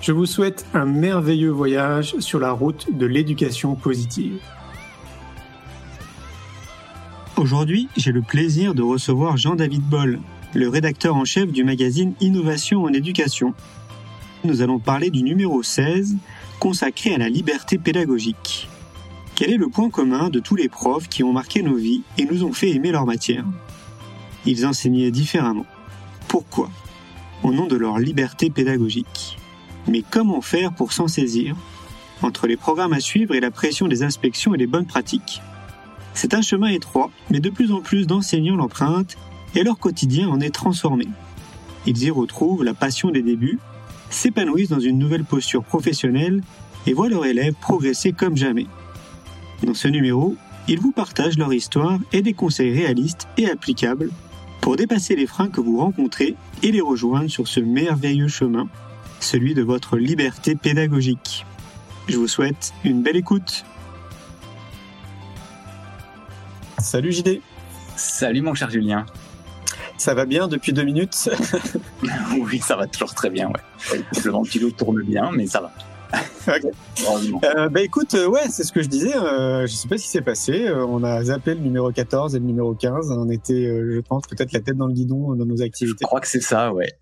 Je 0.00 0.12
vous 0.12 0.24
souhaite 0.24 0.64
un 0.72 0.86
merveilleux 0.86 1.50
voyage 1.50 2.18
sur 2.20 2.40
la 2.40 2.52
route 2.52 2.86
de 2.90 3.04
l'éducation 3.04 3.74
positive. 3.74 4.40
Aujourd'hui, 7.36 7.88
j'ai 7.98 8.10
le 8.10 8.22
plaisir 8.22 8.74
de 8.74 8.80
recevoir 8.80 9.36
Jean-David 9.36 9.82
Boll, 9.82 10.20
le 10.54 10.68
rédacteur 10.70 11.16
en 11.16 11.26
chef 11.26 11.52
du 11.52 11.64
magazine 11.64 12.14
Innovation 12.20 12.84
en 12.84 12.92
éducation. 12.94 13.52
Nous 14.42 14.62
allons 14.62 14.78
parler 14.78 15.10
du 15.10 15.22
numéro 15.22 15.62
16 15.62 16.16
consacré 16.60 17.14
à 17.14 17.18
la 17.18 17.28
liberté 17.28 17.76
pédagogique. 17.76 18.70
Quel 19.34 19.50
est 19.52 19.58
le 19.58 19.68
point 19.68 19.90
commun 19.90 20.30
de 20.30 20.40
tous 20.40 20.56
les 20.56 20.70
profs 20.70 21.08
qui 21.08 21.22
ont 21.24 21.32
marqué 21.32 21.62
nos 21.62 21.76
vies 21.76 22.02
et 22.16 22.24
nous 22.24 22.42
ont 22.42 22.52
fait 22.52 22.70
aimer 22.70 22.90
leur 22.90 23.04
matière? 23.04 23.44
Ils 24.46 24.64
enseignaient 24.64 25.10
différemment. 25.10 25.66
Pourquoi? 26.26 26.70
Au 27.42 27.52
nom 27.52 27.66
de 27.66 27.76
leur 27.76 27.98
liberté 27.98 28.48
pédagogique. 28.48 29.39
Mais 29.88 30.02
comment 30.08 30.40
faire 30.40 30.72
pour 30.72 30.92
s'en 30.92 31.08
saisir? 31.08 31.56
Entre 32.22 32.46
les 32.46 32.56
programmes 32.56 32.92
à 32.92 33.00
suivre 33.00 33.34
et 33.34 33.40
la 33.40 33.50
pression 33.50 33.88
des 33.88 34.02
inspections 34.02 34.54
et 34.54 34.58
les 34.58 34.66
bonnes 34.66 34.86
pratiques. 34.86 35.40
C'est 36.14 36.34
un 36.34 36.42
chemin 36.42 36.68
étroit, 36.68 37.10
mais 37.30 37.40
de 37.40 37.50
plus 37.50 37.72
en 37.72 37.80
plus 37.80 38.06
d'enseignants 38.06 38.56
l'empruntent 38.56 39.16
et 39.54 39.62
leur 39.62 39.78
quotidien 39.78 40.28
en 40.28 40.40
est 40.40 40.54
transformé. 40.54 41.08
Ils 41.86 42.02
y 42.02 42.10
retrouvent 42.10 42.64
la 42.64 42.74
passion 42.74 43.10
des 43.10 43.22
débuts, 43.22 43.58
s'épanouissent 44.10 44.68
dans 44.68 44.80
une 44.80 44.98
nouvelle 44.98 45.24
posture 45.24 45.64
professionnelle 45.64 46.42
et 46.86 46.92
voient 46.92 47.08
leurs 47.08 47.26
élèves 47.26 47.54
progresser 47.60 48.12
comme 48.12 48.36
jamais. 48.36 48.66
Dans 49.62 49.74
ce 49.74 49.88
numéro, 49.88 50.36
ils 50.68 50.80
vous 50.80 50.92
partagent 50.92 51.38
leur 51.38 51.52
histoire 51.52 51.98
et 52.12 52.22
des 52.22 52.32
conseils 52.32 52.72
réalistes 52.72 53.28
et 53.36 53.48
applicables 53.50 54.10
pour 54.60 54.76
dépasser 54.76 55.16
les 55.16 55.26
freins 55.26 55.48
que 55.48 55.60
vous 55.60 55.78
rencontrez 55.78 56.34
et 56.62 56.70
les 56.70 56.80
rejoindre 56.80 57.30
sur 57.30 57.48
ce 57.48 57.60
merveilleux 57.60 58.28
chemin, 58.28 58.68
celui 59.20 59.54
de 59.54 59.62
votre 59.62 59.96
liberté 59.96 60.54
pédagogique. 60.54 61.46
Je 62.08 62.16
vous 62.16 62.28
souhaite 62.28 62.72
une 62.84 63.02
belle 63.02 63.16
écoute. 63.16 63.64
Salut 66.78 67.12
JD. 67.12 67.40
Salut 67.96 68.40
mon 68.42 68.54
cher 68.54 68.70
Julien. 68.70 69.06
Ça 69.98 70.14
va 70.14 70.24
bien 70.24 70.48
depuis 70.48 70.72
deux 70.72 70.82
minutes? 70.84 71.28
Oui, 72.40 72.58
ça 72.58 72.76
va 72.76 72.86
toujours 72.86 73.14
très 73.14 73.30
bien. 73.30 73.48
Ouais. 73.48 74.00
Le 74.24 74.30
ventilo 74.30 74.70
tourne 74.70 75.02
bien, 75.02 75.30
mais 75.32 75.46
ça 75.46 75.60
va. 75.60 75.72
euh, 77.44 77.68
bah 77.68 77.82
écoute, 77.82 78.14
euh, 78.14 78.26
ouais, 78.26 78.48
c'est 78.50 78.64
ce 78.64 78.72
que 78.72 78.82
je 78.82 78.88
disais. 78.88 79.14
Euh, 79.16 79.66
je 79.66 79.72
sais 79.74 79.86
pas 79.86 79.96
ce 79.98 80.02
qui 80.02 80.08
s'est 80.08 80.22
passé. 80.22 80.66
Euh, 80.66 80.84
on 80.86 81.04
a 81.04 81.22
zappé 81.24 81.54
le 81.54 81.60
numéro 81.60 81.92
14 81.92 82.34
et 82.34 82.38
le 82.38 82.44
numéro 82.46 82.74
15. 82.74 83.10
On 83.12 83.28
était, 83.30 83.52
euh, 83.66 83.94
je 83.94 84.00
pense, 84.00 84.26
peut-être 84.26 84.52
la 84.52 84.60
tête 84.60 84.76
dans 84.76 84.86
le 84.86 84.94
guidon 84.94 85.34
dans 85.34 85.44
nos 85.44 85.62
activités. 85.62 85.98
Je 86.00 86.06
crois 86.06 86.20
que 86.20 86.26
c'est 86.26 86.40
ça, 86.42 86.72
ouais. 86.72 86.92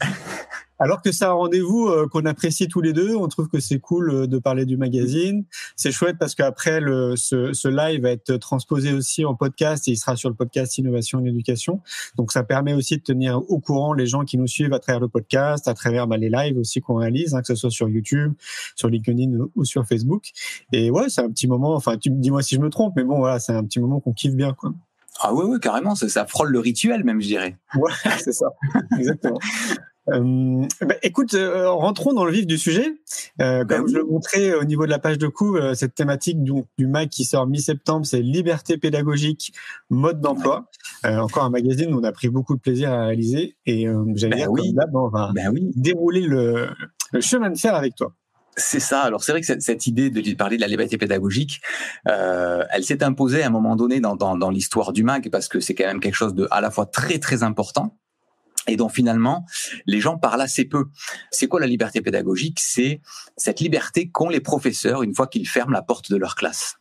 Alors 0.78 1.02
que 1.02 1.10
c'est 1.10 1.24
un 1.24 1.32
rendez-vous 1.32 1.88
euh, 1.88 2.06
qu'on 2.06 2.24
apprécie 2.24 2.68
tous 2.68 2.80
les 2.80 2.92
deux, 2.92 3.16
on 3.16 3.26
trouve 3.26 3.48
que 3.48 3.58
c'est 3.58 3.80
cool 3.80 4.10
euh, 4.10 4.26
de 4.26 4.38
parler 4.38 4.64
du 4.64 4.76
magazine. 4.76 5.44
C'est 5.76 5.90
chouette 5.90 6.16
parce 6.18 6.34
qu'après 6.34 6.80
le 6.80 7.16
ce, 7.16 7.52
ce, 7.52 7.68
live 7.68 8.02
va 8.02 8.10
être 8.10 8.36
transposé 8.36 8.92
aussi 8.92 9.24
en 9.24 9.34
podcast 9.34 9.88
et 9.88 9.92
il 9.92 9.96
sera 9.96 10.14
sur 10.14 10.28
le 10.28 10.36
podcast 10.36 10.78
Innovation 10.78 11.24
et 11.24 11.28
Éducation. 11.28 11.80
Donc 12.16 12.30
ça 12.30 12.44
permet 12.44 12.74
aussi 12.74 12.96
de 12.96 13.02
tenir 13.02 13.38
au 13.50 13.58
courant 13.58 13.92
les 13.92 14.06
gens 14.06 14.24
qui 14.24 14.38
nous 14.38 14.46
suivent 14.46 14.72
à 14.72 14.78
travers 14.78 15.00
le 15.00 15.08
podcast, 15.08 15.66
à 15.66 15.74
travers 15.74 16.06
bah, 16.06 16.16
les 16.16 16.30
lives 16.30 16.58
aussi 16.58 16.80
qu'on 16.80 16.96
réalise, 16.96 17.34
hein, 17.34 17.40
que 17.40 17.48
ce 17.48 17.54
soit 17.56 17.70
sur 17.70 17.88
YouTube, 17.88 18.34
sur 18.76 18.88
LinkedIn 18.88 19.32
ou 19.56 19.64
sur 19.64 19.84
Facebook. 19.86 20.30
Et 20.72 20.90
ouais, 20.90 21.08
c'est 21.08 21.22
un 21.22 21.30
petit 21.30 21.48
moment. 21.48 21.74
Enfin, 21.74 21.96
tu 21.96 22.10
dis-moi 22.10 22.42
si 22.42 22.54
je 22.54 22.60
me 22.60 22.70
trompe, 22.70 22.94
mais 22.96 23.04
bon 23.04 23.18
voilà, 23.18 23.40
c'est 23.40 23.52
un 23.52 23.64
petit 23.64 23.80
moment 23.80 24.00
qu'on 24.00 24.12
kiffe 24.12 24.34
bien 24.34 24.52
quoi. 24.52 24.72
Ah 25.20 25.34
oui, 25.34 25.44
oui, 25.48 25.58
carrément, 25.58 25.96
ça, 25.96 26.08
ça 26.08 26.26
frôle 26.26 26.50
le 26.50 26.60
rituel 26.60 27.02
même, 27.02 27.20
je 27.20 27.26
dirais. 27.26 27.56
Ouais, 27.74 27.90
c'est 28.22 28.32
ça, 28.32 28.46
exactement. 28.96 29.40
Euh, 30.12 30.66
bah, 30.80 30.94
écoute, 31.02 31.34
euh, 31.34 31.70
rentrons 31.70 32.12
dans 32.12 32.24
le 32.24 32.32
vif 32.32 32.46
du 32.46 32.58
sujet. 32.58 32.94
Euh, 33.40 33.64
comme 33.64 33.88
je 33.88 33.96
le 33.96 34.04
montrais 34.04 34.54
au 34.54 34.64
niveau 34.64 34.84
de 34.86 34.90
la 34.90 34.98
page 34.98 35.18
de 35.18 35.26
coup, 35.26 35.56
cette 35.74 35.94
thématique 35.94 36.42
du, 36.42 36.52
du 36.76 36.86
MAC 36.86 37.10
qui 37.10 37.24
sort 37.24 37.46
mi-septembre, 37.46 38.06
c'est 38.06 38.22
liberté 38.22 38.78
pédagogique, 38.78 39.52
mode 39.90 40.20
d'emploi. 40.20 40.66
encore 41.04 41.44
un 41.44 41.50
magazine 41.50 41.92
où 41.92 41.98
on 41.98 42.04
a 42.04 42.12
pris 42.12 42.28
beaucoup 42.28 42.54
de 42.56 42.60
plaisir 42.60 42.92
à 42.92 43.06
réaliser. 43.06 43.56
Et 43.66 43.86
j'allais 44.14 44.30
ben 44.30 44.36
dire, 44.36 44.50
oui. 44.50 44.74
comme 44.74 44.96
on 44.96 45.08
va 45.08 45.32
ben 45.34 45.50
oui. 45.52 45.70
dérouler 45.74 46.22
le, 46.22 46.68
le 47.12 47.20
chemin 47.20 47.50
de 47.50 47.58
fer 47.58 47.74
avec 47.74 47.94
toi. 47.94 48.12
C'est 48.58 48.80
ça. 48.80 49.02
Alors 49.02 49.22
c'est 49.22 49.32
vrai 49.32 49.40
que 49.40 49.46
cette, 49.46 49.62
cette, 49.62 49.86
idée 49.86 50.10
de 50.10 50.34
parler 50.34 50.56
de 50.56 50.60
la 50.60 50.66
liberté 50.68 50.98
pédagogique, 50.98 51.60
euh, 52.08 52.64
elle 52.70 52.84
s'est 52.84 53.02
imposée 53.02 53.42
à 53.42 53.46
un 53.46 53.50
moment 53.50 53.76
donné 53.76 54.00
dans, 54.00 54.16
dans, 54.16 54.36
dans 54.36 54.50
l'histoire 54.50 54.92
du 54.92 55.04
MAC 55.04 55.30
parce 55.30 55.48
que 55.48 55.60
c'est 55.60 55.74
quand 55.74 55.86
même 55.86 56.00
quelque 56.00 56.16
chose 56.16 56.34
de 56.34 56.48
à 56.50 56.60
la 56.60 56.70
fois 56.70 56.86
très 56.86 57.18
très 57.18 57.42
important 57.42 57.96
et 58.68 58.76
dont 58.76 58.88
finalement 58.88 59.44
les 59.86 60.00
gens 60.00 60.18
parlent 60.18 60.42
assez 60.42 60.64
peu. 60.64 60.86
C'est 61.30 61.48
quoi 61.48 61.60
la 61.60 61.66
liberté 61.66 62.00
pédagogique? 62.00 62.60
C'est 62.60 63.00
cette 63.36 63.60
liberté 63.60 64.10
qu'ont 64.10 64.28
les 64.28 64.40
professeurs 64.40 65.02
une 65.02 65.14
fois 65.14 65.26
qu'ils 65.26 65.48
ferment 65.48 65.72
la 65.72 65.82
porte 65.82 66.10
de 66.10 66.16
leur 66.16 66.34
classe. 66.34 66.76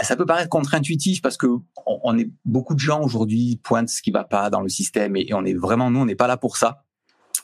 Ça 0.00 0.16
peut 0.16 0.26
paraître 0.26 0.48
contre-intuitif 0.48 1.20
parce 1.20 1.36
que 1.36 1.46
on 1.86 2.18
est 2.18 2.30
beaucoup 2.46 2.74
de 2.74 2.80
gens 2.80 3.02
aujourd'hui 3.02 3.60
pointent 3.62 3.90
ce 3.90 4.00
qui 4.00 4.10
va 4.10 4.24
pas 4.24 4.48
dans 4.48 4.62
le 4.62 4.70
système 4.70 5.16
et 5.16 5.28
on 5.34 5.44
est 5.44 5.54
vraiment 5.54 5.90
nous 5.90 6.00
on 6.00 6.06
n'est 6.06 6.14
pas 6.14 6.26
là 6.26 6.38
pour 6.38 6.56
ça. 6.56 6.83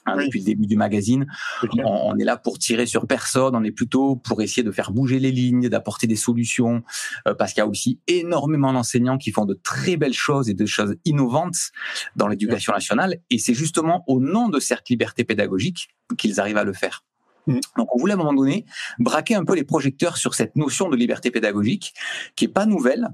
Hein, 0.07 0.15
oui. 0.17 0.27
Depuis 0.27 0.41
le 0.41 0.45
début 0.47 0.67
du 0.67 0.77
magazine, 0.77 1.27
on, 1.63 1.85
on, 1.85 2.19
est 2.19 2.25
là 2.25 2.37
pour 2.37 2.59
tirer 2.59 2.87
sur 2.87 3.07
personne. 3.07 3.55
On 3.55 3.65
est 3.65 3.71
plutôt 3.71 4.17
pour 4.17 4.41
essayer 4.43 4.63
de 4.63 4.71
faire 4.71 4.93
bouger 4.93 5.19
les 5.19 5.31
lignes, 5.31 5.69
d'apporter 5.69 6.07
des 6.07 6.17
solutions, 6.17 6.83
euh, 7.29 7.35
parce 7.35 7.53
qu'il 7.53 7.61
y 7.61 7.65
a 7.65 7.67
aussi 7.67 8.01
énormément 8.07 8.73
d'enseignants 8.73 9.19
qui 9.19 9.31
font 9.31 9.45
de 9.45 9.55
très 9.55 9.97
belles 9.97 10.15
choses 10.15 10.49
et 10.49 10.55
de 10.55 10.67
choses 10.67 10.97
innovantes 11.05 11.71
dans 12.17 12.29
l'éducation 12.29 12.73
nationale. 12.73 13.19
Et 13.31 13.39
c'est 13.39 13.55
justement 13.55 14.05
au 14.07 14.21
nom 14.21 14.49
de 14.49 14.59
cette 14.59 14.89
liberté 14.89 15.25
pédagogique 15.25 15.89
qu'ils 16.17 16.41
arrivent 16.41 16.57
à 16.57 16.65
le 16.65 16.73
faire. 16.73 17.05
Donc 17.47 17.95
on 17.95 17.99
voulait 17.99 18.13
à 18.13 18.17
un 18.17 18.19
moment 18.19 18.35
donné 18.35 18.65
braquer 18.99 19.35
un 19.35 19.45
peu 19.45 19.55
les 19.55 19.65
projecteurs 19.65 20.17
sur 20.17 20.35
cette 20.35 20.57
notion 20.57 20.89
de 20.89 20.97
liberté 20.97 21.31
pédagogique 21.31 21.95
qui 22.37 22.47
est 22.47 22.49
pas 22.49 22.67
nouvelle, 22.67 23.09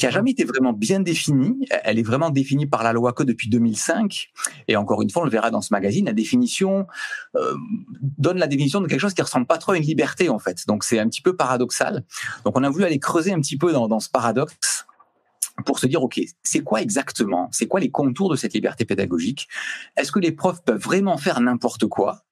qui 0.00 0.06
a 0.06 0.10
jamais 0.10 0.30
été 0.30 0.44
vraiment 0.44 0.72
bien 0.72 1.00
définie. 1.00 1.66
Elle 1.84 1.98
est 1.98 2.02
vraiment 2.02 2.30
définie 2.30 2.66
par 2.66 2.82
la 2.82 2.94
loi 2.94 3.12
que 3.12 3.22
depuis 3.22 3.50
2005. 3.50 4.30
Et 4.66 4.76
encore 4.76 5.02
une 5.02 5.10
fois, 5.10 5.22
on 5.22 5.24
le 5.26 5.30
verra 5.30 5.50
dans 5.50 5.60
ce 5.60 5.74
magazine, 5.74 6.06
la 6.06 6.14
définition 6.14 6.86
euh, 7.36 7.54
donne 8.00 8.38
la 8.38 8.46
définition 8.46 8.80
de 8.80 8.86
quelque 8.86 9.00
chose 9.00 9.12
qui 9.12 9.20
ressemble 9.20 9.46
pas 9.46 9.58
trop 9.58 9.72
à 9.72 9.76
une 9.76 9.84
liberté 9.84 10.30
en 10.30 10.38
fait. 10.38 10.66
Donc 10.66 10.84
c'est 10.84 10.98
un 10.98 11.08
petit 11.08 11.20
peu 11.20 11.36
paradoxal. 11.36 12.04
Donc 12.44 12.56
on 12.56 12.64
a 12.64 12.70
voulu 12.70 12.84
aller 12.84 12.98
creuser 12.98 13.32
un 13.32 13.40
petit 13.40 13.58
peu 13.58 13.72
dans, 13.72 13.88
dans 13.88 14.00
ce 14.00 14.08
paradoxe 14.08 14.86
pour 15.64 15.78
se 15.78 15.86
dire, 15.86 16.02
OK, 16.02 16.20
c'est 16.42 16.60
quoi 16.60 16.82
exactement 16.82 17.48
C'est 17.52 17.66
quoi 17.66 17.80
les 17.80 17.90
contours 17.90 18.30
de 18.30 18.36
cette 18.36 18.54
liberté 18.54 18.84
pédagogique? 18.84 19.48
Est-ce 19.96 20.12
que 20.12 20.18
les 20.18 20.32
profs 20.32 20.62
peuvent 20.64 20.80
vraiment 20.80 21.16
faire 21.16 21.40
n'importe 21.40 21.86
quoi? 21.86 22.24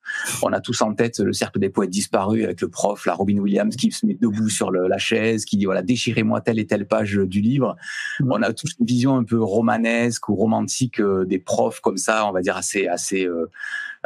On 0.43 0.53
a 0.53 0.61
tous 0.61 0.81
en 0.83 0.95
tête 0.95 1.19
le 1.19 1.33
cercle 1.33 1.59
des 1.59 1.69
poètes 1.69 1.91
disparus 1.91 2.45
avec 2.45 2.61
le 2.61 2.69
prof, 2.69 3.05
la 3.07 3.15
Robin 3.15 3.39
Williams, 3.39 3.77
qui 3.77 3.91
se 3.91 4.07
met 4.07 4.15
debout 4.15 4.49
sur 4.49 4.71
le, 4.71 4.89
la 4.89 4.99
chaise, 4.99 5.45
qui 5.45 5.57
dit, 5.57 5.65
voilà, 5.65 5.83
déchirez-moi 5.83 6.41
telle 6.41 6.59
et 6.59 6.67
telle 6.67 6.87
page 6.87 7.15
du 7.15 7.41
livre. 7.41 7.77
On 8.21 8.43
a 8.43 8.53
tous 8.53 8.75
une 8.79 8.87
vision 8.87 9.17
un 9.17 9.25
peu 9.25 9.43
romanesque 9.43 10.29
ou 10.29 10.35
romantique 10.35 11.01
euh, 11.01 11.25
des 11.25 11.39
profs 11.39 11.81
comme 11.81 11.99
ça, 11.99 12.27
on 12.27 12.33
va 12.33 12.41
dire 12.41 12.57
assez 12.57 12.87
assez 12.87 13.27
euh, 13.27 13.51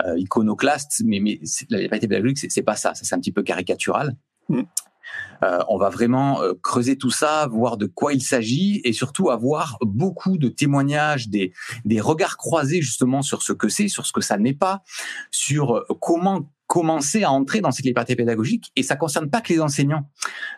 euh, 0.05 0.19
iconoclaste, 0.19 1.03
mais, 1.05 1.21
mais 1.21 1.41
la 1.71 1.79
liberté 1.79 2.09
pédagogique, 2.09 2.51
c'est 2.51 2.63
pas 2.63 2.77
ça, 2.77 2.95
ça 2.95 3.05
c'est 3.05 3.15
un 3.15 3.21
petit 3.21 3.33
peu 3.33 3.43
caricatural. 3.43 4.17
Mm. 4.49 4.63
Euh, 5.43 5.59
on 5.69 5.77
va 5.77 5.89
vraiment 5.89 6.41
euh, 6.43 6.53
creuser 6.63 6.97
tout 6.97 7.11
ça, 7.11 7.47
voir 7.49 7.77
de 7.77 7.87
quoi 7.87 8.13
il 8.13 8.23
s'agit 8.23 8.81
et 8.85 8.93
surtout 8.93 9.31
avoir 9.31 9.77
beaucoup 9.81 10.39
de 10.39 10.49
témoignages, 10.49 11.29
des, 11.29 11.53
regards 12.01 12.37
croisés 12.37 12.81
justement 12.81 13.23
sur 13.23 13.43
ce 13.43 13.53
que 13.53 13.69
c'est, 13.69 13.89
sur 13.89 14.07
ce 14.07 14.13
que 14.13 14.21
ça 14.21 14.39
n'est 14.39 14.55
pas, 14.55 14.83
sur 15.31 15.77
euh, 15.77 15.85
comment 16.01 16.49
commencer 16.73 17.23
à 17.23 17.31
entrer 17.31 17.61
dans 17.61 17.71
cette 17.71 17.85
liberté 17.85 18.17
pédagogique 18.17 18.73
et 18.77 18.83
ça 18.83 18.97
concerne 18.97 19.29
pas 19.29 19.43
que 19.43 19.53
les 19.53 19.61
enseignants, 19.61 20.09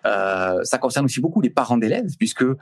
euh, 0.06 0.62
ça 0.62 0.78
concerne 0.78 1.06
aussi 1.06 1.20
beaucoup 1.20 1.40
les 1.40 1.50
parents 1.50 1.76
d'élèves 1.76 2.14
puisque 2.16 2.43
euh, 2.44 2.55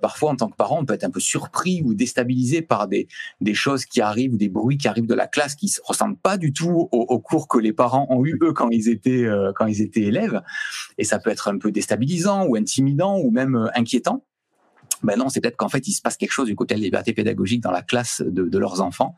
parfois 0.00 0.30
en 0.30 0.36
tant 0.36 0.48
que 0.48 0.54
parent 0.54 0.78
on 0.78 0.84
peut 0.84 0.94
être 0.94 1.02
un 1.02 1.10
peu 1.10 1.18
surpris 1.18 1.82
ou 1.84 1.92
déstabilisé 1.92 2.62
par 2.62 2.86
des 2.86 3.08
des 3.40 3.52
choses 3.52 3.84
qui 3.84 4.00
arrivent 4.00 4.34
ou 4.34 4.36
des 4.36 4.48
bruits 4.48 4.78
qui 4.78 4.86
arrivent 4.86 5.08
de 5.08 5.14
la 5.16 5.26
classe 5.26 5.56
qui 5.56 5.66
ne 5.66 5.88
ressemblent 5.88 6.18
pas 6.18 6.36
du 6.36 6.52
tout 6.52 6.88
au, 6.92 7.18
cours 7.18 7.48
que 7.48 7.58
les 7.58 7.72
parents 7.72 8.06
ont 8.10 8.24
eu 8.24 8.38
eux 8.42 8.52
quand 8.52 8.70
ils 8.70 8.88
étaient 8.88 9.24
euh, 9.24 9.50
quand 9.56 9.66
ils 9.66 9.82
étaient 9.82 10.02
élèves. 10.02 10.40
Et 10.96 11.02
ça 11.02 11.18
peut 11.18 11.30
être 11.30 11.48
un 11.48 11.58
peu 11.58 11.72
déstabilisant 11.72 12.46
ou 12.46 12.54
intimidant 12.54 13.18
ou 13.18 13.32
même 13.32 13.56
euh, 13.56 13.66
inquiétant 13.74 14.24
ben 15.02 15.16
non, 15.16 15.28
c'est 15.28 15.40
peut-être 15.40 15.56
qu'en 15.56 15.68
fait, 15.68 15.86
il 15.88 15.92
se 15.92 16.02
passe 16.02 16.16
quelque 16.16 16.32
chose 16.32 16.46
du 16.46 16.56
côté 16.56 16.74
de 16.74 16.80
la 16.80 16.84
liberté 16.84 17.12
pédagogique 17.12 17.62
dans 17.62 17.70
la 17.70 17.82
classe 17.82 18.22
de, 18.24 18.44
de, 18.44 18.58
leurs 18.58 18.80
enfants. 18.80 19.14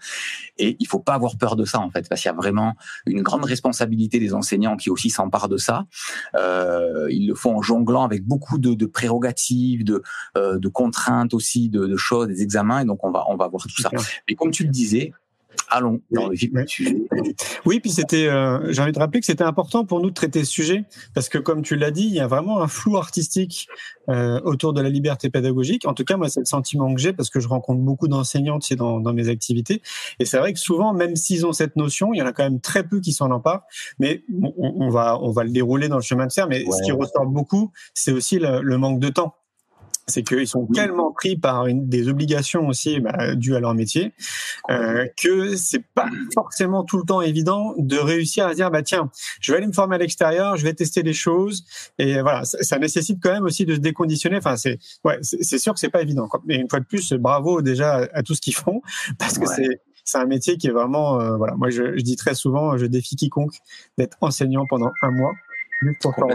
Et 0.59 0.77
il 0.79 0.87
faut 0.87 1.01
pas 1.01 1.15
avoir 1.15 1.37
peur 1.37 1.57
de 1.57 1.65
ça, 1.65 1.81
en 1.81 1.91
fait, 1.91 2.09
parce 2.09 2.21
qu'il 2.21 2.29
y 2.29 2.33
a 2.33 2.37
vraiment 2.37 2.75
une 3.07 3.23
grande 3.23 3.45
responsabilité 3.45 4.19
des 4.19 4.35
enseignants 4.35 4.77
qui 4.77 4.91
aussi 4.91 5.11
s'emparent 5.11 5.49
de 5.49 5.57
ça. 5.57 5.87
Euh, 6.35 7.09
ils 7.11 7.27
le 7.27 7.35
font 7.35 7.57
en 7.57 7.63
jonglant 7.63 8.05
avec 8.05 8.25
beaucoup 8.25 8.59
de, 8.59 8.75
de 8.75 8.87
prérogatives, 8.87 9.85
de, 9.85 10.03
euh, 10.37 10.59
de 10.59 10.69
contraintes 10.69 11.35
aussi, 11.35 11.69
de, 11.69 11.87
de, 11.87 11.97
choses, 11.97 12.29
des 12.29 12.43
examens. 12.43 12.81
Et 12.81 12.85
donc, 12.85 13.05
on 13.05 13.11
va, 13.11 13.25
on 13.29 13.37
va 13.37 13.49
voir 13.49 13.63
tout 13.63 13.83
ça. 13.83 13.91
Et 14.29 14.35
comme 14.35 14.51
tu 14.51 14.65
le 14.65 14.71
disais, 14.71 15.13
allons 15.69 16.01
dans 16.11 16.29
le 16.29 16.35
vif 16.35 16.53
du 16.53 16.69
sujet. 16.69 17.03
Oui, 17.65 17.81
puis 17.81 17.91
c'était, 17.91 18.27
euh, 18.27 18.73
j'ai 18.73 18.83
envie 18.83 18.93
de 18.93 18.99
rappeler 18.99 19.21
que 19.21 19.27
c'était 19.27 19.45
important 19.45 19.85
pour 19.85 20.01
nous 20.01 20.11
de 20.11 20.15
traiter 20.15 20.45
ce 20.45 20.51
sujet 20.51 20.85
parce 21.15 21.29
que, 21.29 21.39
comme 21.39 21.63
tu 21.63 21.77
l'as 21.77 21.91
dit, 21.91 22.05
il 22.05 22.15
y 22.15 22.21
a 22.21 22.27
vraiment 22.27 22.61
un 22.61 22.69
flou 22.69 22.97
artistique 22.97 23.69
euh, 24.09 24.41
autour 24.45 24.73
de 24.73 24.81
la 24.81 24.89
liberté 24.89 25.31
pédagogique. 25.31 25.87
En 25.87 25.95
tout 25.95 26.05
cas, 26.05 26.17
moi, 26.17 26.29
c'est 26.29 26.41
le 26.41 26.47
sentiment 26.47 26.95
que 26.95 27.01
j'ai 27.01 27.13
parce 27.13 27.31
que 27.31 27.41
je 27.41 27.49
rencontre 27.49 27.81
beaucoup 27.81 28.09
tu 28.09 28.15
sais, 28.25 28.77
dans, 28.77 29.01
dans 29.01 29.13
mes 29.13 29.29
activités. 29.29 29.83
Et 30.19 30.25
c'est 30.25 30.39
vrai 30.39 30.53
que 30.53 30.59
souvent, 30.59 30.93
même 30.93 31.17
s'ils 31.17 31.47
ont 31.47 31.53
cette 31.53 31.77
notion, 31.77 32.13
il 32.13 32.19
y 32.19 32.23
en 32.23 32.27
a 32.27 32.33
quand 32.33 32.45
même 32.45 32.61
très 32.61 32.87
peu 32.87 33.01
qui 33.01 33.13
s'en 33.13 33.31
emparent. 33.31 33.63
Mais 33.99 34.25
on, 34.43 34.53
on, 34.59 34.91
va, 34.91 35.19
on 35.21 35.31
va 35.31 35.45
le 35.45 35.51
dérouler 35.51 35.89
dans 35.89 35.97
le 35.97 36.03
chemin 36.03 36.27
de 36.27 36.33
fer. 36.33 36.49
Mais 36.49 36.65
ce 36.65 36.83
qui 36.83 36.93
ressort 36.93 37.27
beaucoup, 37.27 37.73
c'est 37.95 38.13
aussi 38.13 38.39
le 38.39 38.77
manque 38.77 39.01
de 39.01 39.09
temps 39.09 39.35
c'est 40.07 40.23
qu'ils 40.23 40.49
sont 40.49 40.67
tellement 40.67 41.13
pris 41.13 41.37
par 41.37 41.67
une, 41.67 41.89
des 41.89 42.09
obligations 42.09 42.67
aussi 42.67 43.01
bah, 43.01 43.35
dues 43.35 43.55
à 43.55 43.61
leur 43.61 43.75
métier 43.75 44.13
euh, 44.71 45.07
que 45.17 45.57
c'est 45.57 45.85
pas 45.95 46.09
forcément 46.35 46.85
tout 46.85 46.99
le 46.99 47.05
temps 47.05 47.21
évident 47.21 47.75
de 47.79 47.97
réussir 47.99 48.47
à 48.47 48.55
dire 48.55 48.71
bah 48.71 48.83
tiens 48.83 49.11
je 49.41 49.53
vais 49.53 49.59
aller 49.59 49.67
me 49.67 49.73
former 49.73 49.97
à 49.97 49.99
l'extérieur 49.99 50.57
je 50.57 50.65
vais 50.65 50.75
tester 50.75 51.03
des 51.03 51.13
choses. 51.13 51.65
Et 51.99 52.21
voilà 52.21 52.45
ça, 52.45 52.59
ça, 52.63 52.79
nécessite 52.79 53.19
quand 53.23 53.33
même 53.33 53.45
aussi 53.45 53.65
de 53.65 53.75
se 53.75 53.81
déconditionner. 53.81 54.37
Enfin 54.39 54.57
c'est 54.57 54.79
ouais 55.05 55.19
c'est 55.23 55.59
sûr 55.59 55.73
que 55.73 55.81
c'est 55.81 55.91
pas 55.91 56.03
évident 56.03 56.27
quoi. 56.27 56.41
mais 56.47 56.57
une 56.57 56.69
fois 56.69 56.81
de 56.81 56.85
plus 56.85 57.13
bravo 57.13 57.63
déjà 57.63 58.09
à, 58.13 58.23
tout 58.23 58.35
ce 58.35 58.41
qu'ils 58.41 58.55
font 58.55 58.83
parce 59.19 59.39
que 59.39 59.47
c'est 59.47 59.81
c'est 60.05 60.19
un 60.19 60.27
métier 60.27 60.57
qui 60.57 60.67
est 60.67 60.73
vraiment 60.73 61.21
euh, 61.21 61.37
voilà. 61.37 61.55
Moi 61.55 61.71
je, 61.71 61.97
je, 61.97 62.03
dis 62.03 62.17
très 62.17 62.35
souvent 62.35 62.77
je 62.77 62.87
défie 62.87 63.15
quiconque 63.15 63.55
d'être 63.99 64.17
enseignant 64.21 64.67
pendant 64.69 64.91
un 65.03 65.11
mois 65.13 65.33
juste 65.83 66.03
pour 66.03 66.15
faire 66.15 66.27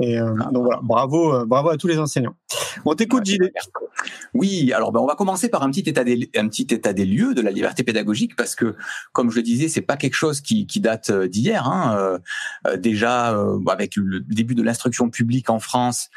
et 0.00 0.18
euh, 0.18 0.34
ah, 0.40 0.50
donc 0.52 0.64
voilà, 0.64 0.80
bravo, 0.82 1.34
euh, 1.34 1.44
bravo 1.44 1.68
à 1.68 1.76
tous 1.76 1.86
les 1.86 1.98
enseignants. 1.98 2.34
On 2.84 2.94
t'écoute, 2.94 3.24
Gilles. 3.24 3.52
Oui, 4.34 4.72
alors 4.72 4.92
ben, 4.92 5.00
on 5.00 5.06
va 5.06 5.14
commencer 5.14 5.48
par 5.48 5.62
un 5.62 5.70
petit 5.70 5.88
état 5.88 6.04
des 6.04 6.30
un 6.36 6.48
petit 6.48 6.66
état 6.70 6.92
des 6.92 7.04
lieux 7.04 7.34
de 7.34 7.40
la 7.40 7.50
liberté 7.50 7.82
pédagogique 7.82 8.36
parce 8.36 8.54
que, 8.54 8.76
comme 9.12 9.30
je 9.30 9.36
le 9.36 9.42
disais, 9.42 9.68
c'est 9.68 9.80
pas 9.82 9.96
quelque 9.96 10.14
chose 10.14 10.40
qui, 10.40 10.66
qui 10.66 10.80
date 10.80 11.10
euh, 11.10 11.28
d'hier. 11.28 11.66
Hein. 11.66 12.18
déjà, 12.78 13.36
avec 13.68 13.96
le 13.96 14.20
début 14.20 14.54
de 14.54 14.62
l'instruction 14.62 15.10
publique 15.10 15.50
en 15.50 15.58
France 15.58 16.10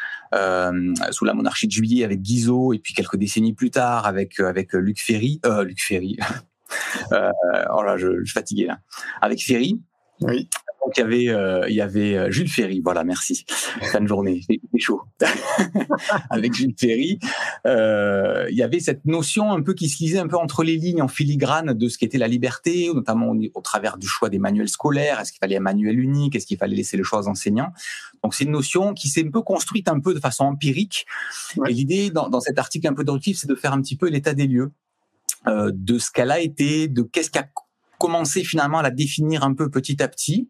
sous 1.11 1.25
la 1.25 1.33
monarchie 1.33 1.67
de 1.67 1.71
Juillet, 1.71 2.03
avec 2.03 2.21
Guizot, 2.21 2.73
et 2.73 2.79
puis 2.79 2.93
quelques 2.93 3.17
décennies 3.17 3.53
plus 3.53 3.71
tard 3.71 4.05
avec 4.05 4.39
avec 4.39 4.73
Luc 4.73 5.01
Ferry, 5.01 5.41
Luc 5.63 5.81
Ferry. 5.81 6.17
oh 7.11 7.83
là, 7.83 7.97
je, 7.97 8.19
je 8.19 8.25
suis 8.25 8.33
fatigué 8.33 8.65
là. 8.65 8.79
Avec 9.21 9.43
Ferry. 9.43 9.79
Oui. 10.21 10.49
Donc 10.83 10.97
il 10.97 10.99
y 10.99 11.03
avait, 11.03 11.29
euh, 11.29 11.69
il 11.69 11.75
y 11.75 11.81
avait 11.81 12.17
euh, 12.17 12.31
Jules 12.31 12.49
Ferry, 12.49 12.81
voilà, 12.83 13.03
merci. 13.03 13.45
Fin 13.81 14.01
de 14.01 14.07
journée, 14.07 14.41
c'est 14.47 14.59
chaud. 14.79 15.01
Avec 16.29 16.53
Jules 16.53 16.75
Ferry, 16.77 17.19
euh, 17.65 18.47
il 18.49 18.57
y 18.57 18.63
avait 18.63 18.79
cette 18.79 19.05
notion 19.05 19.51
un 19.51 19.61
peu 19.61 19.73
qui 19.73 19.87
se 19.87 20.03
lisait 20.03 20.19
un 20.19 20.27
peu 20.27 20.37
entre 20.37 20.63
les 20.63 20.75
lignes 20.75 21.01
en 21.01 21.07
filigrane 21.07 21.73
de 21.73 21.87
ce 21.87 21.97
qu'était 21.97 22.17
la 22.17 22.27
liberté, 22.27 22.91
notamment 22.93 23.29
au, 23.29 23.39
au, 23.53 23.61
travers 23.61 23.97
du 23.97 24.07
choix 24.07 24.29
des 24.29 24.39
manuels 24.39 24.69
scolaires. 24.69 25.19
Est-ce 25.19 25.31
qu'il 25.31 25.39
fallait 25.39 25.57
un 25.57 25.61
manuel 25.61 25.99
unique? 25.99 26.35
Est-ce 26.35 26.45
qu'il 26.45 26.57
fallait 26.57 26.75
laisser 26.75 26.97
le 26.97 27.03
choix 27.03 27.19
aux 27.19 27.27
enseignants? 27.27 27.71
Donc 28.23 28.33
c'est 28.33 28.43
une 28.43 28.51
notion 28.51 28.93
qui 28.93 29.07
s'est 29.07 29.25
un 29.25 29.31
peu 29.31 29.41
construite 29.41 29.87
un 29.87 29.99
peu 29.99 30.13
de 30.13 30.19
façon 30.19 30.45
empirique. 30.45 31.05
Et 31.67 31.73
l'idée 31.73 32.09
dans, 32.09 32.29
dans 32.29 32.39
cet 32.41 32.59
article 32.59 32.87
un 32.87 32.93
peu 32.93 33.03
directif, 33.03 33.37
c'est 33.37 33.47
de 33.47 33.55
faire 33.55 33.73
un 33.73 33.81
petit 33.81 33.95
peu 33.95 34.09
l'état 34.09 34.33
des 34.33 34.47
lieux. 34.47 34.71
Euh, 35.45 35.71
de 35.73 35.97
ce 35.97 36.09
qu'elle 36.09 36.31
a 36.31 36.39
été, 36.39 36.87
de 36.87 37.01
qu'est-ce 37.01 37.29
qui 37.29 37.37
a 37.37 37.45
commencer 38.03 38.43
finalement 38.43 38.79
à 38.79 38.83
la 38.83 38.91
définir 38.91 39.45
un 39.45 39.53
peu 39.53 39.69
petit 39.69 40.03
à 40.03 40.09
petit, 40.09 40.49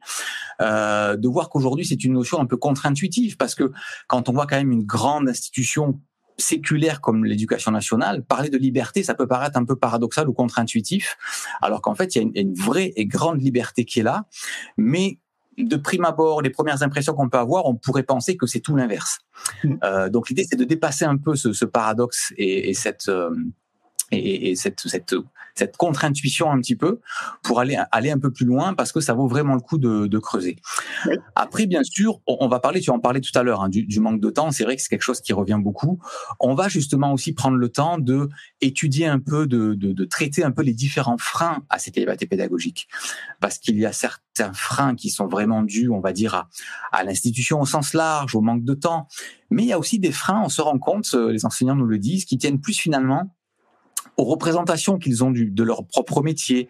euh, 0.59 1.15
de 1.15 1.27
voir 1.27 1.49
qu'aujourd'hui 1.49 1.85
c'est 1.85 2.03
une 2.03 2.13
notion 2.13 2.39
un 2.39 2.47
peu 2.47 2.57
contre-intuitive 2.57 3.37
parce 3.37 3.53
que 3.53 3.71
quand 4.07 4.27
on 4.27 4.33
voit 4.33 4.47
quand 4.47 4.55
même 4.55 4.71
une 4.71 4.85
grande 4.85 5.29
institution 5.29 6.01
séculaire 6.39 6.99
comme 6.99 7.25
l'éducation 7.25 7.71
nationale, 7.71 8.23
parler 8.23 8.49
de 8.49 8.57
liberté, 8.57 9.03
ça 9.03 9.13
peut 9.13 9.27
paraître 9.27 9.55
un 9.55 9.65
peu 9.65 9.75
paradoxal 9.75 10.27
ou 10.27 10.33
contre-intuitif, 10.33 11.15
alors 11.61 11.83
qu'en 11.83 11.93
fait, 11.93 12.15
il 12.15 12.17
y 12.17 12.21
a 12.21 12.23
une, 12.23 12.31
une, 12.33 12.55
vraie 12.55 12.91
et 12.95 13.05
grande 13.05 13.39
liberté 13.39 13.85
qui 13.85 13.99
est 13.99 14.03
là, 14.03 14.25
mais 14.75 15.19
de 15.59 15.75
prime 15.75 16.05
abord, 16.05 16.41
les 16.41 16.49
premières 16.49 16.81
impressions 16.81 17.13
qu'on 17.13 17.29
peut 17.29 17.37
avoir, 17.37 17.67
on 17.67 17.75
pourrait 17.75 18.01
penser 18.01 18.35
que 18.35 18.47
c'est 18.47 18.61
tout 18.61 18.75
l'inverse. 18.75 19.19
Mmh. 19.63 19.75
Euh, 19.83 20.09
donc 20.09 20.29
l'idée, 20.29 20.47
c'est 20.49 20.55
de 20.55 20.63
dépasser 20.63 21.05
un 21.05 21.17
peu 21.17 21.35
ce, 21.35 21.53
ce 21.53 21.65
paradoxe 21.65 22.33
et, 22.35 22.71
et 22.71 22.73
cette... 22.73 23.09
Euh, 23.09 23.29
et, 24.11 24.51
et 24.51 24.55
cette, 24.55 24.81
cette, 24.81 25.15
cette 25.55 25.77
contre-intuition 25.77 26.51
un 26.51 26.59
petit 26.59 26.75
peu 26.75 26.99
pour 27.43 27.59
aller, 27.59 27.77
aller 27.91 28.11
un 28.11 28.19
peu 28.19 28.31
plus 28.31 28.45
loin 28.45 28.73
parce 28.73 28.91
que 28.91 28.99
ça 28.99 29.13
vaut 29.13 29.27
vraiment 29.27 29.53
le 29.53 29.61
coup 29.61 29.77
de, 29.77 30.07
de 30.07 30.19
creuser. 30.19 30.57
Oui. 31.05 31.15
Après, 31.35 31.65
bien 31.65 31.83
sûr, 31.83 32.21
on, 32.27 32.47
va 32.47 32.59
parler, 32.59 32.79
tu 32.81 32.89
en 32.89 32.99
parlais 32.99 33.21
tout 33.21 33.37
à 33.37 33.43
l'heure, 33.43 33.61
hein, 33.61 33.69
du, 33.69 33.83
du, 33.85 33.99
manque 33.99 34.19
de 34.19 34.29
temps. 34.29 34.51
C'est 34.51 34.63
vrai 34.63 34.75
que 34.75 34.81
c'est 34.81 34.89
quelque 34.89 35.03
chose 35.03 35.21
qui 35.21 35.33
revient 35.33 35.59
beaucoup. 35.59 35.99
On 36.39 36.55
va 36.55 36.69
justement 36.69 37.13
aussi 37.13 37.33
prendre 37.33 37.57
le 37.57 37.69
temps 37.69 37.97
de 37.99 38.29
étudier 38.61 39.07
un 39.07 39.19
peu, 39.19 39.47
de, 39.47 39.75
de, 39.75 39.93
de 39.93 40.05
traiter 40.05 40.43
un 40.43 40.51
peu 40.51 40.63
les 40.63 40.73
différents 40.73 41.17
freins 41.17 41.63
à 41.69 41.79
cette 41.79 41.95
liberté 41.95 42.25
pédagogique. 42.25 42.87
Parce 43.39 43.59
qu'il 43.59 43.77
y 43.77 43.85
a 43.85 43.93
certains 43.93 44.53
freins 44.53 44.95
qui 44.95 45.09
sont 45.09 45.27
vraiment 45.27 45.61
dus, 45.61 45.89
on 45.89 45.99
va 45.99 46.13
dire, 46.13 46.33
à, 46.33 46.49
à 46.91 47.03
l'institution 47.03 47.61
au 47.61 47.65
sens 47.65 47.93
large, 47.93 48.35
au 48.35 48.41
manque 48.41 48.63
de 48.63 48.73
temps. 48.73 49.07
Mais 49.51 49.63
il 49.63 49.67
y 49.67 49.73
a 49.73 49.79
aussi 49.79 49.99
des 49.99 50.11
freins, 50.11 50.41
on 50.43 50.49
se 50.49 50.61
rend 50.61 50.79
compte, 50.79 51.09
euh, 51.13 51.31
les 51.31 51.45
enseignants 51.45 51.75
nous 51.75 51.85
le 51.85 51.99
disent, 51.99 52.25
qui 52.25 52.39
tiennent 52.39 52.59
plus 52.59 52.73
finalement 52.73 53.35
aux 54.17 54.23
représentations 54.23 54.97
qu'ils 54.97 55.23
ont 55.23 55.31
du, 55.31 55.49
de 55.49 55.63
leur 55.63 55.85
propre 55.85 56.21
métier, 56.21 56.69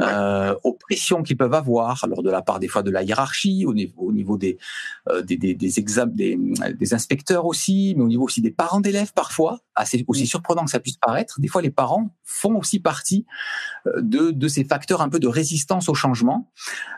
euh, 0.00 0.54
aux 0.62 0.74
pressions 0.74 1.22
qu'ils 1.22 1.36
peuvent 1.36 1.54
avoir, 1.54 2.04
alors 2.04 2.22
de 2.22 2.30
la 2.30 2.42
part 2.42 2.60
des 2.60 2.68
fois 2.68 2.82
de 2.82 2.90
la 2.90 3.02
hiérarchie, 3.02 3.64
au 3.66 3.74
niveau, 3.74 3.94
au 3.96 4.12
niveau 4.12 4.38
des, 4.38 4.58
euh, 5.08 5.22
des, 5.22 5.36
des, 5.36 5.54
des, 5.54 5.78
exam 5.78 6.12
des, 6.12 6.38
des, 6.78 6.94
inspecteurs 6.94 7.46
aussi, 7.46 7.94
mais 7.96 8.02
au 8.02 8.08
niveau 8.08 8.24
aussi 8.24 8.40
des 8.40 8.50
parents 8.50 8.80
d'élèves 8.80 9.12
parfois, 9.12 9.60
assez 9.74 10.04
aussi 10.08 10.26
surprenant 10.26 10.64
que 10.64 10.70
ça 10.70 10.80
puisse 10.80 10.96
paraître. 10.96 11.40
Des 11.40 11.48
fois, 11.48 11.62
les 11.62 11.70
parents 11.70 12.14
font 12.22 12.56
aussi 12.56 12.80
partie 12.80 13.26
euh, 13.86 14.00
de, 14.00 14.30
de 14.30 14.48
ces 14.48 14.64
facteurs 14.64 15.00
un 15.02 15.08
peu 15.08 15.18
de 15.18 15.28
résistance 15.28 15.88
au 15.88 15.94
changement, 15.94 16.50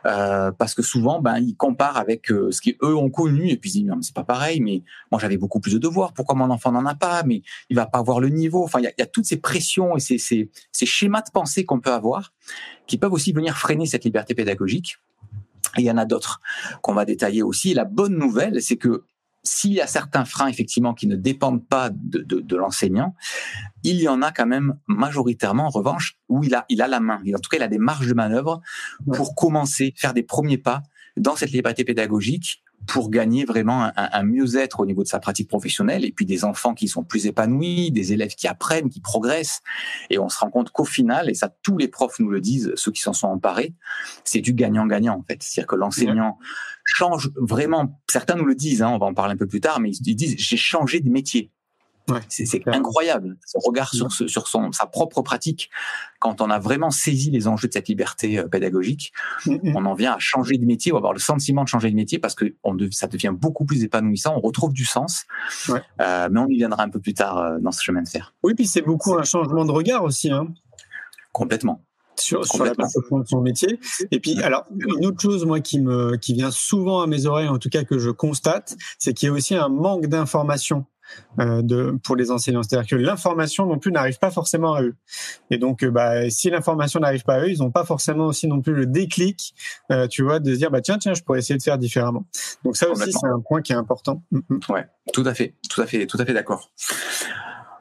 euh, 0.07 0.53
parce 0.53 0.75
que 0.75 0.83
souvent, 0.83 1.21
ben, 1.21 1.39
ils 1.39 1.57
comparent 1.57 1.97
avec 1.97 2.31
euh, 2.31 2.51
ce 2.51 2.61
qu'eux 2.61 2.95
ont 2.95 3.11
connu 3.11 3.49
et 3.51 3.57
puis 3.57 3.71
ils 3.71 3.81
disent 3.81 3.89
non, 3.89 4.03
c'est 4.03 4.15
pas 4.15 4.25
pareil, 4.25 4.61
mais 4.61 4.83
moi 5.11 5.21
j'avais 5.21 5.37
beaucoup 5.37 5.61
plus 5.61 5.75
de 5.75 5.79
devoirs, 5.79 6.13
pourquoi 6.13 6.35
mon 6.35 6.51
enfant 6.51 6.73
n'en 6.73 6.87
a 6.87 6.95
pas, 6.95 7.23
mais 7.23 7.43
il 7.71 7.77
va 7.77 7.87
pas 7.87 7.99
avoir 7.99 8.21
le 8.21 8.29
niveau. 8.29 8.65
Enfin, 8.65 8.81
il 8.81 8.85
y 8.85 8.89
a, 8.89 8.93
y 8.99 9.03
a 9.03 9.07
toutes 9.07 9.27
ces 9.27 9.39
pressions 9.39 9.97
et 9.97 10.01
ces, 10.01 10.19
ces, 10.19 10.51
ces 10.73 10.87
schémas 10.87 11.23
de 11.23 11.31
pensée 11.31 11.65
qu'on 11.65 11.81
peut 11.81 11.93
avoir 11.93 12.33
qui 12.87 12.99
peuvent 12.99 13.13
aussi 13.13 13.33
venir 13.33 13.57
freiner 13.57 13.87
cette 13.87 14.05
liberté 14.05 14.35
pédagogique. 14.35 14.99
Et 15.77 15.83
il 15.83 15.85
y 15.85 15.91
en 15.91 15.99
a 15.99 16.05
d'autres 16.05 16.41
qu'on 16.83 16.95
va 16.95 17.05
détailler 17.05 17.43
aussi. 17.43 17.75
La 17.75 17.85
bonne 17.85 18.17
nouvelle, 18.17 18.63
c'est 18.63 18.77
que 18.77 19.05
s'il 19.47 19.73
y 19.73 19.81
a 19.81 19.87
certains 19.87 20.25
freins 20.25 20.49
effectivement 20.49 20.95
qui 20.95 21.07
ne 21.07 21.17
dépendent 21.17 21.67
pas 21.67 21.91
de, 21.91 22.19
de, 22.19 22.41
de 22.41 22.57
l'enseignant, 22.57 23.15
il 23.83 24.01
y 24.01 24.09
en 24.09 24.23
a 24.23 24.33
quand 24.33 24.47
même 24.47 24.79
majoritairement 24.87 25.67
en 25.67 25.71
revanche 25.71 26.19
où 26.29 26.43
il 26.43 26.55
a, 26.55 26.65
il 26.69 26.83
a 26.83 26.89
la 26.89 27.01
main. 27.01 27.21
En 27.35 27.39
tout 27.39 27.49
cas, 27.49 27.57
il 27.57 27.63
a 27.63 27.69
des 27.69 27.79
marges 27.79 28.09
de 28.09 28.15
manœuvre 28.15 28.61
pour 29.15 29.35
commencer, 29.35 29.95
faire 29.97 30.15
des 30.15 30.23
premiers 30.23 30.59
pas 30.59 30.83
dans 31.17 31.37
cette 31.37 31.51
liberté 31.51 31.85
pédagogique 31.85 32.63
pour 32.87 33.11
gagner 33.11 33.45
vraiment 33.45 33.85
un, 33.85 33.93
un 33.97 34.23
mieux-être 34.23 34.81
au 34.81 34.87
niveau 34.87 35.03
de 35.03 35.09
sa 35.09 35.19
pratique 35.19 35.49
professionnelle 35.49 36.05
et 36.05 36.13
puis 36.13 36.25
des 36.25 36.45
enfants 36.45 36.75
qui 36.75 36.89
sont 36.89 37.03
plus 37.03 37.27
épanouis, 37.27 37.91
des 37.91 38.13
élèves 38.13 38.35
qui 38.35 38.47
apprennent, 38.47 38.89
qui 38.89 39.01
progressent. 39.01 39.61
Et 40.11 40.19
on 40.19 40.29
se 40.29 40.39
rend 40.39 40.51
compte 40.51 40.71
qu'au 40.71 40.85
final, 40.85 41.29
et 41.29 41.35
ça 41.35 41.53
tous 41.63 41.79
les 41.79 41.89
profs 41.89 42.21
nous 42.21 42.29
le 42.29 42.41
disent, 42.41 42.73
ceux 42.77 42.93
qui 42.93 43.03
s'en 43.03 43.13
sont 43.13 43.29
emparés, 43.29 43.75
c'est 44.25 44.41
du 44.41 44.53
gagnant-gagnant 44.53 45.19
en 45.19 45.23
fait. 45.23 45.43
C'est-à-dire 45.43 45.67
que 45.67 45.77
l'enseignant 45.77 46.39
change 46.85 47.31
vraiment, 47.37 48.01
certains 48.09 48.37
nous 48.37 48.45
le 48.45 48.55
disent, 48.55 48.83
hein, 48.83 48.91
on 48.91 48.99
va 48.99 49.07
en 49.07 49.15
parler 49.15 49.35
un 49.35 49.39
peu 49.39 49.47
plus 49.47 49.61
tard, 49.61 49.81
mais 49.81 49.91
ils 49.91 50.15
disent 50.15 50.37
j'ai 50.39 50.57
changé 50.57 51.01
de 51.01 51.11
métier. 51.11 51.51
Ouais, 52.09 52.21
c'est 52.29 52.63
incroyable, 52.69 53.37
son 53.45 53.59
regard 53.59 53.93
sur, 53.93 54.13
ce, 54.13 54.29
sur 54.29 54.47
son, 54.47 54.71
sa 54.71 54.87
propre 54.87 55.23
pratique. 55.23 55.71
Quand 56.21 56.41
on 56.41 56.51
a 56.51 56.61
vraiment 56.61 56.91
saisi 56.91 57.33
les 57.33 57.49
enjeux 57.49 57.67
de 57.67 57.73
cette 57.73 57.89
liberté 57.89 58.39
euh, 58.39 58.47
pédagogique, 58.47 59.13
mm 59.45 59.55
-hmm. 59.55 59.73
on 59.75 59.85
en 59.87 59.95
vient 59.95 60.13
à 60.13 60.19
changer 60.21 60.57
de 60.57 60.65
métier, 60.65 60.93
ou 60.93 60.97
avoir 60.97 61.13
le 61.13 61.19
sentiment 61.19 61.65
de 61.65 61.69
changer 61.69 61.91
de 61.91 61.97
métier 61.97 62.19
parce 62.21 62.37
que 62.37 62.55
on 62.63 62.75
de, 62.75 62.89
ça 62.93 63.09
devient 63.09 63.35
beaucoup 63.35 63.65
plus 63.65 63.83
épanouissant, 63.83 64.35
on 64.37 64.41
retrouve 64.41 64.73
du 64.73 64.85
sens. 64.85 65.25
Ouais. 65.69 65.83
Euh, 66.01 66.29
mais 66.31 66.41
on 66.41 66.49
y 66.49 66.57
viendra 66.57 66.83
un 66.85 66.91
peu 66.91 67.01
plus 67.01 67.15
tard 67.15 67.39
euh, 67.39 67.59
dans 67.61 67.73
ce 67.73 67.83
chemin 67.83 68.03
de 68.03 68.09
fer. 68.09 68.35
Oui, 68.45 68.55
puis 68.55 68.67
c'est 68.67 68.83
beaucoup 68.83 69.15
un 69.19 69.25
changement 69.25 69.65
de 69.65 69.73
regard 69.73 70.03
aussi. 70.05 70.31
Hein. 70.31 70.47
Complètement. 71.33 71.83
sur, 72.19 72.45
sur 72.47 72.65
la 72.65 72.75
perception 72.75 73.19
de 73.19 73.27
son 73.27 73.41
métier. 73.41 73.79
Et 74.11 74.21
puis, 74.21 74.41
alors, 74.43 74.65
une 74.71 75.07
autre 75.07 75.21
chose, 75.21 75.45
moi, 75.45 75.61
qui 75.61 75.81
me, 75.81 76.17
qui 76.17 76.33
vient 76.35 76.51
souvent 76.51 77.03
à 77.03 77.07
mes 77.07 77.27
oreilles, 77.27 77.49
en 77.49 77.59
tout 77.59 77.69
cas 77.69 77.85
que 77.85 77.99
je 77.99 78.11
constate, 78.11 78.77
c'est 78.99 79.13
qu'il 79.13 79.29
y 79.29 79.31
a 79.31 79.35
aussi 79.35 79.55
un 79.55 79.69
manque 79.69 80.07
d'information 80.07 80.87
de, 81.39 81.99
pour 82.03 82.17
les 82.17 82.31
enseignants. 82.31 82.63
C'est-à-dire 82.63 82.89
que 82.89 82.97
l'information 82.97 83.67
non 83.67 83.79
plus 83.79 83.93
n'arrive 83.93 84.19
pas 84.19 84.31
forcément 84.31 84.75
à 84.75 84.83
eux. 84.83 84.95
Et 85.51 85.59
donc, 85.59 85.83
euh, 85.83 85.91
bah, 85.91 86.29
si 86.31 86.51
l'information 86.51 87.01
n'arrive 87.01 87.25
pas 87.25 87.35
à 87.35 87.41
eux, 87.41 87.51
ils 87.51 87.59
n'ont 87.59 87.71
pas 87.71 87.85
forcément 87.85 88.27
aussi 88.27 88.49
non 88.49 88.61
plus 88.61 88.75
le 88.75 88.87
déclic, 88.87 89.55
euh, 89.93 90.07
tu 90.07 90.23
vois, 90.23 90.41
de 90.41 90.53
se 90.53 90.59
dire, 90.59 90.71
bah 90.71 90.81
tiens, 90.81 90.99
tiens, 90.99 91.15
je 91.15 91.23
pourrais 91.23 91.39
essayer 91.39 91.57
de 91.57 91.63
faire 91.63 91.79
différemment. 91.79 92.27
Donc 92.65 92.77
ça 92.77 92.91
aussi, 92.91 93.13
c'est 93.13 93.27
un 93.27 93.41
point 93.41 93.63
qui 93.63 93.73
est 93.73 93.77
important. 93.77 94.23
Mm, 94.31 94.39
mm. 94.49 94.61
Ouais, 94.69 94.87
tout 95.13 95.25
à 95.27 95.35
fait, 95.35 95.55
tout 95.69 95.81
à 95.81 95.87
fait, 95.87 96.07
tout 96.07 96.19
à 96.21 96.25
fait 96.25 96.33
d'accord. 96.33 96.71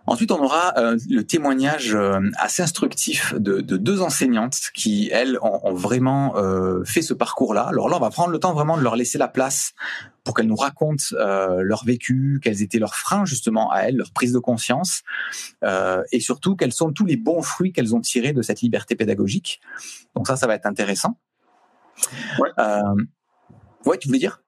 Ensuite, 0.07 0.31
on 0.31 0.43
aura 0.43 0.73
euh, 0.77 0.97
le 1.09 1.25
témoignage 1.25 1.95
euh, 1.95 2.19
assez 2.37 2.61
instructif 2.61 3.33
de, 3.33 3.61
de, 3.61 3.77
deux 3.77 4.01
enseignantes 4.01 4.69
qui, 4.73 5.09
elles, 5.11 5.39
ont, 5.41 5.59
ont 5.63 5.73
vraiment 5.73 6.37
euh, 6.37 6.83
fait 6.83 7.01
ce 7.01 7.13
parcours-là. 7.13 7.63
Alors 7.63 7.89
là, 7.89 7.97
on 7.97 7.99
va 7.99 8.11
prendre 8.11 8.29
le 8.29 8.39
temps 8.39 8.53
vraiment 8.53 8.77
de 8.77 8.83
leur 8.83 8.95
laisser 8.95 9.17
la 9.17 9.27
place 9.27 9.73
pour 10.23 10.35
qu'elles 10.35 10.47
nous 10.47 10.55
racontent 10.55 11.03
leur 11.11 11.85
vécu, 11.85 12.39
quels 12.41 12.63
étaient 12.63 12.79
leurs 12.79 12.95
freins 12.95 13.25
justement 13.25 13.71
à 13.71 13.81
elles, 13.81 13.97
leur 13.97 14.11
prise 14.11 14.33
de 14.33 14.39
conscience, 14.39 15.03
et 15.63 16.19
surtout 16.19 16.55
quels 16.55 16.73
sont 16.73 16.91
tous 16.91 17.05
les 17.05 17.15
bons 17.15 17.43
fruits 17.43 17.71
qu'elles 17.71 17.93
ont 17.93 18.01
tirés 18.01 18.33
de 18.33 18.41
cette 18.41 18.61
liberté 18.61 18.95
pédagogique. 18.95 19.61
Donc 20.15 20.25
ça, 20.25 20.35
ça 20.35 20.47
va 20.47 20.55
être 20.55 20.65
intéressant. 20.65 21.19
Ouais, 22.39 22.49
ouais 23.85 23.99
tu 23.99 24.07
voulais 24.07 24.17
dire? 24.17 24.41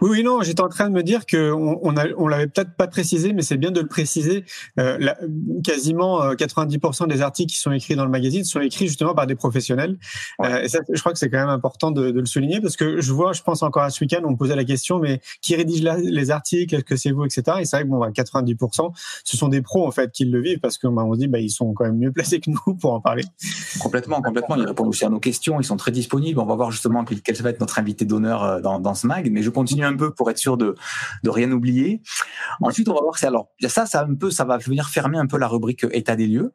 Oui, 0.00 0.10
oui, 0.10 0.22
non, 0.22 0.42
j'étais 0.42 0.60
en 0.60 0.68
train 0.68 0.88
de 0.88 0.94
me 0.94 1.02
dire 1.02 1.26
que 1.26 1.52
on, 1.52 1.78
on, 1.82 1.94
on 2.16 2.28
l'avait 2.28 2.46
peut-être 2.46 2.74
pas 2.74 2.86
précisé, 2.86 3.32
mais 3.32 3.42
c'est 3.42 3.56
bien 3.56 3.70
de 3.70 3.80
le 3.80 3.86
préciser. 3.86 4.44
Euh, 4.78 4.96
la, 5.00 5.16
quasiment 5.64 6.32
90% 6.32 7.04
euh, 7.04 7.06
des 7.06 7.22
articles 7.22 7.52
qui 7.52 7.58
sont 7.58 7.72
écrits 7.72 7.96
dans 7.96 8.04
le 8.04 8.10
magazine 8.10 8.44
sont 8.44 8.60
écrits 8.60 8.86
justement 8.86 9.14
par 9.14 9.26
des 9.26 9.34
professionnels. 9.34 9.98
Euh, 10.42 10.62
et 10.62 10.68
ça, 10.68 10.80
je 10.90 11.00
crois 11.00 11.12
que 11.12 11.18
c'est 11.18 11.30
quand 11.30 11.38
même 11.38 11.48
important 11.48 11.90
de, 11.90 12.10
de, 12.10 12.20
le 12.20 12.26
souligner 12.26 12.60
parce 12.60 12.76
que 12.76 13.00
je 13.00 13.12
vois, 13.12 13.32
je 13.32 13.42
pense 13.42 13.62
encore 13.62 13.82
à 13.82 13.90
ce 13.90 14.02
week-end, 14.02 14.20
on 14.24 14.32
me 14.32 14.36
posait 14.36 14.56
la 14.56 14.64
question, 14.64 14.98
mais 14.98 15.20
qui 15.42 15.54
rédige 15.56 15.82
les 15.82 16.30
articles 16.30 16.74
Est-ce 16.74 16.84
que 16.84 16.96
c'est 16.96 17.10
vous, 17.10 17.24
etc. 17.24 17.42
Et 17.60 17.64
c'est 17.64 17.76
vrai 17.76 17.84
que 17.84 17.88
bon, 17.88 17.98
bah, 17.98 18.10
90%, 18.10 18.92
ce 19.24 19.36
sont 19.36 19.48
des 19.48 19.62
pros 19.62 19.86
en 19.86 19.90
fait 19.90 20.10
qui 20.10 20.24
le 20.24 20.40
vivent 20.40 20.60
parce 20.60 20.78
que 20.78 20.86
bah, 20.86 21.04
on 21.04 21.14
se 21.14 21.18
dit, 21.18 21.28
bah, 21.28 21.38
ils 21.38 21.50
sont 21.50 21.72
quand 21.72 21.84
même 21.84 21.98
mieux 21.98 22.12
placés 22.16 22.40
que 22.40 22.50
nous 22.50 22.74
pour 22.74 22.92
en 22.92 23.00
parler. 23.00 23.24
Complètement, 23.80 24.22
complètement. 24.22 24.56
Ils 24.56 24.66
répondent 24.66 24.88
aussi 24.88 25.04
à 25.04 25.10
nos 25.10 25.20
questions. 25.20 25.60
Ils 25.60 25.64
sont 25.64 25.76
très 25.76 25.90
disponibles. 25.90 26.40
On 26.40 26.46
va 26.46 26.54
voir 26.54 26.70
justement 26.70 27.04
quel 27.04 27.36
va 27.36 27.50
être 27.50 27.60
notre 27.60 27.78
invité 27.78 28.04
d'honneur 28.04 28.42
euh, 28.42 28.60
dans, 28.60 28.80
dans 28.80 28.94
ce 28.94 29.06
mag. 29.06 29.30
Mais 29.30 29.42
je 29.42 29.50
continue 29.66 29.84
un 29.84 29.96
peu 29.96 30.14
pour 30.14 30.30
être 30.30 30.38
sûr 30.38 30.56
de, 30.56 30.74
de 31.24 31.30
rien 31.30 31.50
oublier. 31.50 32.00
Ensuite, 32.60 32.88
on 32.88 32.94
va 32.94 33.00
voir 33.00 33.18
c'est 33.18 33.26
alors 33.26 33.48
ça, 33.66 33.84
ça 33.86 34.04
un 34.04 34.14
peu, 34.14 34.30
ça 34.30 34.44
va 34.44 34.58
venir 34.58 34.88
fermer 34.88 35.18
un 35.18 35.26
peu 35.26 35.38
la 35.38 35.48
rubrique 35.48 35.84
état 35.90 36.14
des 36.14 36.28
lieux. 36.28 36.52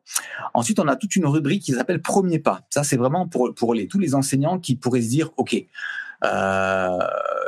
Ensuite, 0.54 0.80
on 0.80 0.88
a 0.88 0.96
toute 0.96 1.16
une 1.16 1.26
rubrique 1.26 1.64
qui 1.64 1.74
s'appelle 1.74 2.02
premier 2.02 2.40
pas. 2.40 2.62
Ça, 2.70 2.84
c'est 2.84 2.98
vraiment 2.98 3.28
pour 3.28 3.54
pour 3.54 3.74
les 3.74 3.88
tous 3.88 4.00
les 4.00 4.16
enseignants 4.16 4.60
qui 4.60 4.76
pourraient 4.76 5.02
se 5.02 5.10
dire, 5.10 5.32
ok. 5.38 5.56
Euh, 6.24 7.00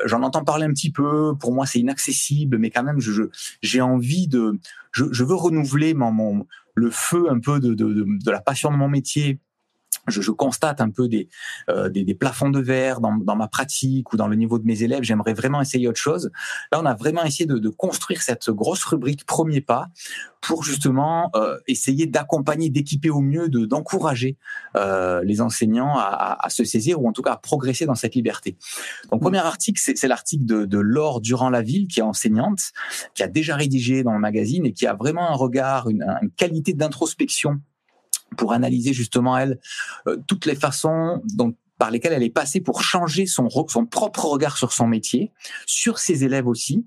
j'en 0.06 0.24
entends 0.24 0.44
parler 0.44 0.66
un 0.66 0.74
petit 0.74 0.92
peu. 0.92 1.34
Pour 1.40 1.54
moi, 1.54 1.66
c'est 1.66 1.80
inaccessible, 1.80 2.58
mais 2.58 2.72
quand 2.72 2.84
même, 2.84 3.00
je 3.00 3.24
j'ai 3.62 3.82
envie 3.82 4.28
de, 4.28 4.60
je, 4.92 5.24
veux 5.24 5.36
renouveler 5.36 5.94
mon, 5.94 6.48
le 6.76 6.90
feu 6.90 7.28
un 7.30 7.40
peu 7.40 7.60
de, 7.60 7.74
de 7.76 8.32
la 8.32 8.42
passion 8.42 8.72
de 8.72 8.76
mon 8.76 8.90
métier 8.90 9.40
je, 10.08 10.22
je, 10.22 10.32
constate 10.32 10.82
un 10.82 10.90
peu 10.90 11.08
des, 11.08 11.30
euh, 11.70 11.90
des, 11.90 12.04
des, 12.04 12.14
plafonds 12.14 12.50
de 12.50 12.60
verre 12.60 13.00
dans, 13.00 13.16
dans, 13.16 13.36
ma 13.36 13.48
pratique 13.48 14.12
ou 14.14 14.18
dans 14.18 14.28
le 14.28 14.36
niveau 14.36 14.60
de 14.60 14.66
mes 14.66 14.84
élèves. 14.84 15.04
J'aimerais 15.04 15.34
vraiment 15.34 15.62
essayer 15.62 15.88
autre 15.88 16.00
chose. 16.00 16.32
Là, 16.72 16.82
on 16.82 16.86
a 16.86 16.94
vraiment 16.94 17.24
essayé 17.24 17.46
de, 17.46 17.58
de 17.58 17.70
construire 17.70 18.22
cette 18.22 18.50
grosse 18.50 18.84
rubrique 18.84 19.26
premier 19.26 19.62
pas 19.62 19.88
pour 20.42 20.64
justement 20.64 21.32
euh, 21.36 21.58
essayer 21.68 22.06
d'accompagner, 22.06 22.70
d'équiper 22.70 23.10
au 23.10 23.22
mieux, 23.22 23.48
de 23.48 23.66
d'encourager 23.66 24.38
euh, 24.76 25.24
les 25.24 25.40
enseignants 25.40 25.98
à, 25.98 26.38
à, 26.40 26.50
se 26.50 26.66
saisir 26.66 27.02
ou 27.02 27.08
en 27.08 27.14
tout 27.14 27.22
cas 27.22 27.32
à 27.32 27.38
progresser 27.38 27.86
dans 27.86 27.96
cette 27.96 28.14
liberté. 28.14 28.58
Donc, 29.10 29.22
premier 29.22 29.38
article, 29.38 29.82
c'est 29.82 30.08
l'article 30.08 30.46
de, 30.46 30.66
de 30.66 30.78
Laure 30.78 31.22
durant 31.22 31.50
la 31.50 31.62
ville, 31.62 31.88
qui 31.88 32.02
est 32.02 32.04
enseignante, 32.04 32.72
qui 33.16 33.24
a 33.24 33.28
déjà 33.28 33.56
rédigé 33.56 34.04
dans 34.04 34.14
le 34.14 34.20
magazine 34.20 34.66
et 34.66 34.74
qui 34.74 34.86
a 34.86 34.94
vraiment 34.94 35.30
un 35.30 35.36
regard, 35.36 35.90
une, 35.90 36.04
une 36.22 36.32
qualité 36.32 36.74
d'introspection 36.74 37.62
pour 38.36 38.54
analyser 38.54 38.94
justement 38.94 39.38
elle 39.38 39.60
euh, 40.08 40.18
toutes 40.28 40.46
les 40.46 40.56
façons 40.56 41.22
dont 41.34 41.54
par 41.80 41.92
lesquelles 41.92 42.14
elle 42.14 42.24
est 42.24 42.30
passée 42.30 42.62
pour 42.62 42.84
changer 42.84 43.26
son, 43.26 43.50
son 43.50 43.86
propre 43.86 44.26
regard 44.26 44.58
sur 44.58 44.72
son 44.72 44.88
métier, 44.88 45.32
sur 45.66 46.00
ses 46.00 46.24
élèves 46.24 46.48
aussi, 46.48 46.86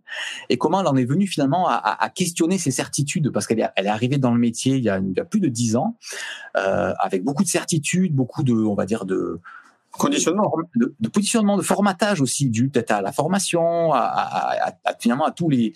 et 0.49 0.57
comment 0.57 0.81
elle 0.81 0.87
en 0.87 0.97
est 0.97 1.05
venue 1.05 1.27
finalement 1.27 1.69
à, 1.69 1.75
à 1.75 2.09
questionner 2.09 2.57
ses 2.57 2.71
certitudes, 2.71 3.31
parce 3.31 3.47
qu'elle 3.47 3.61
est, 3.61 3.69
elle 3.75 3.87
est 3.87 3.91
arrivée 3.91 4.17
dans 4.17 4.33
le 4.33 4.39
métier 4.39 4.77
il 4.77 4.85
y 4.85 4.89
a, 4.89 4.99
il 4.99 5.13
y 5.15 5.21
a 5.21 5.25
plus 5.25 5.41
de 5.41 5.49
dix 5.49 5.77
ans, 5.77 5.99
euh, 6.57 6.95
avec 6.99 7.25
beaucoup 7.25 7.43
de 7.43 7.49
certitudes, 7.49 8.15
beaucoup 8.15 8.43
de, 8.43 8.55
on 8.55 8.75
va 8.75 8.87
dire, 8.87 9.05
de, 9.05 9.41
conditionnement, 9.91 10.53
de, 10.77 10.95
de, 10.99 11.09
positionnement, 11.09 11.57
de 11.57 11.63
formatage 11.63 12.21
aussi, 12.21 12.49
dû 12.49 12.69
peut-être 12.69 12.93
à 12.93 13.03
la 13.03 13.13
formation, 13.13 13.93
à, 13.93 13.99
à, 13.99 14.69
à, 14.85 14.95
finalement 14.99 15.27
à 15.27 15.33
tous 15.33 15.49
les, 15.49 15.75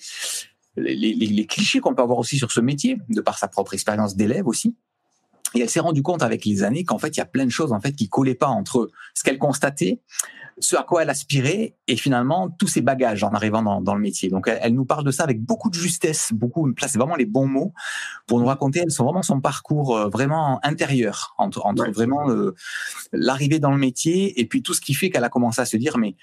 les, 0.76 0.94
les, 0.94 1.14
les 1.14 1.46
clichés 1.46 1.80
qu'on 1.80 1.94
peut 1.94 2.02
avoir 2.02 2.18
aussi 2.18 2.38
sur 2.38 2.52
ce 2.52 2.60
métier, 2.60 2.98
de 3.08 3.20
par 3.20 3.38
sa 3.38 3.48
propre 3.48 3.74
expérience 3.74 4.16
d'élève 4.16 4.46
aussi. 4.46 4.76
Et 5.54 5.61
elle 5.61 5.71
s'est 5.71 5.80
rendue 5.80 6.02
compte 6.02 6.23
avec 6.23 6.45
les 6.45 6.62
années 6.62 6.85
qu'en 6.85 6.99
fait, 6.99 7.16
il 7.16 7.19
y 7.19 7.23
a 7.23 7.26
plein 7.26 7.45
de 7.45 7.50
choses 7.50 7.73
en 7.73 7.80
fait 7.80 7.92
qui 7.92 8.09
collaient 8.09 8.35
pas 8.35 8.49
entre 8.49 8.90
ce 9.14 9.25
qu'elle 9.25 9.38
constatait, 9.38 10.00
ce 10.59 10.76
à 10.76 10.83
quoi 10.83 11.02
elle 11.02 11.11
aspirait, 11.11 11.76
et 11.88 11.97
finalement 11.97 12.50
tous 12.50 12.69
ses 12.69 12.83
bagages 12.83 13.25
en 13.25 13.30
arrivant 13.30 13.62
dans, 13.62 13.80
dans 13.80 13.95
le 13.95 14.00
métier. 14.00 14.28
Donc, 14.28 14.47
elle, 14.47 14.59
elle, 14.62 14.75
nous 14.75 14.85
parle 14.85 15.04
de 15.04 15.11
ça 15.11 15.25
avec 15.25 15.42
beaucoup 15.42 15.71
de 15.71 15.75
justesse, 15.75 16.33
beaucoup, 16.33 16.69
elle 16.69 16.75
place 16.75 16.97
vraiment 16.97 17.16
les 17.16 17.26
bons 17.26 17.47
mots 17.47 17.73
pour 18.26 18.38
nous 18.40 18.47
raconter. 18.47 18.80
Elles 18.80 18.90
sont 18.90 19.04
vraiment 19.04 19.23
son 19.23 19.40
parcours 19.40 19.97
euh, 19.97 20.09
vraiment 20.09 20.61
intérieur 20.62 21.35
entre, 21.38 21.64
entre 21.64 21.85
ouais. 21.85 21.90
vraiment 21.90 22.30
euh, 22.30 22.54
l'arrivée 23.12 23.59
dans 23.59 23.73
le 23.73 23.78
métier 23.78 24.38
et 24.40 24.47
puis 24.47 24.62
tout 24.62 24.75
ce 24.75 24.80
qui 24.80 24.95
fait 24.95 25.11
qu'elle 25.11 25.25
a 25.25 25.28
commencé 25.30 25.61
à 25.61 25.64
se 25.64 25.76
dire 25.76 25.99
mais 25.99 26.16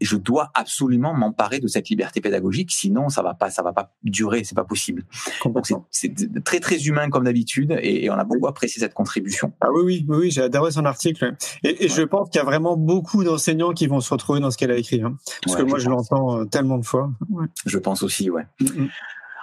je 0.00 0.16
dois 0.16 0.50
absolument 0.54 1.14
m'emparer 1.14 1.60
de 1.60 1.66
cette 1.66 1.88
liberté 1.88 2.20
pédagogique, 2.20 2.70
sinon 2.72 3.08
ça 3.08 3.22
va 3.22 3.34
pas, 3.34 3.50
ça 3.50 3.62
va 3.62 3.72
pas 3.72 3.94
durer, 4.02 4.44
c'est 4.44 4.54
pas 4.54 4.64
possible. 4.64 5.04
Donc 5.44 5.66
c'est 5.90 6.12
très 6.44 6.60
très 6.60 6.76
humain 6.86 7.10
comme 7.10 7.24
d'habitude, 7.24 7.76
et, 7.80 8.04
et, 8.04 8.10
on 8.10 8.14
a 8.14 8.24
beaucoup 8.24 8.46
apprécié 8.46 8.80
cette 8.80 8.94
contribution. 8.94 9.52
Ah 9.60 9.68
oui 9.72 9.82
oui 9.84 10.06
oui, 10.08 10.30
j'ai 10.30 10.42
adoré 10.42 10.70
son 10.70 10.84
article, 10.84 11.34
et, 11.64 11.84
et 11.84 11.88
ouais. 11.88 11.88
je 11.88 12.02
pense 12.02 12.30
qu'il 12.30 12.38
y 12.38 12.42
a 12.42 12.44
vraiment 12.44 12.76
beaucoup 12.76 13.24
d'enseignants 13.24 13.72
qui 13.72 13.86
vont 13.86 14.00
se 14.00 14.10
retrouver 14.12 14.40
dans 14.40 14.50
ce 14.50 14.56
qu'elle 14.58 14.70
a 14.70 14.76
écrit, 14.76 15.02
hein, 15.02 15.16
parce 15.42 15.56
ouais, 15.56 15.62
que 15.62 15.68
moi 15.68 15.78
je, 15.78 15.84
je 15.84 15.90
l'entends 15.90 16.40
euh, 16.40 16.44
tellement 16.44 16.78
de 16.78 16.84
fois. 16.84 17.10
Ouais. 17.30 17.46
Je 17.66 17.78
pense 17.78 18.02
aussi, 18.02 18.30
ouais. 18.30 18.46
Mm 18.60 18.66
-hmm. 18.66 18.88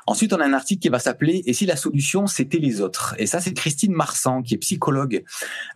Ensuite, 0.08 0.34
on 0.34 0.40
a 0.40 0.46
un 0.46 0.54
article 0.54 0.82
qui 0.82 0.90
va 0.90 1.00
s'appeler 1.00 1.42
Et 1.46 1.54
si 1.54 1.66
la 1.66 1.76
solution 1.76 2.28
c'était 2.28 2.60
les 2.60 2.82
autres? 2.82 3.16
Et 3.18 3.26
ça, 3.26 3.40
c'est 3.42 3.54
Christine 3.54 3.94
Marsan, 3.94 4.44
qui 4.44 4.54
est 4.54 4.58
psychologue, 4.58 5.24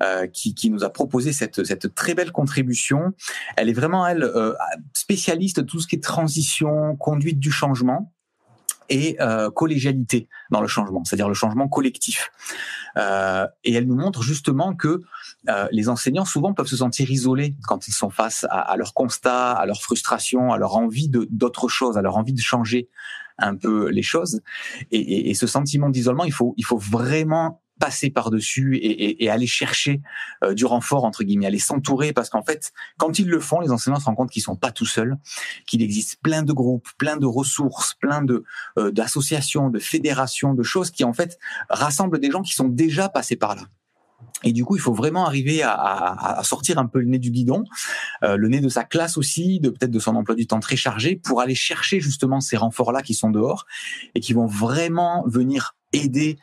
euh, 0.03 0.27
qui, 0.27 0.53
qui, 0.53 0.69
nous 0.69 0.83
a 0.83 0.89
proposé 0.89 1.33
cette, 1.33 1.63
cette 1.63 1.95
très 1.95 2.13
belle 2.13 2.31
contribution. 2.31 3.13
Elle 3.57 3.69
est 3.69 3.73
vraiment 3.73 4.05
elle 4.05 4.23
euh, 4.23 4.53
spécialiste 4.93 5.59
de 5.59 5.65
tout 5.65 5.79
ce 5.79 5.87
qui 5.87 5.95
est 5.95 6.03
transition, 6.03 6.95
conduite 6.95 7.39
du 7.39 7.51
changement 7.51 8.13
et 8.89 9.17
euh, 9.21 9.49
collégialité 9.51 10.27
dans 10.51 10.61
le 10.61 10.67
changement, 10.67 11.03
c'est-à-dire 11.05 11.27
le 11.27 11.33
changement 11.33 11.67
collectif. 11.67 12.31
Euh, 12.97 13.47
et 13.63 13.73
elle 13.73 13.85
nous 13.85 13.95
montre 13.95 14.23
justement 14.23 14.75
que 14.75 15.01
euh, 15.47 15.67
les 15.71 15.89
enseignants 15.89 16.25
souvent 16.25 16.53
peuvent 16.53 16.67
se 16.67 16.77
sentir 16.77 17.09
isolés 17.11 17.55
quand 17.67 17.87
ils 17.87 17.93
sont 17.93 18.09
face 18.09 18.45
à, 18.49 18.59
à 18.59 18.77
leurs 18.77 18.93
constats, 18.93 19.51
à 19.51 19.65
leurs 19.65 19.81
frustrations, 19.81 20.51
à 20.51 20.57
leur 20.57 20.75
envie 20.75 21.07
de 21.07 21.27
d'autre 21.29 21.67
chose, 21.67 21.97
à 21.97 22.01
leur 22.01 22.17
envie 22.17 22.33
de 22.33 22.41
changer 22.41 22.89
un 23.37 23.55
peu 23.55 23.89
les 23.89 24.01
choses. 24.01 24.41
Et, 24.91 24.99
et, 24.99 25.29
et 25.29 25.33
ce 25.33 25.47
sentiment 25.47 25.89
d'isolement, 25.89 26.25
il 26.25 26.33
faut 26.33 26.53
il 26.57 26.65
faut 26.65 26.77
vraiment 26.77 27.61
passer 27.79 28.09
par-dessus 28.09 28.77
et, 28.81 29.29
aller 29.29 29.47
chercher 29.47 30.01
euh, 30.43 30.53
du 30.53 30.65
renfort, 30.65 31.05
entre 31.05 31.23
guillemets, 31.23 31.47
aller 31.47 31.59
s'entourer, 31.59 32.13
parce 32.13 32.29
qu'en 32.29 32.43
fait, 32.43 32.71
quand 32.97 33.19
ils 33.19 33.27
le 33.27 33.39
font, 33.39 33.59
les 33.59 33.71
enseignants 33.71 33.99
se 33.99 34.05
rendent 34.05 34.17
compte 34.17 34.31
qu'ils 34.31 34.43
sont 34.43 34.55
pas 34.55 34.71
tout 34.71 34.85
seuls, 34.85 35.17
qu'il 35.65 35.81
existe 35.81 36.17
plein 36.21 36.43
de 36.43 36.53
groupes, 36.53 36.87
plein 36.97 37.17
de 37.17 37.25
ressources, 37.25 37.95
plein 37.95 38.21
de 38.21 38.43
euh, 38.77 38.91
d'associations, 38.91 39.69
de 39.69 39.79
fédérations, 39.79 40.53
de 40.53 40.63
choses 40.63 40.91
qui, 40.91 41.03
en 41.03 41.13
fait, 41.13 41.39
rassemblent 41.69 42.19
des 42.19 42.31
gens 42.31 42.41
qui 42.41 42.53
sont 42.53 42.67
déjà 42.67 43.09
passés 43.09 43.35
par 43.35 43.55
là. 43.55 43.63
Et 44.43 44.53
du 44.53 44.63
coup, 44.63 44.75
il 44.75 44.81
faut 44.81 44.93
vraiment 44.93 45.25
arriver 45.25 45.63
à, 45.63 46.41
sortir 46.43 46.77
un 46.77 46.85
peu 46.85 46.99
le 46.99 47.05
nez 47.05 47.19
du 47.19 47.31
guidon, 47.31 47.63
euh, 48.23 48.37
le 48.37 48.47
nez 48.47 48.61
de 48.61 48.69
sa 48.69 48.83
classe 48.83 49.17
aussi, 49.17 49.59
de 49.59 49.69
peut-être 49.69 49.91
de 49.91 49.99
son 49.99 50.15
emploi 50.15 50.35
du 50.35 50.47
temps 50.47 50.59
très 50.59 50.77
chargé, 50.77 51.15
pour 51.15 51.41
aller 51.41 51.55
chercher 51.55 51.99
justement 51.99 52.39
ces 52.39 52.57
renforts-là 52.57 53.01
qui 53.01 53.13
sont 53.13 53.29
dehors 53.29 53.65
et 54.15 54.19
qui 54.19 54.33
vont 54.33 54.45
vraiment 54.45 55.23
venir 55.27 55.75
aider 55.91 56.37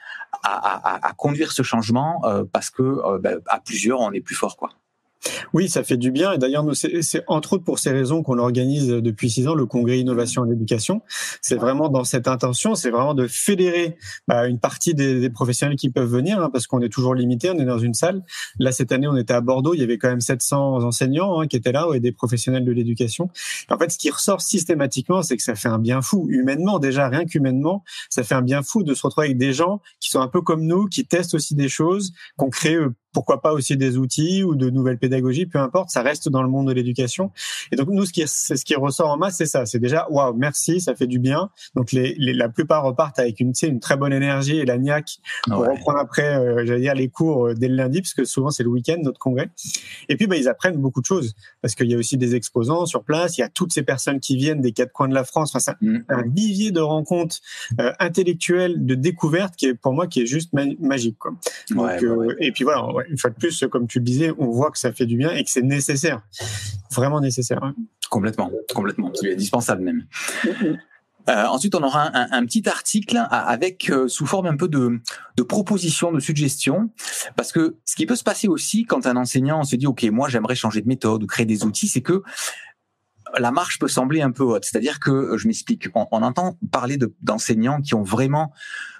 à, 0.46 1.12
conduire 1.16 1.52
ce 1.52 1.62
changement 1.62 2.20
euh, 2.24 2.44
parce 2.50 2.70
que 2.70 2.82
euh, 2.82 3.18
ben, 3.18 3.40
à 3.46 3.60
plusieurs, 3.60 4.00
on 4.00 4.12
est 4.12 4.20
plus 4.20 4.34
fort, 4.34 4.56
quoi. 4.56 4.70
Oui, 5.52 5.68
ça 5.68 5.82
fait 5.82 5.96
du 5.96 6.10
bien. 6.10 6.32
Et 6.32 6.38
d'ailleurs, 6.38 6.64
c'est 6.74 7.24
entre 7.26 7.54
autres 7.54 7.64
pour 7.64 7.78
ces 7.78 7.90
raisons 7.90 8.22
qu'on 8.22 8.38
organise 8.38 8.88
depuis 8.88 9.30
six 9.30 9.48
ans 9.48 9.54
le 9.54 9.66
congrès 9.66 9.98
innovation 9.98 10.42
en 10.42 10.50
éducation. 10.50 11.02
C'est 11.40 11.56
vraiment 11.56 11.88
dans 11.88 12.04
cette 12.04 12.28
intention, 12.28 12.74
c'est 12.74 12.90
vraiment 12.90 13.14
de 13.14 13.26
fédérer 13.26 13.96
bah, 14.28 14.46
une 14.46 14.58
partie 14.58 14.94
des, 14.94 15.20
des, 15.20 15.30
professionnels 15.30 15.76
qui 15.76 15.90
peuvent 15.90 16.08
venir, 16.08 16.40
hein, 16.40 16.50
parce 16.52 16.66
qu'on 16.66 16.80
est 16.80 16.88
toujours 16.88 17.14
limité, 17.14 17.50
on 17.50 17.58
est 17.58 17.64
dans 17.64 17.78
une 17.78 17.94
salle. 17.94 18.22
Là, 18.58 18.72
cette 18.72 18.92
année, 18.92 19.06
on 19.06 19.16
était 19.16 19.34
à 19.34 19.40
Bordeaux, 19.40 19.74
il 19.74 19.80
y 19.80 19.84
avait 19.84 19.98
quand 19.98 20.08
même 20.08 20.20
700 20.20 20.82
enseignants 20.84 21.40
hein, 21.40 21.46
qui 21.46 21.56
étaient 21.56 21.72
là, 21.72 21.86
et 21.94 22.00
des 22.00 22.12
professionnels 22.12 22.64
de 22.64 22.72
l'éducation. 22.72 23.30
En 23.70 23.78
fait, 23.78 23.90
ce 23.90 23.98
qui 23.98 24.10
ressort 24.10 24.40
systématiquement, 24.40 25.22
c'est 25.22 25.36
que 25.36 25.42
ça 25.42 25.54
fait 25.54 25.68
un 25.68 25.78
bien 25.78 26.02
fou, 26.02 26.26
humainement 26.28 26.78
déjà, 26.78 27.08
rien 27.08 27.24
qu'humainement, 27.24 27.84
ça 28.10 28.22
fait 28.22 28.34
un 28.34 28.42
bien 28.42 28.62
fou 28.62 28.82
de 28.82 28.94
se 28.94 29.02
retrouver 29.02 29.28
avec 29.28 29.38
des 29.38 29.52
gens 29.52 29.80
qui 30.00 30.10
sont 30.10 30.20
un 30.20 30.28
peu 30.28 30.40
comme 30.40 30.64
nous, 30.64 30.86
qui 30.86 31.06
testent 31.06 31.34
aussi 31.34 31.54
des 31.54 31.68
choses, 31.68 32.12
qu'on 32.36 32.50
crée 32.50 32.76
pourquoi 33.16 33.40
pas 33.40 33.54
aussi 33.54 33.78
des 33.78 33.96
outils 33.96 34.42
ou 34.42 34.54
de 34.54 34.68
nouvelles 34.68 34.98
pédagogies, 34.98 35.46
peu 35.46 35.58
importe, 35.58 35.88
ça 35.88 36.02
reste 36.02 36.28
dans 36.28 36.42
le 36.42 36.50
monde 36.50 36.68
de 36.68 36.72
l'éducation. 36.74 37.30
Et 37.72 37.76
donc 37.76 37.88
nous, 37.88 38.04
ce 38.04 38.12
qui, 38.12 38.22
ce 38.26 38.62
qui 38.62 38.74
ressort 38.74 39.08
en 39.08 39.16
masse, 39.16 39.38
c'est 39.38 39.46
ça, 39.46 39.64
c'est 39.64 39.78
déjà 39.78 40.06
waouh, 40.10 40.34
merci, 40.34 40.82
ça 40.82 40.94
fait 40.94 41.06
du 41.06 41.18
bien. 41.18 41.48
Donc 41.74 41.92
les, 41.92 42.14
la 42.18 42.50
plupart 42.50 42.84
repartent 42.84 43.18
avec 43.18 43.40
une, 43.40 43.54
une 43.62 43.80
très 43.80 43.96
bonne 43.96 44.12
énergie 44.12 44.58
et 44.58 44.66
la 44.66 44.76
niaque 44.76 45.16
pour 45.46 45.60
reprendre 45.60 45.98
après, 45.98 46.36
euh, 46.36 46.66
j'allais 46.66 46.82
dire 46.82 46.94
les 46.94 47.08
cours 47.08 47.46
euh, 47.46 47.54
dès 47.54 47.68
le 47.68 47.76
lundi, 47.76 48.02
parce 48.02 48.12
que 48.12 48.26
souvent 48.26 48.50
c'est 48.50 48.64
le 48.64 48.68
week-end 48.68 48.98
notre 49.02 49.18
congrès. 49.18 49.48
Et 50.10 50.16
puis 50.16 50.26
bah, 50.26 50.36
ils 50.36 50.46
apprennent 50.46 50.76
beaucoup 50.76 51.00
de 51.00 51.06
choses 51.06 51.32
parce 51.62 51.74
qu'il 51.74 51.90
y 51.90 51.94
a 51.94 51.96
aussi 51.96 52.18
des 52.18 52.34
exposants 52.34 52.84
sur 52.84 53.02
place, 53.02 53.38
il 53.38 53.40
y 53.40 53.44
a 53.44 53.48
toutes 53.48 53.72
ces 53.72 53.82
personnes 53.82 54.20
qui 54.20 54.36
viennent 54.36 54.60
des 54.60 54.72
quatre 54.72 54.92
coins 54.92 55.08
de 55.08 55.14
la 55.14 55.24
France. 55.24 55.54
Enfin, 55.54 55.74
c'est 55.80 55.86
mm. 55.86 56.04
un 56.10 56.22
vivier 56.26 56.70
de 56.70 56.80
rencontres 56.80 57.38
euh, 57.80 57.92
intellectuelles, 57.98 58.84
de 58.84 58.94
découvertes 58.94 59.56
qui 59.56 59.68
est 59.68 59.74
pour 59.74 59.94
moi 59.94 60.06
qui 60.06 60.20
est 60.20 60.26
juste 60.26 60.52
magique. 60.52 61.16
Quoi. 61.18 61.32
Donc, 61.70 62.02
euh, 62.02 62.34
et 62.40 62.52
puis 62.52 62.64
voilà, 62.64 62.86
une 63.08 63.18
fois 63.18 63.30
de 63.30 63.36
plus, 63.36 63.64
comme 63.70 63.86
tu 63.86 63.98
le 63.98 64.04
disais, 64.04 64.32
on 64.38 64.50
voit 64.50 64.70
que 64.70 64.78
ça 64.78 64.92
fait 64.92 65.06
du 65.06 65.16
bien 65.16 65.30
et 65.30 65.44
que 65.44 65.50
c'est 65.50 65.62
nécessaire, 65.62 66.22
vraiment 66.92 67.20
nécessaire. 67.20 67.62
Hein. 67.62 67.74
Complètement, 68.10 68.50
complètement, 68.74 69.10
c'est 69.14 69.32
indispensable 69.32 69.82
même. 69.82 70.06
Mm-hmm. 70.44 70.78
Euh, 71.28 71.44
ensuite, 71.46 71.74
on 71.74 71.82
aura 71.82 72.16
un, 72.16 72.30
un, 72.30 72.46
petit 72.46 72.68
article 72.68 73.20
avec 73.30 73.90
euh, 73.90 74.06
sous 74.06 74.26
forme 74.26 74.46
un 74.46 74.56
peu 74.56 74.68
de, 74.68 75.00
de 75.36 75.42
propositions, 75.42 76.12
de 76.12 76.20
suggestions, 76.20 76.90
parce 77.36 77.50
que 77.50 77.76
ce 77.84 77.96
qui 77.96 78.06
peut 78.06 78.14
se 78.14 78.22
passer 78.22 78.46
aussi 78.46 78.84
quand 78.84 79.06
un 79.06 79.16
enseignant 79.16 79.64
se 79.64 79.74
dit 79.74 79.88
OK, 79.88 80.04
moi 80.04 80.28
j'aimerais 80.28 80.54
changer 80.54 80.82
de 80.82 80.88
méthode 80.88 81.24
ou 81.24 81.26
créer 81.26 81.46
des 81.46 81.64
outils, 81.64 81.88
c'est 81.88 82.00
que 82.00 82.22
la 83.38 83.50
marche 83.50 83.78
peut 83.78 83.88
sembler 83.88 84.22
un 84.22 84.30
peu 84.30 84.44
haute. 84.44 84.64
C'est-à-dire 84.64 85.00
que, 85.00 85.36
je 85.36 85.46
m'explique, 85.48 85.88
on, 85.94 86.06
entend 86.22 86.58
parler 86.70 86.96
d'enseignants 87.22 87.80
qui 87.80 87.94
ont 87.94 88.02
vraiment 88.02 88.52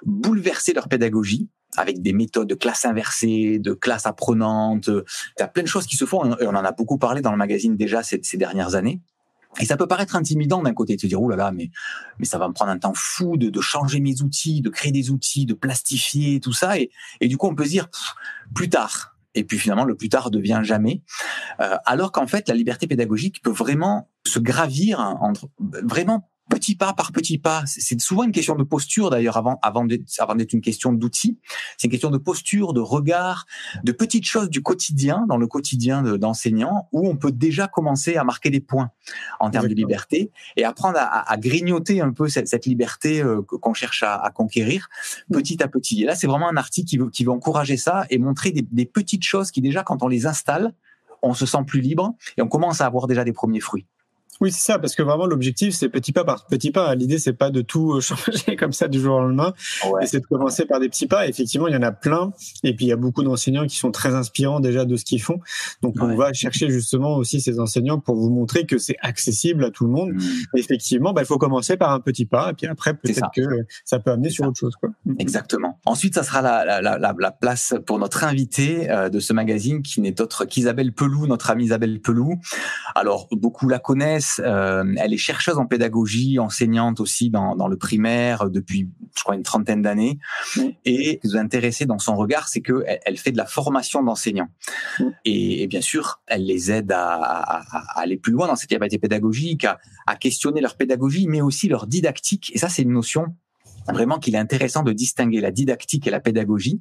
bouleversé 0.05 0.73
leur 0.73 0.89
pédagogie 0.89 1.49
avec 1.77 2.03
des 2.03 2.13
méthodes 2.13 2.49
de 2.49 2.55
classe 2.55 2.85
inversée, 2.85 3.59
de 3.59 3.73
classe 3.73 4.07
apprenante. 4.07 4.89
Il 4.89 5.41
y 5.41 5.43
a 5.43 5.49
plein 5.49 5.63
de 5.63 5.69
choses 5.69 5.87
qui 5.87 5.97
se 5.97 6.05
font, 6.05 6.37
et 6.39 6.47
on 6.47 6.51
en 6.51 6.65
a 6.65 6.73
beaucoup 6.73 6.99
parlé 6.99 7.21
dans 7.21 7.31
le 7.31 7.37
magazine 7.37 7.77
déjà 7.77 8.03
ces, 8.03 8.21
ces 8.23 8.37
dernières 8.37 8.75
années. 8.75 9.01
Et 9.59 9.65
ça 9.65 9.77
peut 9.77 9.87
paraître 9.87 10.17
intimidant 10.17 10.63
d'un 10.63 10.75
côté, 10.75 10.97
de 10.97 11.01
se 11.01 11.07
dire, 11.07 11.21
oh 11.21 11.31
là 11.31 11.37
là, 11.37 11.51
mais, 11.51 11.71
mais 12.19 12.27
ça 12.27 12.37
va 12.37 12.47
me 12.47 12.53
prendre 12.53 12.71
un 12.71 12.79
temps 12.79 12.93
fou 12.95 13.39
de, 13.39 13.49
de 13.49 13.61
changer 13.61 14.01
mes 14.01 14.21
outils, 14.21 14.61
de 14.61 14.69
créer 14.69 14.93
des 14.93 15.11
outils, 15.11 15.47
de 15.47 15.55
plastifier, 15.55 16.41
tout 16.41 16.53
ça. 16.53 16.79
Et, 16.79 16.91
et 17.21 17.29
du 17.29 17.39
coup, 17.39 17.47
on 17.47 17.55
peut 17.55 17.65
se 17.65 17.71
dire, 17.71 17.89
plus 18.55 18.69
tard, 18.69 19.17
et 19.35 19.45
puis 19.45 19.59
finalement 19.59 19.85
le 19.85 19.95
plus 19.95 20.09
tard 20.09 20.31
devient 20.31 20.61
jamais. 20.63 21.03
Euh, 21.61 21.77
alors 21.85 22.13
qu'en 22.13 22.27
fait, 22.27 22.49
la 22.49 22.55
liberté 22.55 22.87
pédagogique 22.87 23.43
peut 23.43 23.51
vraiment 23.51 24.11
se 24.27 24.39
gravir 24.39 25.01
entre 25.01 25.49
vraiment 25.59 26.29
petit 26.49 26.77
pas 26.77 26.93
par 26.93 27.13
petit 27.13 27.39
pas. 27.39 27.65
C'est 27.67 28.01
souvent 28.01 28.25
une 28.25 28.33
question 28.33 28.55
de 28.55 28.63
posture 28.63 29.11
d'ailleurs 29.11 29.37
avant 29.37 29.59
avant 29.63 29.85
d'être 29.85 30.53
une 30.53 30.61
question 30.61 30.93
d'outils. 30.93 31.39
C'est 31.77 31.87
une 31.87 31.91
question 31.91 32.11
de 32.11 32.19
posture, 32.19 32.73
de 32.73 32.81
regard, 32.81 33.47
de 33.85 33.93
petites 33.93 34.27
choses 34.27 34.49
du 34.49 34.63
quotidien 34.63 35.25
dans 35.29 35.37
le 35.37 35.47
quotidien 35.47 36.03
d'enseignant 36.03 36.89
où 36.93 37.09
on 37.09 37.17
peut 37.17 37.33
déjà 37.33 37.67
commencer 37.67 38.17
à 38.17 38.25
marquer 38.25 38.51
des 38.51 38.61
points 38.61 38.91
en 39.41 39.51
termes 39.51 39.69
de 39.69 39.75
liberté 39.75 40.31
et 40.57 40.65
apprendre 40.65 40.99
à, 40.99 41.31
à, 41.31 41.37
grignoter 41.37 42.01
un 42.01 42.13
peu 42.13 42.29
cette, 42.29 42.49
cette 42.49 42.67
liberté 42.67 43.23
euh, 43.23 43.43
qu'on 43.43 43.75
cherche 43.75 44.03
à, 44.03 44.17
à, 44.17 44.31
conquérir 44.31 44.89
petit 45.33 45.63
à 45.63 45.69
petit. 45.69 46.03
Et 46.03 46.07
là, 46.07 46.15
c'est 46.15 46.27
vraiment 46.27 46.49
un 46.49 46.57
article 46.57 46.89
qui 46.89 46.99
veut 46.99 47.11
qui 47.11 47.25
veut 47.25 47.33
encourager 47.33 47.77
ça 47.77 48.07
et 48.11 48.19
montrer 48.19 48.53
des, 48.53 48.63
des 48.63 48.87
petites 48.87 49.25
choses 49.25 49.51
qui 49.51 49.61
déjà 49.61 49.83
quand 49.83 50.03
on 50.03 50.09
les 50.09 50.27
installe, 50.27 50.75
on 51.23 51.35
se 51.35 51.47
sent 51.47 51.65
plus 51.67 51.81
libre 51.81 52.15
et 52.37 52.43
on 52.43 52.49
commence 52.49 52.81
à 52.81 52.87
avoir 52.87 53.07
déjà 53.07 53.25
des 53.25 53.33
premiers 53.33 53.61
fruits. 53.61 53.87
Oui, 54.41 54.53
c'est 54.53 54.61
ça, 54.61 54.79
parce 54.79 54.95
que 54.95 55.03
vraiment 55.03 55.27
l'objectif, 55.27 55.75
c'est 55.75 55.89
petit 55.89 56.13
pas 56.13 56.25
par 56.25 56.47
petit 56.47 56.71
pas. 56.71 56.95
L'idée, 56.95 57.19
c'est 57.19 57.33
pas 57.33 57.51
de 57.51 57.63
tout 57.63 57.95
euh, 57.95 58.01
changer 58.01 58.57
comme 58.57 58.73
ça 58.73 58.89
du 58.89 59.01
jour 59.01 59.17
au 59.17 59.21
lendemain, 59.21 59.55
ouais. 59.91 60.07
c'est 60.07 60.21
de 60.21 60.27
commencer 60.27 60.67
par 60.67 60.81
des 60.81 60.89
petits 60.89 61.07
pas. 61.07 61.27
effectivement, 61.27 61.69
il 61.69 61.75
y 61.75 61.77
en 61.77 61.83
a 61.83 61.93
plein, 61.93 62.33
et 62.63 62.75
puis 62.75 62.87
il 62.87 62.89
y 62.89 62.93
a 62.93 62.97
beaucoup 62.97 63.23
d'enseignants 63.23 63.67
qui 63.67 63.77
sont 63.77 63.91
très 63.91 64.15
inspirants 64.15 64.61
déjà 64.61 64.85
de 64.85 64.97
ce 64.97 65.05
qu'ils 65.05 65.23
font. 65.23 65.41
Donc, 65.83 65.97
on 66.01 66.15
va 66.17 66.33
chercher 66.33 66.71
justement 66.71 67.17
aussi 67.17 67.41
ces 67.41 67.61
enseignants 67.61 67.99
pour 67.99 68.17
vous 68.17 68.31
montrer 68.31 68.67
que 68.67 68.79
c'est 68.79 68.97
accessible 69.01 69.65
à 69.65 69.71
tout 69.71 69.85
le 69.85 69.91
monde. 69.91 70.13
Mmh. 70.13 70.57
Effectivement, 70.57 71.13
bah, 71.13 71.23
il 71.23 71.27
faut 71.27 71.39
commencer 71.39 71.77
par 71.77 71.93
un 71.93 72.01
petit 72.01 72.27
pas, 72.27 72.51
et 72.51 72.55
puis 72.55 72.67
après, 72.67 72.95
peut-être 72.95 73.31
que 73.35 73.43
ça 73.85 73.99
peut 73.99 74.11
amener 74.11 74.31
sur 74.31 74.47
autre 74.47 74.59
chose. 74.59 74.75
Quoi. 74.77 74.91
Mmh. 75.05 75.15
Exactement. 75.19 75.81
Ensuite, 75.87 76.15
ça 76.15 76.23
sera 76.23 76.43
la, 76.43 76.65
la, 76.65 76.99
la, 76.99 77.15
la 77.19 77.31
place 77.31 77.75
pour 77.87 77.99
notre 77.99 78.25
invité 78.25 78.91
euh, 78.91 79.09
de 79.09 79.21
ce 79.21 79.33
magazine, 79.33 79.83
qui 79.83 80.01
n'est 80.01 80.21
autre 80.21 80.45
qu'Isabelle 80.45 80.93
Pelou, 80.93 81.27
notre 81.27 81.51
amie 81.51 81.65
Isabelle 81.65 82.01
Pelou. 82.01 82.39
Alors, 82.95 83.29
beaucoup 83.33 83.69
la 83.69 83.79
connaissent 83.79 84.26
euh, 84.39 84.85
elle 84.97 85.13
est 85.13 85.19
chercheuse 85.19 85.59
en 85.59 85.67
pédagogie, 85.67 86.39
enseignante 86.39 87.01
aussi 87.01 87.31
dans, 87.31 87.57
dans 87.57 87.69
le 87.69 87.77
primaire 87.77 88.51
depuis, 88.51 88.89
je 89.17 89.23
crois, 89.23 89.35
une 89.35 89.43
trentaine 89.43 89.83
d'années. 89.83 90.19
Et 90.85 91.21
ce 91.23 91.29
qui 91.29 91.29
nous 91.29 91.37
a 91.37 91.41
intéressé 91.41 91.87
dans 91.87 91.99
son 91.99 92.17
regard, 92.17 92.49
c'est 92.49 92.61
que 92.61 92.85
elle, 92.87 93.17
fait 93.17 93.33
de 93.33 93.37
la 93.37 93.47
formation 93.47 94.03
d'enseignants. 94.03 94.49
Et, 95.25 95.67
bien 95.67 95.81
sûr, 95.81 96.21
elle 96.27 96.45
les 96.45 96.71
aide 96.71 96.93
à, 96.93 97.15
à, 97.15 97.61
à, 97.77 98.01
aller 98.01 98.17
plus 98.17 98.33
loin 98.33 98.47
dans 98.47 98.57
cette 98.57 98.71
capacité 98.71 98.99
pédagogique, 98.99 99.65
à, 99.65 99.79
à 100.07 100.17
questionner 100.17 100.61
leur 100.61 100.77
pédagogie, 100.77 101.27
mais 101.27 101.41
aussi 101.41 101.69
leur 101.69 101.87
didactique. 101.87 102.53
Et 102.55 102.59
ça, 102.59 102.69
c'est 102.69 102.83
une 102.83 102.93
notion 102.93 103.35
vraiment 103.93 104.19
qu'il 104.19 104.35
est 104.35 104.39
intéressant 104.39 104.83
de 104.83 104.93
distinguer 104.93 105.41
la 105.41 105.51
didactique 105.51 106.07
et 106.07 106.11
la 106.11 106.21
pédagogie, 106.21 106.81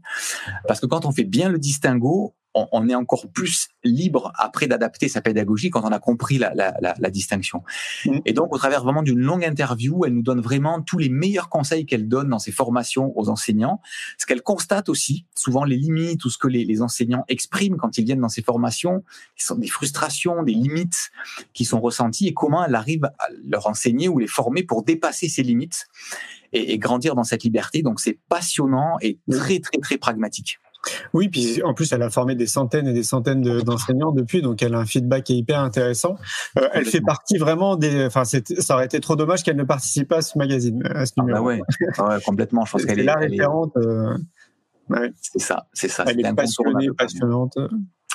parce 0.67 0.79
que 0.79 0.85
quand 0.85 1.05
on 1.05 1.11
fait 1.11 1.23
bien 1.23 1.49
le 1.49 1.59
distinguo, 1.59 2.35
on, 2.55 2.87
est 2.89 2.95
encore 2.95 3.27
plus 3.31 3.67
libre 3.83 4.31
après 4.37 4.67
d'adapter 4.67 5.09
sa 5.09 5.21
pédagogie 5.21 5.69
quand 5.69 5.83
on 5.83 5.91
a 5.91 5.99
compris 5.99 6.37
la, 6.37 6.53
la, 6.53 6.73
la, 6.81 6.95
la 6.97 7.09
distinction. 7.09 7.63
Mm. 8.05 8.19
Et 8.25 8.33
donc, 8.33 8.53
au 8.53 8.57
travers 8.57 8.83
vraiment 8.83 9.03
d'une 9.03 9.19
longue 9.19 9.43
interview, 9.43 10.05
elle 10.05 10.13
nous 10.13 10.21
donne 10.21 10.41
vraiment 10.41 10.81
tous 10.81 10.97
les 10.97 11.09
meilleurs 11.09 11.49
conseils 11.49 11.85
qu'elle 11.85 12.07
donne 12.07 12.29
dans 12.29 12.39
ses 12.39 12.51
formations 12.51 13.17
aux 13.17 13.29
enseignants. 13.29 13.81
Ce 14.17 14.25
qu'elle 14.25 14.41
constate 14.41 14.89
aussi, 14.89 15.25
souvent 15.35 15.63
les 15.63 15.77
limites 15.77 16.23
ou 16.25 16.29
ce 16.29 16.37
que 16.37 16.47
les, 16.47 16.63
les, 16.63 16.81
enseignants 16.81 17.25
expriment 17.27 17.77
quand 17.77 17.97
ils 17.97 18.05
viennent 18.05 18.21
dans 18.21 18.29
ces 18.29 18.41
formations, 18.41 19.03
qui 19.35 19.45
sont 19.45 19.55
des 19.55 19.67
frustrations, 19.67 20.43
des 20.43 20.53
limites 20.53 21.11
qui 21.53 21.65
sont 21.65 21.81
ressenties 21.81 22.27
et 22.27 22.33
comment 22.33 22.63
elle 22.65 22.75
arrive 22.75 23.05
à 23.05 23.27
leur 23.43 23.67
enseigner 23.67 24.07
ou 24.07 24.19
les 24.19 24.27
former 24.27 24.63
pour 24.63 24.83
dépasser 24.83 25.27
ces 25.27 25.43
limites 25.43 25.87
et, 26.53 26.73
et 26.73 26.77
grandir 26.77 27.15
dans 27.15 27.23
cette 27.23 27.43
liberté. 27.43 27.81
Donc, 27.81 27.99
c'est 27.99 28.19
passionnant 28.29 28.97
et 29.01 29.19
mm. 29.27 29.35
très, 29.35 29.59
très, 29.59 29.77
très 29.79 29.97
pragmatique. 29.97 30.59
Oui, 31.13 31.29
puis 31.29 31.61
en 31.63 31.73
plus, 31.73 31.91
elle 31.91 32.01
a 32.01 32.09
formé 32.09 32.35
des 32.35 32.47
centaines 32.47 32.87
et 32.87 32.93
des 32.93 33.03
centaines 33.03 33.41
d'enseignants 33.61 34.11
depuis, 34.11 34.41
donc 34.41 34.61
elle 34.61 34.75
a 34.75 34.79
un 34.79 34.85
feedback 34.85 35.23
qui 35.23 35.33
est 35.33 35.37
hyper 35.37 35.59
intéressant. 35.59 36.15
Euh, 36.57 36.67
elle 36.73 36.85
fait 36.85 37.01
partie 37.01 37.37
vraiment 37.37 37.75
des. 37.75 38.05
Enfin, 38.05 38.23
ça 38.25 38.75
aurait 38.75 38.85
été 38.85 38.99
trop 38.99 39.15
dommage 39.15 39.43
qu'elle 39.43 39.57
ne 39.57 39.63
participe 39.63 40.09
pas 40.09 40.17
à 40.17 40.21
ce 40.21 40.37
magazine, 40.37 40.83
à 40.93 41.05
ce 41.05 41.13
ah 41.17 41.23
bah 41.23 41.41
ouais. 41.41 41.61
Ah 41.97 42.09
ouais, 42.09 42.21
complètement. 42.21 42.65
Je 42.65 42.71
pense 42.71 42.85
qu'elle 42.85 42.99
est, 42.99 43.03
la 43.03 43.15
référente. 43.15 43.75
Est... 43.77 43.87
Euh... 43.87 44.17
Ouais. 44.89 45.11
C'est 45.19 45.39
ça, 45.39 45.67
c'est 45.73 45.87
ça. 45.87 46.05
Elle 46.07 46.19
est, 46.19 46.29
est 46.29 46.33
passionnée, 46.33 46.89
passionnante. 46.95 47.57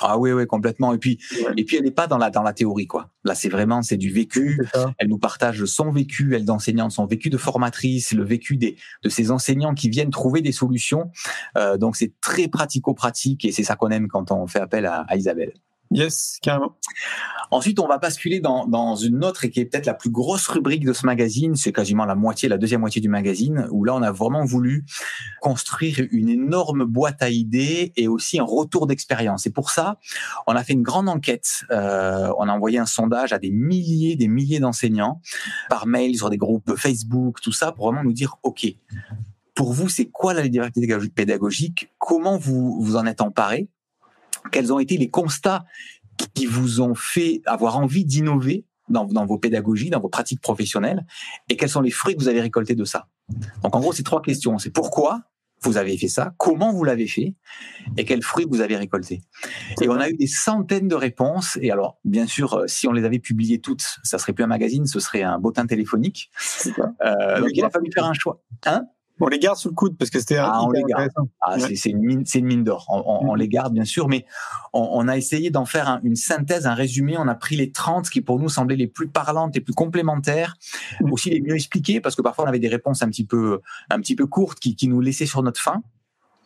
Ah 0.03 0.17
oui, 0.17 0.31
oui, 0.31 0.45
complètement. 0.47 0.93
Et 0.93 0.97
puis, 0.97 1.19
et 1.57 1.63
puis 1.63 1.77
elle 1.77 1.83
n'est 1.83 1.91
pas 1.91 2.07
dans 2.07 2.17
la 2.17 2.29
dans 2.29 2.43
la 2.43 2.53
théorie, 2.53 2.87
quoi. 2.87 3.09
Là, 3.23 3.35
c'est 3.35 3.49
vraiment 3.49 3.81
c'est 3.81 3.97
du 3.97 4.11
vécu. 4.11 4.59
Elle 4.97 5.07
nous 5.07 5.17
partage 5.17 5.65
son 5.65 5.91
vécu, 5.91 6.35
elle 6.35 6.45
d'enseignante, 6.45 6.91
son 6.91 7.05
vécu 7.05 7.29
de 7.29 7.37
formatrice, 7.37 8.13
le 8.13 8.23
vécu 8.23 8.57
des 8.57 8.77
de 9.03 9.09
ces 9.09 9.31
enseignants 9.31 9.73
qui 9.73 9.89
viennent 9.89 10.09
trouver 10.09 10.41
des 10.41 10.51
solutions. 10.51 11.11
Euh, 11.57 11.77
donc 11.77 11.95
c'est 11.95 12.13
très 12.21 12.47
pratico-pratique 12.47 13.45
et 13.45 13.51
c'est 13.51 13.63
ça 13.63 13.75
qu'on 13.75 13.89
aime 13.89 14.07
quand 14.07 14.31
on 14.31 14.47
fait 14.47 14.59
appel 14.59 14.85
à, 14.85 15.01
à 15.07 15.15
Isabelle. 15.15 15.53
Yes, 15.91 16.37
carrément. 16.41 16.77
Ensuite, 17.51 17.77
on 17.81 17.87
va 17.87 17.97
basculer 17.97 18.39
dans, 18.39 18.65
dans 18.65 18.95
une 18.95 19.25
autre 19.25 19.43
et 19.43 19.49
qui 19.49 19.59
est 19.59 19.65
peut-être 19.65 19.85
la 19.85 19.93
plus 19.93 20.09
grosse 20.09 20.47
rubrique 20.47 20.85
de 20.85 20.93
ce 20.93 21.05
magazine. 21.05 21.55
C'est 21.55 21.73
quasiment 21.73 22.05
la 22.05 22.15
moitié, 22.15 22.47
la 22.47 22.57
deuxième 22.57 22.79
moitié 22.79 23.01
du 23.01 23.09
magazine, 23.09 23.67
où 23.71 23.83
là, 23.83 23.93
on 23.93 24.01
a 24.01 24.11
vraiment 24.11 24.45
voulu 24.45 24.85
construire 25.41 25.99
une 26.11 26.29
énorme 26.29 26.85
boîte 26.85 27.21
à 27.21 27.29
idées 27.29 27.91
et 27.97 28.07
aussi 28.07 28.39
un 28.39 28.45
retour 28.45 28.87
d'expérience. 28.87 29.45
Et 29.47 29.49
pour 29.49 29.69
ça, 29.69 29.99
on 30.47 30.55
a 30.55 30.63
fait 30.63 30.73
une 30.73 30.81
grande 30.81 31.09
enquête. 31.09 31.65
Euh, 31.71 32.31
on 32.37 32.47
a 32.47 32.53
envoyé 32.53 32.79
un 32.79 32.85
sondage 32.85 33.33
à 33.33 33.37
des 33.37 33.51
milliers, 33.51 34.15
des 34.15 34.29
milliers 34.29 34.59
d'enseignants 34.59 35.19
par 35.69 35.87
mail 35.87 36.15
sur 36.15 36.29
des 36.29 36.37
groupes 36.37 36.77
Facebook, 36.77 37.41
tout 37.41 37.51
ça, 37.51 37.73
pour 37.73 37.87
vraiment 37.87 38.05
nous 38.05 38.13
dire, 38.13 38.37
OK, 38.43 38.65
pour 39.55 39.73
vous, 39.73 39.89
c'est 39.89 40.05
quoi 40.05 40.33
la 40.33 40.41
liberté 40.41 40.81
pédagogique? 41.13 41.91
Comment 41.97 42.37
vous 42.37 42.81
vous 42.81 42.95
en 42.95 43.05
êtes 43.05 43.19
emparé? 43.19 43.67
Quels 44.51 44.71
ont 44.73 44.79
été 44.79 44.97
les 44.97 45.09
constats 45.09 45.65
qui 46.33 46.45
vous 46.45 46.81
ont 46.81 46.95
fait 46.95 47.41
avoir 47.45 47.77
envie 47.77 48.05
d'innover 48.05 48.65
dans, 48.89 49.05
dans, 49.05 49.25
vos 49.25 49.37
pédagogies, 49.37 49.89
dans 49.89 49.99
vos 49.99 50.09
pratiques 50.09 50.41
professionnelles, 50.41 51.05
et 51.49 51.57
quels 51.57 51.69
sont 51.69 51.81
les 51.81 51.91
fruits 51.91 52.15
que 52.15 52.21
vous 52.21 52.27
avez 52.27 52.41
récoltés 52.41 52.75
de 52.75 52.85
ça? 52.85 53.07
Donc 53.63 53.75
en 53.75 53.79
gros, 53.79 53.93
c'est 53.93 54.03
trois 54.03 54.21
questions. 54.21 54.57
C'est 54.57 54.71
pourquoi 54.71 55.21
vous 55.63 55.77
avez 55.77 55.95
fait 55.97 56.07
ça, 56.07 56.33
comment 56.37 56.73
vous 56.73 56.83
l'avez 56.83 57.07
fait, 57.07 57.35
et 57.95 58.03
quels 58.03 58.23
fruits 58.23 58.47
vous 58.49 58.61
avez 58.61 58.75
récoltés. 58.75 59.21
Et 59.81 59.87
on 59.89 59.99
a 59.99 60.09
eu 60.09 60.15
des 60.15 60.27
centaines 60.27 60.87
de 60.87 60.95
réponses. 60.95 61.57
Et 61.61 61.71
alors, 61.71 61.99
bien 62.03 62.25
sûr, 62.25 62.53
euh, 62.53 62.67
si 62.67 62.87
on 62.87 62.91
les 62.91 63.05
avait 63.05 63.19
publiées 63.19 63.59
toutes, 63.59 63.85
ça 64.03 64.17
serait 64.17 64.33
plus 64.33 64.43
un 64.43 64.47
magazine, 64.47 64.87
ce 64.87 64.99
serait 64.99 65.21
un 65.21 65.37
bottin 65.37 65.67
téléphonique. 65.67 66.31
Euh, 67.05 67.39
donc 67.39 67.49
il 67.53 67.63
a 67.63 67.69
fallu 67.69 67.91
faire 67.91 68.05
un 68.05 68.13
choix. 68.13 68.41
Hein? 68.65 68.85
On 69.21 69.27
les 69.27 69.39
garde 69.39 69.57
sous 69.57 69.69
le 69.69 69.75
coude 69.75 69.97
parce 69.97 70.09
que 70.09 70.19
c'était 70.19 70.37
ah, 70.37 70.63
on 70.63 70.71
les 70.71 70.83
garde. 70.83 71.09
Ah, 71.41 71.57
c'est 71.59 71.89
une 71.89 72.23
mine, 72.45 72.63
d'or. 72.63 72.85
On, 72.89 73.03
on, 73.05 73.35
mm-hmm. 73.35 73.37
les 73.37 73.47
garde 73.47 73.73
bien 73.73 73.85
sûr, 73.85 74.07
mais 74.07 74.25
on, 74.73 74.89
on 74.93 75.07
a 75.07 75.17
essayé 75.17 75.49
d'en 75.49 75.65
faire 75.65 75.87
un, 75.87 76.01
une 76.03 76.15
synthèse, 76.15 76.65
un 76.67 76.73
résumé. 76.73 77.17
On 77.17 77.27
a 77.27 77.35
pris 77.35 77.55
les 77.55 77.71
30 77.71 78.09
qui 78.09 78.21
pour 78.21 78.39
nous 78.39 78.49
semblaient 78.49 78.75
les 78.75 78.87
plus 78.87 79.07
parlantes, 79.07 79.55
les 79.55 79.61
plus 79.61 79.73
complémentaires, 79.73 80.55
mm-hmm. 80.99 81.11
aussi 81.11 81.29
les 81.29 81.41
mieux 81.41 81.55
expliquées 81.55 82.01
parce 82.01 82.15
que 82.15 82.21
parfois 82.21 82.45
on 82.45 82.47
avait 82.47 82.59
des 82.59 82.67
réponses 82.67 83.01
un 83.03 83.09
petit 83.09 83.25
peu, 83.25 83.61
un 83.89 83.99
petit 83.99 84.15
peu 84.15 84.25
courtes 84.25 84.59
qui, 84.59 84.75
qui 84.75 84.87
nous 84.87 85.01
laissaient 85.01 85.25
sur 85.25 85.43
notre 85.43 85.61
faim. 85.61 85.81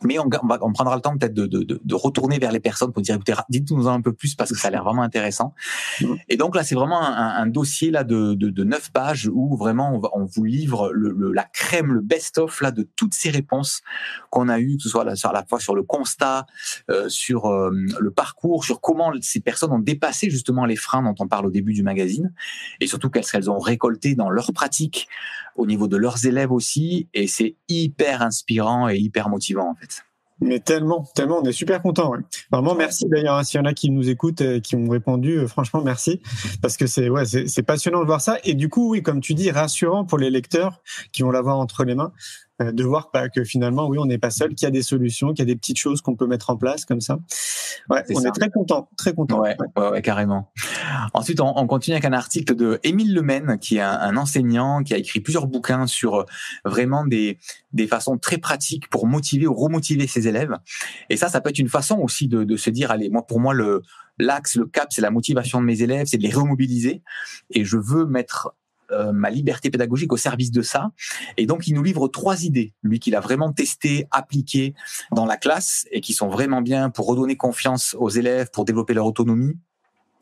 Mais 0.04 0.20
on, 0.20 0.30
on, 0.44 0.48
va, 0.48 0.58
on 0.62 0.74
prendra 0.74 0.96
le 0.96 1.02
temps 1.02 1.18
peut-être 1.18 1.34
de, 1.34 1.46
de, 1.46 1.80
de, 1.84 1.96
retourner 1.96 2.38
vers 2.38 2.52
les 2.52 2.60
personnes 2.60 2.92
pour 2.92 3.02
dire 3.02 3.18
dites-nous 3.50 3.88
un 3.88 4.02
peu 4.02 4.14
plus 4.14 4.36
parce 4.36 4.52
que 4.52 4.58
ça 4.58 4.68
a 4.68 4.72
l'air 4.72 4.84
vraiment 4.84 5.02
intéressant. 5.04 5.54
Mmh. 6.02 6.14
Et 6.30 6.38
donc 6.38 6.56
là, 6.56 6.64
c'est 6.64 6.76
vraiment 6.76 7.02
un, 7.02 7.36
un, 7.36 7.48
dossier 7.48 7.92
là 7.92 8.04
de, 8.04 8.34
de, 8.34 8.50
de 8.50 8.64
9 8.64 8.92
pages 8.92 9.30
où 9.34 9.56
vraiment 9.56 9.96
on, 9.96 10.00
va, 10.00 10.10
on 10.14 10.26
vous 10.26 10.44
livre 10.44 10.92
le, 10.94 11.12
le, 11.12 11.32
la 11.32 11.44
crème, 11.44 11.94
le 11.94 12.02
best-of 12.02 12.62
là 12.62 12.72
de 12.72 12.88
toutes 12.96 13.14
ces 13.14 13.30
réponses 13.30 13.82
qu'on 14.30 14.50
a 14.50 14.60
eues, 14.60 14.78
que 14.78 14.84
ce 14.84 14.90
soit 14.90 15.04
à 15.04 15.34
la 15.34 15.46
fois 15.46 15.60
sur 15.60 15.76
le 15.76 15.84
constat, 15.84 16.46
euh, 16.90 17.08
sur 17.10 17.46
euh, 17.46 17.72
le 18.00 18.12
parcours, 18.12 18.66
sur 18.66 18.82
comment 18.82 19.14
ces 19.22 19.40
personnes 19.40 19.72
ont 19.72 19.80
dépassé 19.80 20.30
justement 20.30 20.66
les 20.66 20.76
freins 20.76 21.04
dont 21.04 21.16
on 21.20 21.28
parle 21.28 21.46
au 21.46 21.52
début 21.52 21.74
du 21.74 21.84
magazine, 21.84 22.34
et 22.80 22.88
surtout 22.88 23.10
qu'elles 23.10 23.26
qu'elles 23.26 23.50
ont 23.50 23.60
récolté 23.60 24.16
dans 24.16 24.30
leur 24.30 24.52
pratique, 24.54 25.08
au 25.56 25.66
niveau 25.66 25.88
de 25.88 25.98
leurs 25.98 26.26
élèves 26.26 26.52
aussi, 26.52 27.08
et 27.14 27.28
c'est 27.28 27.56
hyper 27.70 28.22
inspirant 28.22 28.90
et 28.90 28.98
hyper 28.98 29.30
motivant 29.30 29.70
en 29.70 29.76
fait. 29.76 29.95
Mais 30.42 30.60
tellement, 30.60 31.06
tellement, 31.16 31.40
on 31.42 31.46
est 31.46 31.54
super 31.54 31.82
content. 31.82 32.12
Ouais. 32.12 32.20
Vraiment, 32.52 32.76
merci 32.76 33.06
d'ailleurs. 33.08 33.36
Hein, 33.36 33.44
s'il 33.44 33.60
y 33.60 33.62
en 33.62 33.66
a 33.66 33.74
qui 33.74 33.90
nous 33.90 34.10
écoutent, 34.10 34.42
et 34.42 34.62
qui 34.62 34.76
ont 34.76 34.90
répondu, 34.90 35.38
euh, 35.38 35.48
franchement, 35.48 35.82
merci, 35.82 36.22
parce 36.62 36.76
que 36.76 36.88
c'est 36.88 37.10
ouais, 37.10 37.26
c'est 37.26 37.64
passionnant 37.64 38.02
de 38.02 38.06
voir 38.06 38.22
ça. 38.22 38.38
Et 38.44 38.54
du 38.54 38.68
coup, 38.68 38.92
oui, 38.92 39.02
comme 39.02 39.22
tu 39.22 39.34
dis, 39.34 39.50
rassurant 39.50 40.04
pour 40.04 40.18
les 40.18 40.30
lecteurs 40.30 40.82
qui 41.14 41.24
vont 41.24 41.32
l'avoir 41.32 41.58
entre 41.58 41.86
les 41.86 41.96
mains. 41.96 42.12
Euh, 42.62 42.72
de 42.72 42.86
voir 42.86 43.10
bah, 43.14 43.28
que 43.28 43.44
finalement, 43.44 43.88
oui, 43.88 43.98
on 43.98 44.06
n'est 44.06 44.18
pas 44.18 44.30
seul, 44.30 44.56
qu'il 44.56 44.66
y 44.66 44.70
a 44.70 44.72
des 44.72 44.82
solutions, 44.82 45.34
qu'il 45.34 45.40
y 45.40 45.42
a 45.42 45.46
des 45.46 45.58
petites 45.58 45.78
choses 45.78 46.02
qu'on 46.02 46.16
peut 46.16 46.26
mettre 46.26 46.50
en 46.50 46.56
place 46.56 46.86
comme 46.86 47.02
ça. 47.02 47.20
Ouais, 47.90 48.02
on 48.16 48.22
est 48.22 48.32
très 48.32 48.50
content, 48.50 48.88
très 48.96 49.14
content. 49.14 49.42
Ouais, 49.42 49.58
ouais. 49.76 50.02
carrément. 50.02 50.54
Ensuite, 51.14 51.42
on, 51.42 51.52
on, 51.58 51.68
continue 51.68 51.96
avec 51.96 52.06
un 52.06 52.14
article 52.14 52.56
de 52.56 52.80
Émile 52.84 53.14
Lemaine, 53.14 53.58
qui 53.60 53.76
est 53.76 53.82
un, 53.82 54.00
un, 54.00 54.16
enseignant 54.16 54.84
qui 54.84 54.94
a 54.94 54.98
écrit 54.98 55.20
plusieurs 55.20 55.48
bouquins 55.48 55.86
sur 55.86 56.16
euh, 56.16 56.26
vraiment 56.64 57.06
des, 57.06 57.40
des 57.74 57.88
façons 57.88 58.18
très 58.18 58.38
pratiques 58.38 58.90
pour 58.90 59.06
motiver 59.06 59.48
ou 59.48 59.54
remotiver 59.54 60.08
ses 60.08 60.30
élèves. 60.30 60.56
Et 61.10 61.18
ça, 61.18 61.28
ça 61.28 61.42
peut 61.42 61.50
être 61.50 61.60
une 61.60 61.68
façon 61.68 61.98
aussi 62.00 62.30
de, 62.30 62.46
de 62.46 62.56
se 62.56 62.70
dire, 62.70 62.90
allez, 62.90 63.10
moi, 63.10 63.28
pour 63.28 63.42
moi, 63.42 63.54
le 63.54 63.82
l'axe, 64.18 64.56
le 64.56 64.66
cap, 64.66 64.88
c'est 64.92 65.02
la 65.02 65.12
motivation 65.12 65.60
de 65.60 65.66
mes 65.66 65.82
élèves, 65.82 66.08
c'est 66.08 66.18
de 66.18 66.24
les 66.24 66.34
remobiliser. 66.34 67.04
Et 67.50 67.66
je 67.66 67.76
veux 67.76 68.06
mettre 68.06 68.56
euh, 68.92 69.12
ma 69.12 69.30
liberté 69.30 69.70
pédagogique 69.70 70.14
au 70.14 70.18
service 70.18 70.52
de 70.52 70.62
ça. 70.62 70.92
Et 71.38 71.46
donc, 71.46 71.68
il 71.68 71.74
nous 71.74 71.84
livre 71.84 72.08
trois 72.08 72.44
idées, 72.44 72.74
lui 72.84 73.00
qu'il 73.00 73.16
a 73.16 73.20
vraiment 73.20 73.52
testé, 73.52 74.08
appliqué 74.12 74.74
dans 75.12 75.26
la 75.26 75.38
classe 75.38 75.88
et 75.92 76.02
qui 76.02 76.14
sont 76.14 76.30
vraiment 76.30 76.62
bien 76.62 76.90
pour 76.90 77.08
redonner 77.08 77.36
confiance 77.36 77.96
aux 78.00 78.10
élèves, 78.10 78.50
pour 78.52 78.66
développer 78.66 78.94
leur 78.94 79.06
autonomie 79.06 79.58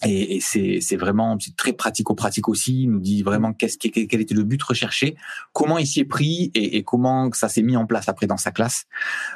et, 0.06 0.38
et 0.38 0.39
c'est 0.41 0.95
vraiment 0.95 1.38
très 1.58 1.73
pratico-pratique 1.73 2.49
aussi. 2.49 2.84
Il 2.84 2.91
nous 2.91 2.99
dit 2.99 3.23
vraiment 3.23 3.53
qu'est-ce 3.53 3.77
quel 3.77 4.21
était 4.21 4.34
le 4.34 4.43
but 4.43 4.62
recherché, 4.62 5.15
comment 5.53 5.77
il 5.77 5.88
s'y 5.88 6.01
est 6.01 6.06
pris 6.06 6.51
et, 6.56 6.77
et 6.77 6.84
comment 6.84 7.29
ça 7.34 7.49
s'est 7.49 7.62
mis 7.62 7.77
en 7.77 7.86
place 7.86 8.10
après 8.10 8.27
dans 8.27 8.38
sa 8.38 8.51
classe. 8.51 8.86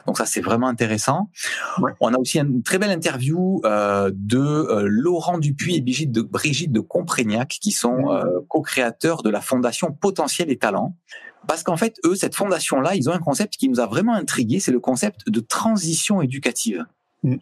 Donc 0.06 0.18
ça 0.18 0.26
c'est 0.26 0.42
vraiment 0.42 0.68
intéressant. 0.68 1.30
On 2.02 2.14
a 2.14 2.18
aussi 2.18 2.40
une 2.40 2.64
très 2.64 2.78
belle 2.78 2.92
interview 2.92 3.62
euh, 3.66 4.12
de 4.14 4.40
euh, 4.40 4.88
Laurent 4.90 5.38
Dupuis 5.38 5.76
et 5.76 5.82
Brigitte 5.82 6.12
de, 6.12 6.22
Brigitte 6.22 6.72
de 6.72 6.80
Comprégnac 6.80 7.48
qui 7.62 7.72
sont 7.72 8.12
euh, 8.12 8.24
co-créateurs 8.50 9.24
de 9.24 9.30
la 9.30 9.42
fondation 9.42 9.92
Potentiel 9.92 10.52
et 10.52 10.58
Talent. 10.58 10.96
Parce 11.48 11.64
qu'en 11.64 11.78
fait, 11.78 11.96
eux, 12.04 12.16
cette 12.16 12.36
fondation-là, 12.36 12.96
ils 12.96 13.10
ont 13.10 13.14
un 13.14 13.20
concept 13.20 13.56
qui 13.56 13.70
nous 13.70 13.80
a 13.80 13.86
vraiment 13.86 14.14
intrigué, 14.14 14.60
c'est 14.60 14.72
le 14.72 14.82
concept 14.82 15.30
de 15.30 15.40
transition 15.40 16.22
éducative. 16.22 16.86
Mm. 17.24 17.38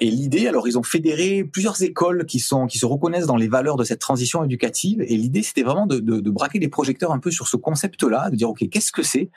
Et 0.00 0.10
l'idée, 0.10 0.48
alors 0.48 0.66
ils 0.68 0.78
ont 0.78 0.82
fédéré 0.82 1.44
plusieurs 1.44 1.82
écoles 1.82 2.26
qui 2.26 2.40
sont 2.40 2.66
qui 2.66 2.78
se 2.78 2.86
reconnaissent 2.86 3.26
dans 3.26 3.36
les 3.36 3.48
valeurs 3.48 3.76
de 3.76 3.84
cette 3.84 4.00
transition 4.00 4.44
éducative. 4.44 5.02
Et 5.02 5.16
l'idée, 5.16 5.42
c'était 5.42 5.62
vraiment 5.62 5.86
de, 5.86 5.98
de, 6.00 6.20
de, 6.20 6.30
braquer 6.30 6.58
les 6.58 6.68
projecteurs 6.68 7.12
un 7.12 7.18
peu 7.18 7.30
sur 7.30 7.48
ce 7.48 7.56
concept-là, 7.56 8.30
de 8.30 8.36
dire 8.36 8.50
ok, 8.50 8.68
qu'est-ce 8.68 8.92
que 8.92 9.02
c'est? 9.02 9.30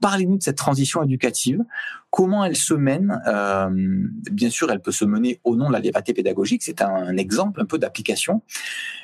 Parlez-nous 0.00 0.38
de 0.38 0.42
cette 0.42 0.56
transition 0.56 1.02
éducative. 1.02 1.64
Comment 2.10 2.44
elle 2.44 2.54
se 2.54 2.74
mène? 2.74 3.20
Euh, 3.26 3.68
Bien 4.30 4.50
sûr, 4.50 4.70
elle 4.70 4.80
peut 4.80 4.92
se 4.92 5.04
mener 5.04 5.40
au 5.42 5.56
nom 5.56 5.66
de 5.68 5.72
la 5.72 5.80
liberté 5.80 6.14
pédagogique. 6.14 6.62
C'est 6.62 6.80
un, 6.80 7.16
exemple 7.16 7.60
un 7.60 7.64
peu 7.64 7.78
d'application. 7.78 8.42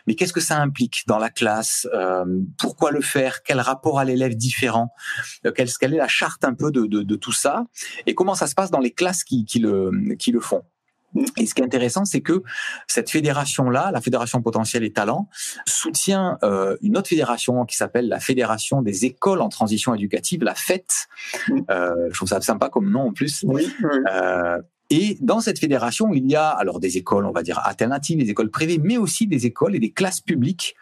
Mais 0.07 0.15
qu'est-ce 0.15 0.33
que 0.33 0.41
ça 0.41 0.59
implique 0.59 1.03
dans 1.09 1.19
la 1.19 1.29
classe? 1.29 1.89
Euh, 1.93 2.25
Pourquoi 2.57 2.93
le 2.93 3.01
faire? 3.01 3.43
Quel 3.43 3.59
rapport 3.59 3.99
à 3.99 4.05
l'élève 4.05 4.37
différent? 4.37 4.93
Euh, 5.45 5.51
quelle, 5.51 5.95
est 5.95 5.97
la 5.97 6.07
charte 6.07 6.45
un 6.45 6.55
peu 6.55 6.71
de, 6.71 6.87
de, 6.87 7.03
de, 7.03 7.17
tout 7.17 7.33
ça? 7.33 7.67
Et 8.07 8.15
comment 8.15 8.35
ça 8.35 8.47
se 8.47 8.55
passe 8.55 8.71
dans 8.71 8.79
les 8.79 8.93
classes 8.93 9.25
qui, 9.25 9.45
qui 9.45 9.59
le 9.59 9.91
qui 10.17 10.31
le 10.31 10.41
font? 10.41 10.60
Et 11.37 11.47
ce 11.47 11.55
qui 11.55 11.61
est 11.61 11.65
intéressant, 11.65 12.05
c'est 12.05 12.21
que 12.21 12.43
cette 12.87 13.11
fédération-là, 13.11 13.91
la 13.93 14.01
Fédération 14.01 14.41
Potentiel 14.43 14.85
et 14.85 14.93
Talent, 14.93 15.29
soutient 15.67 16.39
euh, 16.43 16.77
une 16.83 16.97
autre 16.97 17.09
fédération 17.09 17.65
qui 17.65 17.77
s'appelle 17.77 18.09
la 18.09 18.21
Fédération 18.21 18.83
des 18.83 19.05
écoles 19.05 19.41
en 19.41 19.49
transition 19.49 19.95
éducative, 19.95 20.43
la 20.43 20.55
FET. 20.55 20.87
Euh, 21.71 21.95
je 22.11 22.15
trouve 22.15 22.29
ça 22.29 22.41
sympa 22.41 22.69
comme 22.69 22.91
nom 22.91 23.09
en 23.09 23.13
plus. 23.13 23.45
Oui, 23.47 23.73
Euh, 24.11 24.59
et 24.91 25.17
dans 25.21 25.41
cette 25.41 25.61
fédération, 25.61 26.13
il 26.13 26.29
y 26.29 26.35
a 26.35 26.49
alors 26.49 26.81
des 26.81 26.97
écoles, 26.97 27.25
on 27.25 27.31
va 27.31 27.43
dire 27.43 27.61
alternatives, 27.65 28.19
des 28.19 28.31
écoles 28.31 28.51
privées, 28.51 28.79
mais 28.83 28.97
aussi 28.97 29.29
des 29.29 29.47
écoles 29.47 29.77
et 29.77 29.79
des 29.79 29.93
classes 29.93 30.21
publiques. 30.21 30.75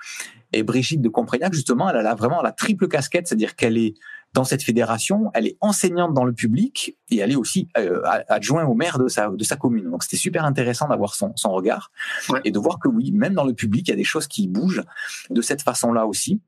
Et 0.54 0.62
Brigitte 0.62 1.02
de 1.02 1.10
Comprégnac, 1.10 1.52
justement, 1.52 1.90
elle 1.90 2.06
a 2.06 2.14
vraiment 2.14 2.40
la 2.40 2.52
triple 2.52 2.88
casquette, 2.88 3.28
c'est-à-dire 3.28 3.54
qu'elle 3.54 3.76
est 3.76 3.94
dans 4.34 4.44
cette 4.44 4.62
fédération, 4.62 5.30
elle 5.34 5.46
est 5.46 5.56
enseignante 5.60 6.14
dans 6.14 6.24
le 6.24 6.32
public 6.32 6.96
et 7.10 7.18
elle 7.18 7.32
est 7.32 7.36
aussi 7.36 7.68
euh, 7.76 8.02
adjointe 8.28 8.68
au 8.68 8.74
maire 8.74 8.98
de 8.98 9.08
sa, 9.08 9.30
de 9.30 9.44
sa 9.44 9.56
commune. 9.56 9.90
Donc 9.90 10.02
c'était 10.02 10.16
super 10.16 10.44
intéressant 10.44 10.88
d'avoir 10.88 11.14
son, 11.14 11.32
son 11.34 11.50
regard 11.52 11.90
ouais. 12.28 12.40
et 12.44 12.50
de 12.50 12.58
voir 12.58 12.78
que 12.78 12.88
oui, 12.88 13.10
même 13.12 13.34
dans 13.34 13.44
le 13.44 13.54
public, 13.54 13.88
il 13.88 13.90
y 13.90 13.94
a 13.94 13.96
des 13.96 14.04
choses 14.04 14.26
qui 14.26 14.46
bougent 14.48 14.84
de 15.30 15.40
cette 15.40 15.62
façon-là 15.62 16.06
aussi. 16.06 16.40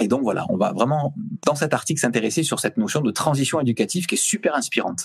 Et 0.00 0.08
donc 0.08 0.22
voilà, 0.22 0.46
on 0.50 0.56
va 0.56 0.72
vraiment 0.72 1.14
dans 1.46 1.54
cet 1.54 1.74
article 1.74 2.00
s'intéresser 2.00 2.42
sur 2.42 2.60
cette 2.60 2.76
notion 2.76 3.00
de 3.00 3.10
transition 3.10 3.60
éducative 3.60 4.06
qui 4.06 4.14
est 4.14 4.18
super 4.18 4.54
inspirante. 4.54 5.04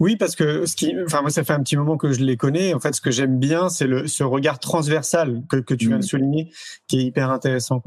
Oui, 0.00 0.16
parce 0.16 0.34
que 0.34 0.66
ce 0.66 0.74
qui, 0.74 0.92
enfin 1.04 1.22
moi, 1.22 1.30
ça 1.30 1.44
fait 1.44 1.52
un 1.52 1.62
petit 1.62 1.76
moment 1.76 1.96
que 1.96 2.12
je 2.12 2.20
les 2.20 2.36
connais. 2.36 2.74
En 2.74 2.80
fait, 2.80 2.94
ce 2.94 3.00
que 3.00 3.12
j'aime 3.12 3.38
bien, 3.38 3.68
c'est 3.68 3.86
le 3.86 4.08
ce 4.08 4.24
regard 4.24 4.58
transversal 4.58 5.42
que, 5.48 5.56
que 5.56 5.72
tu 5.74 5.86
viens 5.86 5.98
de 5.98 6.04
souligner, 6.04 6.50
qui 6.88 6.98
est 6.98 7.04
hyper 7.04 7.30
intéressant. 7.30 7.80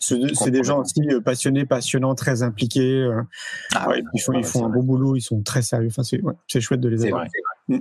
C'est 0.00 0.50
des 0.50 0.64
gens 0.64 0.80
aussi 0.80 1.00
euh, 1.08 1.20
passionnés, 1.20 1.66
passionnants, 1.66 2.16
très 2.16 2.42
impliqués. 2.42 2.94
Euh, 2.94 3.22
Ah 3.74 3.88
ouais, 3.88 4.02
ils 4.12 4.20
font, 4.20 4.32
ils 4.32 4.44
font 4.44 4.66
un 4.66 4.70
bon 4.70 4.82
boulot, 4.82 5.14
ils 5.14 5.20
sont 5.22 5.40
très 5.42 5.62
sérieux. 5.62 5.88
Enfin, 5.90 6.02
c'est 6.02 6.20
ouais, 6.20 6.34
chouette 6.60 6.80
de 6.80 6.88
les 6.88 7.04
avoir. 7.06 7.22
vrai, 7.22 7.30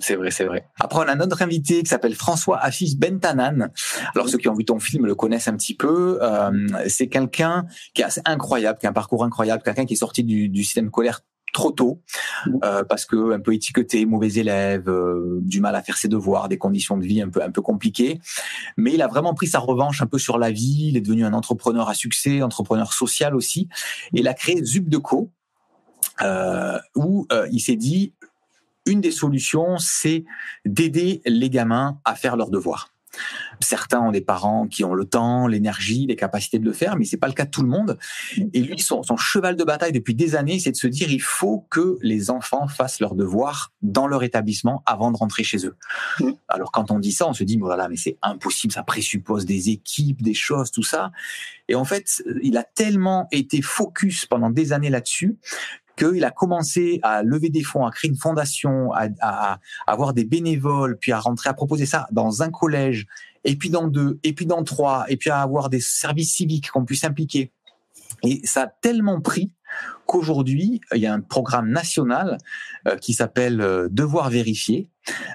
c'est 0.01 0.15
vrai, 0.15 0.31
c'est 0.31 0.45
vrai. 0.45 0.65
Après, 0.79 0.99
on 0.99 1.07
a 1.07 1.15
notre 1.15 1.41
invité 1.41 1.81
qui 1.83 1.89
s'appelle 1.89 2.15
François 2.15 2.57
Afis 2.59 2.95
Bentanan. 2.97 3.71
Alors, 4.15 4.29
ceux 4.29 4.37
qui 4.37 4.47
ont 4.47 4.53
vu 4.53 4.65
ton 4.65 4.79
film 4.79 5.05
le 5.05 5.15
connaissent 5.15 5.47
un 5.47 5.55
petit 5.55 5.75
peu. 5.75 6.19
Euh, 6.21 6.67
c'est 6.87 7.07
quelqu'un 7.07 7.65
qui 7.93 8.01
est 8.01 8.05
assez 8.05 8.21
incroyable, 8.25 8.79
qui 8.79 8.87
a 8.87 8.89
un 8.89 8.93
parcours 8.93 9.23
incroyable, 9.23 9.63
quelqu'un 9.63 9.85
qui 9.85 9.93
est 9.93 9.97
sorti 9.97 10.23
du, 10.23 10.49
du 10.49 10.63
système 10.63 10.89
scolaire 10.89 11.21
trop 11.53 11.71
tôt 11.71 12.01
euh, 12.63 12.83
parce 12.83 13.05
que 13.05 13.33
un 13.33 13.39
peu 13.39 13.53
étiqueté, 13.53 14.05
mauvais 14.05 14.33
élève, 14.33 14.89
euh, 14.89 15.39
du 15.41 15.61
mal 15.61 15.75
à 15.75 15.81
faire 15.81 15.97
ses 15.97 16.07
devoirs, 16.07 16.47
des 16.47 16.57
conditions 16.57 16.97
de 16.97 17.05
vie 17.05 17.21
un 17.21 17.29
peu 17.29 17.41
un 17.41 17.51
peu 17.51 17.61
compliquées. 17.61 18.19
Mais 18.77 18.93
il 18.93 19.01
a 19.01 19.07
vraiment 19.07 19.33
pris 19.33 19.47
sa 19.47 19.59
revanche 19.59 20.01
un 20.01 20.07
peu 20.07 20.19
sur 20.19 20.37
la 20.37 20.51
vie. 20.51 20.89
Il 20.89 20.97
est 20.97 21.01
devenu 21.01 21.25
un 21.25 21.33
entrepreneur 21.33 21.89
à 21.89 21.93
succès, 21.93 22.41
entrepreneur 22.41 22.93
social 22.93 23.35
aussi. 23.35 23.67
Et 24.13 24.19
il 24.19 24.27
a 24.27 24.33
créé 24.33 24.63
Zubdeco, 24.63 25.31
euh, 26.21 26.77
où 26.95 27.27
euh, 27.31 27.47
il 27.51 27.59
s'est 27.59 27.77
dit 27.77 28.13
une 28.89 29.01
des 29.01 29.11
solutions, 29.11 29.77
c'est 29.77 30.25
d'aider 30.65 31.21
les 31.25 31.49
gamins 31.49 31.99
à 32.05 32.15
faire 32.15 32.35
leurs 32.35 32.49
devoirs. 32.49 32.89
Certains 33.59 33.99
ont 33.99 34.11
des 34.11 34.21
parents 34.21 34.67
qui 34.67 34.83
ont 34.83 34.93
le 34.93 35.03
temps, 35.05 35.47
l'énergie, 35.47 36.05
les 36.05 36.15
capacités 36.15 36.59
de 36.59 36.65
le 36.65 36.73
faire, 36.73 36.95
mais 36.95 37.05
c'est 37.05 37.17
pas 37.17 37.27
le 37.27 37.33
cas 37.33 37.45
de 37.45 37.49
tout 37.49 37.61
le 37.61 37.67
monde. 37.67 37.97
Et 38.53 38.61
lui, 38.61 38.79
son, 38.79 39.03
cheval 39.17 39.55
de 39.55 39.63
bataille 39.63 39.91
depuis 39.91 40.15
des 40.15 40.35
années, 40.35 40.59
c'est 40.59 40.71
de 40.71 40.77
se 40.77 40.87
dire 40.87 41.11
il 41.11 41.21
faut 41.21 41.65
que 41.69 41.97
les 42.01 42.29
enfants 42.29 42.67
fassent 42.67 42.99
leurs 42.99 43.15
devoirs 43.15 43.73
dans 43.81 44.07
leur 44.07 44.23
établissement 44.23 44.83
avant 44.85 45.11
de 45.11 45.17
rentrer 45.17 45.43
chez 45.43 45.65
eux. 45.65 45.75
Alors 46.47 46.71
quand 46.71 46.91
on 46.91 46.99
dit 46.99 47.11
ça, 47.11 47.27
on 47.27 47.33
se 47.33 47.43
dit 47.43 47.57
voilà, 47.57 47.89
mais 47.89 47.97
c'est 47.97 48.17
impossible, 48.21 48.71
ça 48.71 48.83
présuppose 48.83 49.45
des 49.45 49.69
équipes, 49.69 50.21
des 50.21 50.33
choses, 50.33 50.71
tout 50.71 50.83
ça. 50.83 51.11
Et 51.67 51.75
en 51.75 51.85
fait, 51.85 52.23
il 52.41 52.57
a 52.57 52.63
tellement 52.63 53.27
été 53.31 53.61
focus 53.61 54.25
pendant 54.25 54.49
des 54.49 54.71
années 54.71 54.89
là-dessus 54.89 55.37
qu'il 55.99 56.23
a 56.23 56.31
commencé 56.31 56.99
à 57.03 57.23
lever 57.23 57.49
des 57.49 57.63
fonds, 57.63 57.85
à 57.85 57.91
créer 57.91 58.09
une 58.09 58.17
fondation, 58.17 58.91
à, 58.93 59.59
avoir 59.85 60.13
des 60.13 60.23
bénévoles, 60.23 60.97
puis 60.97 61.11
à 61.11 61.19
rentrer, 61.19 61.49
à 61.49 61.53
proposer 61.53 61.85
ça 61.85 62.07
dans 62.11 62.41
un 62.41 62.49
collège, 62.49 63.05
et 63.43 63.55
puis 63.55 63.69
dans 63.69 63.87
deux, 63.87 64.19
et 64.23 64.33
puis 64.33 64.45
dans 64.45 64.63
trois, 64.63 65.05
et 65.09 65.17
puis 65.17 65.29
à 65.29 65.41
avoir 65.41 65.69
des 65.69 65.81
services 65.81 66.33
civiques 66.33 66.71
qu'on 66.71 66.85
puisse 66.85 67.03
impliquer. 67.03 67.51
Et 68.23 68.41
ça 68.43 68.63
a 68.63 68.67
tellement 68.67 69.21
pris 69.21 69.51
qu'aujourd'hui, 70.05 70.81
il 70.93 71.01
y 71.01 71.05
a 71.05 71.13
un 71.13 71.21
programme 71.21 71.69
national 71.69 72.37
euh, 72.87 72.97
qui 72.97 73.13
s'appelle 73.13 73.61
euh, 73.61 73.87
Devoir 73.91 74.29
vérifier 74.29 74.89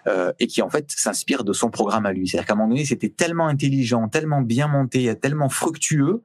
euh, 0.07 0.33
et 0.39 0.47
qui 0.47 0.63
en 0.63 0.71
fait 0.71 0.91
s'inspire 0.91 1.45
de 1.45 1.53
son 1.53 1.71
programme 1.71 2.07
à 2.07 2.13
lui. 2.13 2.29
C'est-à-dire 2.29 2.47
qu'à 2.47 2.53
un 2.55 2.57
moment 2.57 2.71
donné, 2.71 2.85
c'était 2.85 3.09
tellement 3.09 3.47
intelligent, 3.47 4.09
tellement 4.09 4.43
bien 4.43 4.69
monté, 4.69 5.15
tellement 5.21 5.49
fructueux 5.49 6.23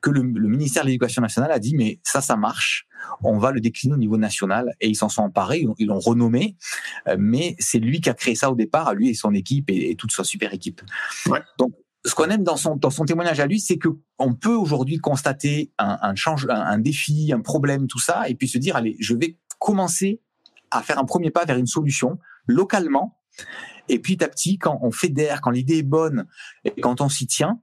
que 0.00 0.10
le, 0.10 0.22
le 0.22 0.48
ministère 0.48 0.84
de 0.84 0.88
l'Éducation 0.88 1.22
nationale 1.22 1.52
a 1.52 1.58
dit 1.58 1.74
mais 1.76 2.00
ça, 2.02 2.20
ça 2.20 2.36
marche. 2.36 2.86
On 3.22 3.38
va 3.38 3.50
le 3.50 3.60
décliner 3.60 3.94
au 3.94 3.98
niveau 3.98 4.16
national 4.16 4.74
et 4.80 4.88
ils 4.88 4.94
s'en 4.94 5.08
sont 5.08 5.22
emparés, 5.22 5.66
ils 5.78 5.86
l'ont 5.88 5.98
renommé, 5.98 6.56
mais 7.18 7.56
c'est 7.58 7.80
lui 7.80 8.00
qui 8.00 8.08
a 8.08 8.14
créé 8.14 8.36
ça 8.36 8.48
au 8.48 8.54
départ, 8.54 8.86
à 8.86 8.94
lui 8.94 9.08
et 9.08 9.14
son 9.14 9.34
équipe 9.34 9.70
et, 9.70 9.90
et 9.90 9.96
toute 9.96 10.12
sa 10.12 10.22
super 10.22 10.54
équipe. 10.54 10.82
Ouais. 11.26 11.40
Donc 11.58 11.72
ce 12.04 12.14
qu'on 12.14 12.24
aime 12.24 12.42
dans 12.42 12.56
son, 12.56 12.76
dans 12.76 12.90
son 12.90 13.04
témoignage 13.04 13.40
à 13.40 13.46
lui, 13.46 13.60
c'est 13.60 13.78
que 13.78 13.88
on 14.18 14.34
peut 14.34 14.54
aujourd'hui 14.54 14.98
constater 14.98 15.72
un, 15.78 15.98
un 16.02 16.14
change, 16.14 16.46
un, 16.50 16.60
un, 16.60 16.78
défi, 16.78 17.32
un 17.32 17.40
problème, 17.40 17.86
tout 17.86 18.00
ça, 18.00 18.28
et 18.28 18.34
puis 18.34 18.48
se 18.48 18.58
dire 18.58 18.76
allez, 18.76 18.96
je 18.98 19.14
vais 19.14 19.38
commencer 19.58 20.20
à 20.70 20.82
faire 20.82 20.98
un 20.98 21.04
premier 21.04 21.30
pas 21.30 21.44
vers 21.44 21.56
une 21.56 21.66
solution 21.66 22.18
localement. 22.46 23.18
Et 23.88 23.98
puis, 23.98 24.16
à 24.20 24.28
petit, 24.28 24.58
quand 24.58 24.78
on 24.82 24.90
fédère, 24.90 25.40
quand 25.40 25.50
l'idée 25.50 25.78
est 25.78 25.82
bonne 25.82 26.26
et 26.64 26.80
quand 26.80 27.00
on 27.00 27.08
s'y 27.08 27.26
tient, 27.26 27.60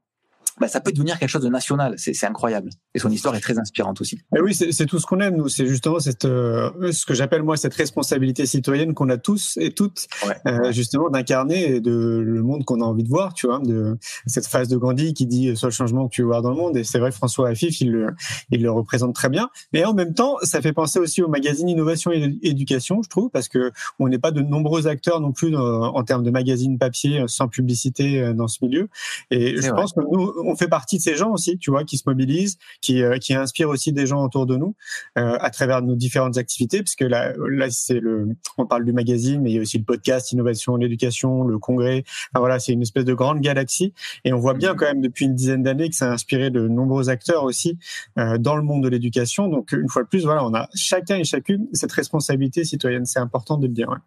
bah, 0.60 0.68
ça 0.68 0.82
peut 0.82 0.92
devenir 0.92 1.20
quelque 1.20 1.30
chose 1.30 1.44
de 1.44 1.50
national. 1.50 1.96
C'est 1.98 2.24
incroyable. 2.26 2.70
Et 2.96 3.00
son 3.00 3.10
histoire 3.10 3.36
est 3.36 3.40
très 3.40 3.58
inspirante 3.60 4.02
aussi. 4.02 4.20
Et 4.36 4.42
oui, 4.42 4.56
c'est 4.56 4.86
tout 4.86 5.00
ce 5.00 5.06
qu'on 5.06 5.20
aime, 5.20 5.36
nous. 5.36 5.48
C'est 5.48 5.68
justement 5.68 6.00
cette, 6.00 6.26
euh, 6.26 6.92
ce 6.92 7.06
que 7.06 7.14
j'appelle 7.14 7.44
moi 7.44 7.56
cette 7.56 7.74
responsabilité 7.74 8.46
citoyenne 8.46 8.94
qu'on 8.94 9.10
a 9.10 9.18
tous 9.18 9.58
et 9.62 9.72
toutes, 9.72 10.08
euh, 10.48 10.72
justement, 10.72 11.10
d'incarner 11.10 11.82
de 11.82 11.92
le 12.26 12.42
monde 12.42 12.66
qu'on 12.66 12.82
a 12.82 12.86
envie 12.86 13.04
de 13.04 13.10
voir, 13.10 13.34
tu 13.34 13.48
vois, 13.48 13.60
de 13.60 13.98
cette 14.26 14.48
phase 14.48 14.68
de 14.68 14.78
Gandhi 14.78 15.14
qui 15.14 15.28
dit 15.28 15.56
soit 15.56 15.70
le 15.70 15.74
changement 15.74 16.08
que 16.08 16.16
tu 16.16 16.22
veux 16.22 16.28
voir 16.28 16.42
dans 16.42 16.50
le 16.50 16.58
monde. 16.58 16.78
Et 16.78 16.84
c'est 16.84 17.00
vrai, 17.00 17.12
François 17.12 17.50
Afif, 17.50 17.80
il 17.82 17.92
le, 17.92 18.08
il 18.50 18.64
le 18.64 18.72
représente 18.72 19.14
très 19.14 19.30
bien. 19.30 19.50
Mais 19.72 19.86
en 19.86 19.94
même 19.94 20.14
temps, 20.14 20.38
ça 20.42 20.62
fait 20.62 20.74
penser 20.74 21.00
aussi 21.00 21.22
au 21.22 21.28
magazine 21.28 21.70
Innovation 21.70 22.12
et 22.12 22.38
Éducation, 22.42 23.04
je 23.04 23.10
trouve, 23.10 23.30
parce 23.30 23.48
que 23.48 23.72
on 24.00 24.08
n'est 24.08 24.18
pas 24.18 24.32
de 24.32 24.42
nombreux 24.42 24.88
acteurs 24.88 25.22
non 25.22 25.32
plus 25.32 25.56
en 25.56 26.04
termes 26.04 26.24
de 26.24 26.32
magazine 26.32 26.78
papier 26.78 27.24
sans 27.28 27.48
publicité 27.48 28.22
euh, 28.22 28.34
dans 28.34 28.48
ce 28.48 28.60
milieu. 28.64 28.90
Et 29.32 29.62
je 29.62 29.70
pense 29.72 29.94
que 29.94 30.02
nous, 30.12 30.34
on 30.46 30.56
fait 30.56 30.68
partie 30.68 30.98
de 30.98 31.02
ces 31.02 31.16
gens 31.16 31.32
aussi, 31.32 31.58
tu 31.58 31.72
vois, 31.72 31.84
qui 31.84 31.98
se 31.98 32.04
mobilisent, 32.06 32.58
qui, 32.82 33.04
euh, 33.04 33.18
qui 33.18 33.34
inspirent 33.34 33.70
aussi 33.70 33.92
des 33.92 34.08
gens 34.08 34.24
autour 34.24 34.46
de 34.46 34.56
nous 34.56 34.76
euh, 35.18 35.38
à 35.40 35.50
travers 35.50 35.82
nos 35.82 35.96
différentes 35.96 36.38
activités, 36.38 36.80
parce 36.80 36.96
que 36.96 37.06
là, 37.06 37.34
là 37.38 37.68
c'est 37.70 38.00
le, 38.00 38.30
on 38.58 38.66
parle 38.66 38.86
du 38.86 38.94
magazine, 38.94 39.42
mais 39.42 39.52
il 39.52 39.56
y 39.56 39.60
a 39.60 39.62
aussi 39.62 39.78
le 39.78 39.84
podcast, 39.84 40.32
innovation, 40.32 40.76
l'éducation, 40.76 41.44
le 41.44 41.60
congrès. 41.60 42.04
Enfin, 42.32 42.40
voilà, 42.40 42.60
c'est 42.60 42.72
une 42.72 42.82
espèce 42.82 43.06
de 43.06 43.14
grande 43.14 43.42
galaxie, 43.42 43.94
et 44.26 44.34
on 44.34 44.40
voit 44.40 44.54
bien 44.54 44.76
quand 44.76 44.86
même 44.86 45.02
depuis 45.02 45.26
une 45.26 45.36
dizaine 45.36 45.64
d'années 45.64 45.90
que 45.90 45.96
ça 45.96 46.10
a 46.10 46.14
inspiré 46.14 46.50
de 46.50 46.68
nombreux 46.68 47.10
acteurs 47.10 47.44
aussi 47.44 47.78
euh, 48.18 48.38
dans 48.38 48.56
le 48.56 48.64
monde 48.64 48.84
de 48.84 48.90
l'éducation. 48.90 49.48
Donc 49.48 49.72
une 49.72 49.90
fois 49.90 50.04
de 50.04 50.08
plus, 50.08 50.24
voilà, 50.24 50.46
on 50.46 50.54
a 50.54 50.70
chacun 50.76 51.18
et 51.18 51.24
chacune 51.24 51.68
cette 51.74 51.92
responsabilité 51.92 52.64
citoyenne. 52.64 53.06
C'est 53.06 53.20
important 53.20 53.58
de 53.58 53.68
le 53.68 53.74
dire. 53.74 53.90
Ouais. 53.90 53.98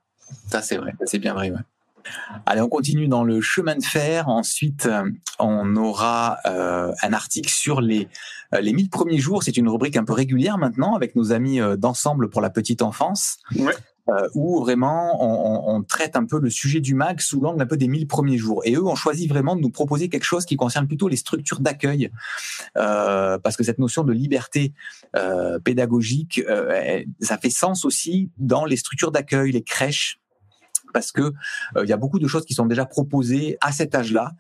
Ça 0.49 0.63
c'est 0.63 0.77
vrai, 0.77 0.95
c'est 1.05 1.19
bien 1.19 1.35
vrai. 1.35 1.51
Ouais. 1.51 1.59
Allez, 2.47 2.61
on 2.61 2.69
continue 2.69 3.09
dans 3.09 3.25
le 3.25 3.41
chemin 3.41 3.77
de 3.77 3.85
fer. 3.85 4.29
Ensuite, 4.29 4.87
euh, 4.87 5.11
on 5.39 5.77
aura 5.77 6.39
euh, 6.47 6.93
un 7.03 7.13
article 7.13 7.51
sur 7.51 7.81
les 7.81 8.09
euh, 8.55 8.61
les 8.61 8.73
1000 8.73 8.91
premiers 8.91 9.19
jours. 9.19 9.43
C'est 9.43 9.57
une 9.57 9.69
rubrique 9.69 9.97
un 9.97 10.05
peu 10.05 10.13
régulière 10.13 10.59
maintenant 10.59 10.95
avec 10.95 11.17
nos 11.17 11.33
amis 11.33 11.61
d'ensemble 11.79 12.29
pour 12.29 12.41
la 12.41 12.51
petite 12.51 12.83
enfance. 12.83 13.39
Ouais. 13.57 13.75
où 14.35 14.61
vraiment 14.61 15.23
on, 15.23 15.77
on, 15.77 15.83
traite 15.85 16.17
un 16.17 16.25
peu 16.25 16.41
le 16.41 16.51
sujet 16.51 16.81
du 16.81 16.97
MAG 16.97 17.21
sous 17.21 17.41
l'angle 17.41 17.63
un 17.63 17.67
peu 17.67 17.77
des 17.77 17.87
1000 17.87 18.09
premiers 18.09 18.37
jours. 18.37 18.61
Et 18.65 18.75
eux 18.75 18.85
ont 18.85 18.97
choisi 18.97 19.29
vraiment 19.29 19.55
de 19.55 19.61
nous 19.61 19.71
proposer 19.71 20.09
quelque 20.09 20.25
chose 20.25 20.45
qui 20.45 20.57
concerne 20.57 20.89
plutôt 20.89 21.07
les 21.07 21.17
structures 21.17 21.61
d'accueil, 21.61 22.11
euh, 22.77 23.39
parce 23.39 23.57
que 23.57 23.63
cette 23.63 23.79
notion 23.79 24.03
de 24.03 24.13
liberté 24.13 24.75
euh, 25.17 25.61
pédagogique, 25.61 26.43
ça 27.21 27.39
fait 27.39 27.49
sens 27.49 27.85
aussi 27.85 28.33
dans 28.39 28.65
les 28.65 28.77
structures 28.77 29.13
d'accueil, 29.13 29.53
les 29.53 29.63
crèches, 29.63 30.19
parce 30.93 31.13
que 31.13 31.23
euh, 31.23 31.85
il 31.85 31.89
y 31.89 31.93
a 31.93 31.97
beaucoup 31.97 32.19
de 32.19 32.27
choses 32.27 32.45
qui 32.45 32.55
sont 32.55 32.67
déjà 32.67 32.85
proposées 32.85 33.57
à 33.61 33.73
cet 33.73 33.95
âge-là. 33.95 34.33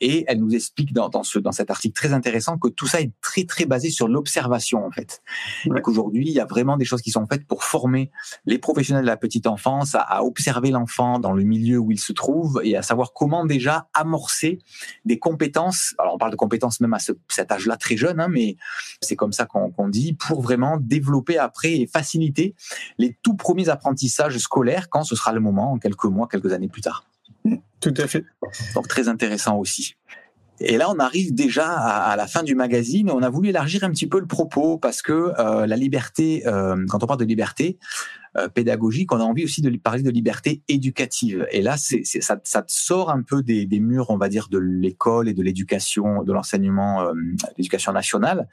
Et 0.00 0.24
elle 0.28 0.40
nous 0.40 0.54
explique 0.54 0.92
dans, 0.92 1.08
dans, 1.08 1.22
ce, 1.22 1.38
dans 1.38 1.52
cet 1.52 1.70
article 1.70 1.94
très 1.94 2.12
intéressant 2.12 2.58
que 2.58 2.68
tout 2.68 2.86
ça 2.86 3.00
est 3.00 3.12
très 3.20 3.44
très 3.44 3.66
basé 3.66 3.90
sur 3.90 4.08
l'observation 4.08 4.84
en 4.84 4.90
fait. 4.90 5.22
Et 5.64 5.80
qu'aujourd'hui 5.82 6.26
il 6.28 6.32
y 6.32 6.40
a 6.40 6.44
vraiment 6.44 6.76
des 6.76 6.84
choses 6.84 7.02
qui 7.02 7.10
sont 7.10 7.26
faites 7.26 7.46
pour 7.46 7.64
former 7.64 8.10
les 8.44 8.58
professionnels 8.58 9.02
de 9.02 9.06
la 9.06 9.16
petite 9.16 9.46
enfance 9.46 9.94
à, 9.94 10.00
à 10.00 10.22
observer 10.22 10.70
l'enfant 10.70 11.18
dans 11.18 11.32
le 11.32 11.44
milieu 11.44 11.78
où 11.78 11.90
il 11.90 12.00
se 12.00 12.12
trouve 12.12 12.60
et 12.64 12.76
à 12.76 12.82
savoir 12.82 13.12
comment 13.12 13.44
déjà 13.44 13.88
amorcer 13.94 14.58
des 15.04 15.18
compétences. 15.18 15.94
Alors 15.98 16.14
on 16.14 16.18
parle 16.18 16.32
de 16.32 16.36
compétences 16.36 16.80
même 16.80 16.94
à 16.94 16.98
ce, 16.98 17.12
cet 17.28 17.52
âge-là 17.52 17.76
très 17.76 17.96
jeune 17.96 18.20
hein, 18.20 18.28
mais 18.28 18.56
c'est 19.00 19.16
comme 19.16 19.32
ça 19.32 19.46
qu'on 19.46 19.70
qu'on 19.70 19.88
dit 19.88 20.12
pour 20.14 20.42
vraiment 20.42 20.76
développer 20.78 21.38
après 21.38 21.72
et 21.78 21.86
faciliter 21.86 22.54
les 22.98 23.16
tout 23.22 23.36
premiers 23.36 23.68
apprentissages 23.68 24.36
scolaires 24.38 24.88
quand 24.90 25.04
ce 25.04 25.14
sera 25.14 25.32
le 25.32 25.40
moment 25.40 25.72
en 25.72 25.78
quelque 25.78 25.99
mois, 26.08 26.28
quelques 26.28 26.52
années 26.52 26.68
plus 26.68 26.82
tard. 26.82 27.04
Tout 27.80 27.94
à 27.96 28.06
fait. 28.06 28.24
Donc 28.74 28.88
très 28.88 29.08
intéressant 29.08 29.56
aussi. 29.58 29.96
Et 30.60 30.76
là, 30.76 30.90
on 30.90 30.98
arrive 30.98 31.34
déjà 31.34 31.70
à, 31.72 32.16
la 32.16 32.26
fin 32.26 32.42
du 32.42 32.54
magazine. 32.54 33.10
On 33.10 33.22
a 33.22 33.30
voulu 33.30 33.48
élargir 33.48 33.82
un 33.82 33.90
petit 33.90 34.06
peu 34.06 34.20
le 34.20 34.26
propos 34.26 34.76
parce 34.76 35.00
que 35.00 35.32
euh, 35.38 35.66
la 35.66 35.76
liberté, 35.76 36.46
euh, 36.46 36.84
quand 36.88 37.02
on 37.02 37.06
parle 37.06 37.20
de 37.20 37.24
liberté, 37.24 37.78
euh, 38.36 38.48
pédagogique, 38.48 39.10
on 39.12 39.18
a 39.18 39.24
envie 39.24 39.42
aussi 39.42 39.60
de 39.60 39.76
parler 39.76 40.04
de 40.04 40.10
liberté 40.10 40.62
éducative. 40.68 41.48
Et 41.50 41.62
là, 41.62 41.76
ça, 41.76 42.64
sort 42.68 43.10
un 43.10 43.22
peu 43.22 43.42
des, 43.42 43.66
murs, 43.80 44.10
on 44.10 44.18
va 44.18 44.28
dire, 44.28 44.48
de 44.48 44.58
l'école 44.58 45.28
et 45.28 45.34
de 45.34 45.42
l'éducation, 45.42 46.22
de 46.22 46.32
l'enseignement, 46.32 47.02
euh, 47.02 47.12
l'éducation 47.58 47.92
nationale. 47.92 48.46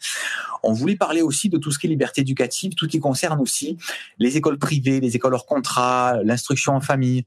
On 0.64 0.74
voulait 0.74 0.96
parler 0.96 1.22
aussi 1.22 1.50
de 1.50 1.60
tout 1.60 1.70
ce 1.70 1.78
qui 1.78 1.86
est 1.86 1.90
liberté 1.90 2.22
éducative, 2.22 2.74
tout 2.74 2.86
ce 2.86 2.90
qui 2.90 3.00
concerne 3.00 3.40
aussi 3.40 3.78
les 4.18 4.36
écoles 4.36 4.58
privées, 4.58 5.00
les 5.00 5.16
écoles 5.16 5.36
hors 5.36 5.46
contrat, 5.46 6.24
l'instruction 6.24 6.74
en 6.74 6.82
famille. 6.82 7.26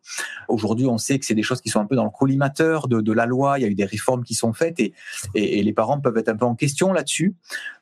Aujourd'hui, 0.48 0.86
on 0.86 0.98
sait 0.98 1.20
que 1.20 1.26
c'est 1.26 1.36
des 1.36 1.44
choses 1.44 1.60
qui 1.60 1.68
sont 1.68 1.80
un 1.80 1.86
peu 1.86 1.94
dans 1.94 2.04
le 2.04 2.10
collimateur 2.10 2.88
de, 2.88 3.12
la 3.12 3.26
loi. 3.26 3.60
Il 3.60 3.62
y 3.62 3.64
a 3.64 3.68
eu 3.68 3.76
des 3.76 3.84
réformes 3.84 4.24
qui 4.24 4.34
sont 4.34 4.52
faites 4.52 4.80
et, 4.80 4.92
les 5.34 5.72
parents 5.72 6.00
peuvent 6.00 6.16
être 6.16 6.30
un 6.30 6.36
peu 6.36 6.46
en 6.46 6.56
question 6.56 6.92
là-dessus, 6.92 7.36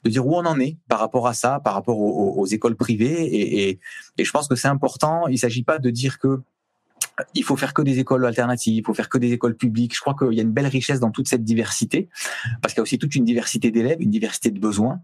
de 0.05 0.11
dire 0.11 0.27
où 0.27 0.35
on 0.35 0.45
en 0.45 0.61
est 0.61 0.77
par 0.89 0.99
rapport 0.99 1.27
à 1.27 1.33
ça, 1.33 1.61
par 1.61 1.73
rapport 1.73 1.99
aux, 1.99 2.47
écoles 2.47 2.77
privées. 2.77 3.79
Et 4.19 4.25
je 4.25 4.31
pense 4.31 4.49
que 4.49 4.58
c'est 4.59 4.69
important. 4.69 5.27
Il 5.29 5.39
s'agit 5.39 5.63
pas 5.63 5.79
de 5.79 5.91
dire 5.91 6.19
que 6.19 6.41
il 7.35 7.43
faut 7.43 7.57
faire 7.57 7.75
que 7.75 7.83
des 7.83 7.99
écoles 7.99 8.25
alternatives, 8.25 8.75
il 8.75 8.85
faut 8.85 8.95
faire 8.95 9.09
que 9.09 9.19
des 9.19 9.33
écoles 9.33 9.57
publiques. 9.57 9.95
Je 9.95 10.01
crois 10.01 10.15
qu'il 10.15 10.35
y 10.35 10.41
a 10.41 10.43
une 10.43 10.53
belle 10.53 10.67
richesse 10.67 11.01
dans 11.01 11.11
toute 11.11 11.29
cette 11.29 11.45
diversité, 11.45 12.09
parce 12.63 12.75
qu'il 12.75 12.79
y 12.79 12.83
a 12.83 12.85
aussi 12.85 12.99
toute 12.99 13.15
une 13.15 13.25
diversité 13.25 13.71
d'élèves, 13.71 14.01
une 14.01 14.11
diversité 14.11 14.51
de 14.51 14.59
besoins. 14.59 15.01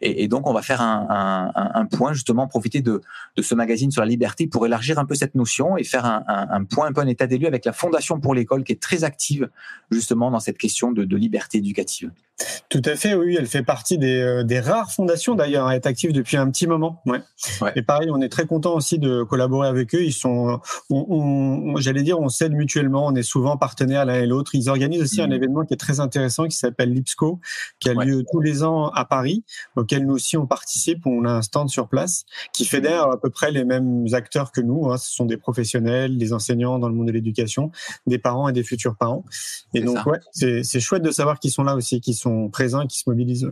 Et, 0.00 0.28
donc, 0.28 0.46
on 0.46 0.52
va 0.52 0.62
faire 0.62 0.80
un, 0.80 1.86
point, 1.90 2.12
justement, 2.12 2.46
profiter 2.46 2.82
de, 2.82 3.00
ce 3.40 3.54
magazine 3.54 3.90
sur 3.90 4.02
la 4.02 4.08
liberté 4.08 4.46
pour 4.46 4.66
élargir 4.66 4.98
un 4.98 5.04
peu 5.04 5.14
cette 5.14 5.34
notion 5.34 5.76
et 5.76 5.84
faire 5.84 6.04
un, 6.04 6.64
point, 6.64 6.86
un 6.86 6.92
peu 6.92 7.00
un 7.00 7.06
état 7.06 7.26
des 7.26 7.38
lieux 7.38 7.48
avec 7.48 7.64
la 7.64 7.72
Fondation 7.72 8.20
pour 8.20 8.34
l'école, 8.34 8.64
qui 8.64 8.72
est 8.72 8.82
très 8.82 9.04
active, 9.04 9.48
justement, 9.90 10.30
dans 10.30 10.40
cette 10.40 10.58
question 10.58 10.92
de 10.92 11.16
liberté 11.16 11.58
éducative. 11.58 12.10
Tout 12.68 12.82
à 12.84 12.96
fait, 12.96 13.14
oui, 13.14 13.36
elle 13.38 13.46
fait 13.46 13.62
partie 13.62 13.98
des, 13.98 14.18
euh, 14.20 14.42
des 14.42 14.58
rares 14.58 14.90
fondations 14.90 15.36
d'ailleurs 15.36 15.68
à 15.68 15.76
être 15.76 15.86
active 15.86 16.12
depuis 16.12 16.36
un 16.36 16.50
petit 16.50 16.66
moment. 16.66 17.00
Ouais. 17.06 17.20
ouais. 17.60 17.72
Et 17.76 17.82
pareil, 17.82 18.08
on 18.10 18.20
est 18.20 18.28
très 18.28 18.46
content 18.46 18.74
aussi 18.74 18.98
de 18.98 19.22
collaborer 19.22 19.68
avec 19.68 19.94
eux. 19.94 20.02
Ils 20.02 20.12
sont, 20.12 20.60
on, 20.90 21.06
on, 21.08 21.76
j'allais 21.76 22.02
dire, 22.02 22.18
on 22.18 22.28
s'aide 22.28 22.52
mutuellement. 22.52 23.06
On 23.06 23.14
est 23.14 23.22
souvent 23.22 23.56
partenaires 23.56 24.04
l'un 24.04 24.16
et 24.16 24.26
l'autre. 24.26 24.54
Ils 24.54 24.68
organisent 24.68 25.02
aussi 25.02 25.20
mmh. 25.20 25.24
un 25.24 25.30
événement 25.30 25.64
qui 25.64 25.74
est 25.74 25.78
très 25.78 26.00
intéressant 26.00 26.48
qui 26.48 26.56
s'appelle 26.56 26.92
l'IPSCO, 26.92 27.40
qui 27.78 27.90
a 27.90 27.94
ouais. 27.94 28.04
lieu 28.04 28.24
tous 28.32 28.40
les 28.40 28.64
ans 28.64 28.88
à 28.88 29.04
Paris, 29.04 29.44
auquel 29.76 30.04
nous 30.06 30.14
aussi 30.14 30.36
on 30.36 30.46
participe. 30.46 31.06
On 31.06 31.24
a 31.24 31.30
un 31.30 31.42
stand 31.42 31.68
sur 31.68 31.88
place 31.88 32.24
qui 32.52 32.64
fédère 32.64 33.08
à 33.08 33.20
peu 33.20 33.30
près 33.30 33.52
les 33.52 33.64
mêmes 33.64 34.06
acteurs 34.12 34.50
que 34.50 34.60
nous. 34.60 34.90
Hein. 34.90 34.96
Ce 34.96 35.14
sont 35.14 35.26
des 35.26 35.36
professionnels, 35.36 36.18
des 36.18 36.32
enseignants 36.32 36.80
dans 36.80 36.88
le 36.88 36.94
monde 36.94 37.06
de 37.06 37.12
l'éducation, 37.12 37.70
des 38.08 38.18
parents 38.18 38.48
et 38.48 38.52
des 38.52 38.64
futurs 38.64 38.96
parents. 38.96 39.24
Et 39.74 39.80
donc, 39.80 39.98
ça. 39.98 40.08
ouais, 40.08 40.18
c'est 40.32 40.80
chouette 40.80 41.02
de 41.02 41.12
savoir 41.12 41.38
qu'ils 41.38 41.52
sont 41.52 41.62
là 41.62 41.76
aussi, 41.76 42.00
qu'ils 42.00 42.23
sont 42.24 42.48
présents, 42.48 42.86
qui 42.86 42.98
se 42.98 43.08
mobilisent. 43.08 43.50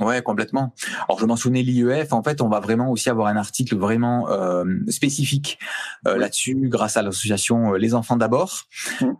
Ouais, 0.00 0.22
complètement. 0.22 0.74
Alors 1.06 1.20
je 1.20 1.26
mentionnais 1.26 1.62
l'IEF. 1.62 2.14
En 2.14 2.22
fait, 2.22 2.40
on 2.40 2.48
va 2.48 2.60
vraiment 2.60 2.90
aussi 2.90 3.10
avoir 3.10 3.26
un 3.26 3.36
article 3.36 3.76
vraiment 3.76 4.30
euh, 4.30 4.64
spécifique 4.88 5.58
euh, 6.06 6.16
là-dessus, 6.16 6.56
grâce 6.62 6.96
à 6.96 7.02
l'association 7.02 7.74
euh, 7.74 7.76
Les 7.76 7.92
Enfants 7.92 8.16
d'abord, 8.16 8.62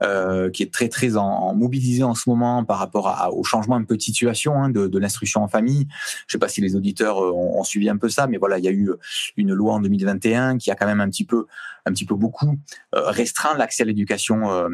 euh, 0.02 0.50
qui 0.50 0.62
est 0.62 0.72
très 0.72 0.88
très 0.88 1.18
en, 1.18 1.24
en, 1.24 1.54
mobilisée 1.54 2.04
en 2.04 2.14
ce 2.14 2.28
moment 2.28 2.64
par 2.64 2.78
rapport 2.78 3.08
à, 3.08 3.30
au 3.30 3.44
changement 3.44 3.76
un 3.76 3.84
peu 3.84 3.98
de 3.98 4.02
situation 4.02 4.54
hein, 4.54 4.70
de, 4.70 4.86
de 4.86 4.98
l'instruction 4.98 5.42
en 5.42 5.48
famille. 5.48 5.86
Je 6.26 6.32
sais 6.32 6.38
pas 6.38 6.48
si 6.48 6.62
les 6.62 6.74
auditeurs 6.74 7.18
ont, 7.18 7.60
ont, 7.60 7.64
suivi 7.64 7.90
un 7.90 7.98
peu 7.98 8.08
ça, 8.08 8.26
mais 8.26 8.38
voilà, 8.38 8.58
il 8.58 8.64
y 8.64 8.68
a 8.68 8.72
eu 8.72 8.90
une 9.36 9.52
loi 9.52 9.74
en 9.74 9.80
2021 9.80 10.56
qui 10.56 10.70
a 10.70 10.74
quand 10.74 10.86
même 10.86 11.00
un 11.00 11.10
petit 11.10 11.26
peu, 11.26 11.46
un 11.84 11.92
petit 11.92 12.06
peu 12.06 12.14
beaucoup 12.14 12.58
restreint 12.92 13.56
l'accès 13.56 13.82
à 13.82 13.86
l'éducation 13.86 14.68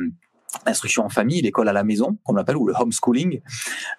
l'instruction 0.66 1.04
en 1.04 1.08
famille, 1.08 1.40
l'école 1.42 1.68
à 1.68 1.72
la 1.72 1.84
maison, 1.84 2.18
comme 2.24 2.34
on 2.34 2.34
l'appelle, 2.34 2.56
ou 2.56 2.66
le 2.66 2.74
homeschooling. 2.74 3.40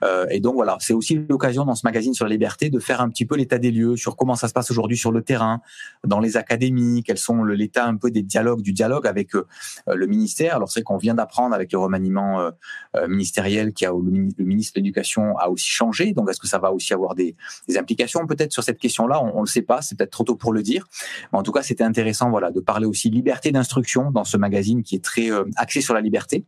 Euh, 0.03 0.25
et 0.29 0.39
donc 0.39 0.55
voilà, 0.55 0.77
c'est 0.79 0.93
aussi 0.93 1.15
l'occasion 1.29 1.65
dans 1.65 1.75
ce 1.75 1.85
magazine 1.85 2.13
sur 2.13 2.25
la 2.25 2.31
liberté 2.31 2.69
de 2.69 2.79
faire 2.79 3.01
un 3.01 3.09
petit 3.09 3.25
peu 3.25 3.35
l'état 3.35 3.57
des 3.57 3.71
lieux 3.71 3.95
sur 3.95 4.15
comment 4.15 4.35
ça 4.35 4.47
se 4.47 4.53
passe 4.53 4.71
aujourd'hui 4.71 4.97
sur 4.97 5.12
le 5.12 5.21
terrain, 5.21 5.62
dans 6.05 6.19
les 6.19 6.38
académies, 6.38 7.03
quels 7.03 7.17
sont 7.17 7.43
l'état 7.43 7.85
un 7.85 7.97
peu 7.97 8.12
des 8.12 8.23
dialogues, 8.23 8.62
du 8.62 8.73
dialogue 8.73 9.07
avec 9.07 9.35
euh, 9.35 9.45
le 9.88 10.07
ministère. 10.07 10.55
Alors 10.55 10.71
c'est 10.71 10.81
qu'on 10.81 10.97
vient 10.97 11.15
d'apprendre 11.15 11.53
avec 11.53 11.71
le 11.71 11.79
remaniement 11.79 12.41
euh, 12.41 12.51
euh 12.95 13.07
ministériel 13.07 13.73
qui 13.73 13.85
a 13.85 13.89
le, 13.89 14.43
ministre 14.43 14.73
de 14.75 14.79
l'Éducation 14.79 15.38
a 15.38 15.49
aussi 15.49 15.69
changé. 15.69 16.13
Donc 16.13 16.29
est-ce 16.29 16.39
que 16.39 16.47
ça 16.47 16.59
va 16.59 16.71
aussi 16.71 16.93
avoir 16.93 17.15
des, 17.15 17.35
des 17.67 17.77
implications 17.77 18.25
peut-être 18.25 18.51
sur 18.51 18.63
cette 18.63 18.79
question-là? 18.79 19.21
On 19.21 19.35
ne 19.35 19.41
le 19.41 19.47
sait 19.47 19.62
pas, 19.62 19.81
c'est 19.81 19.97
peut-être 19.97 20.12
trop 20.12 20.23
tôt 20.23 20.35
pour 20.35 20.53
le 20.53 20.62
dire. 20.62 20.88
En 21.31 21.43
tout 21.43 21.51
cas, 21.51 21.62
c'était 21.62 21.83
intéressant, 21.83 22.29
voilà, 22.29 22.51
de 22.51 22.59
parler 22.59 22.85
aussi 22.85 23.09
liberté 23.09 23.51
d'instruction 23.51 24.12
dans 24.12 24.23
ce 24.23 24.38
magazine 24.38 24.83
qui 24.83 24.95
est 24.95 25.03
très 25.03 25.29
axé 25.57 25.81
sur 25.81 25.93
la 25.93 26.01
liberté 26.01 26.39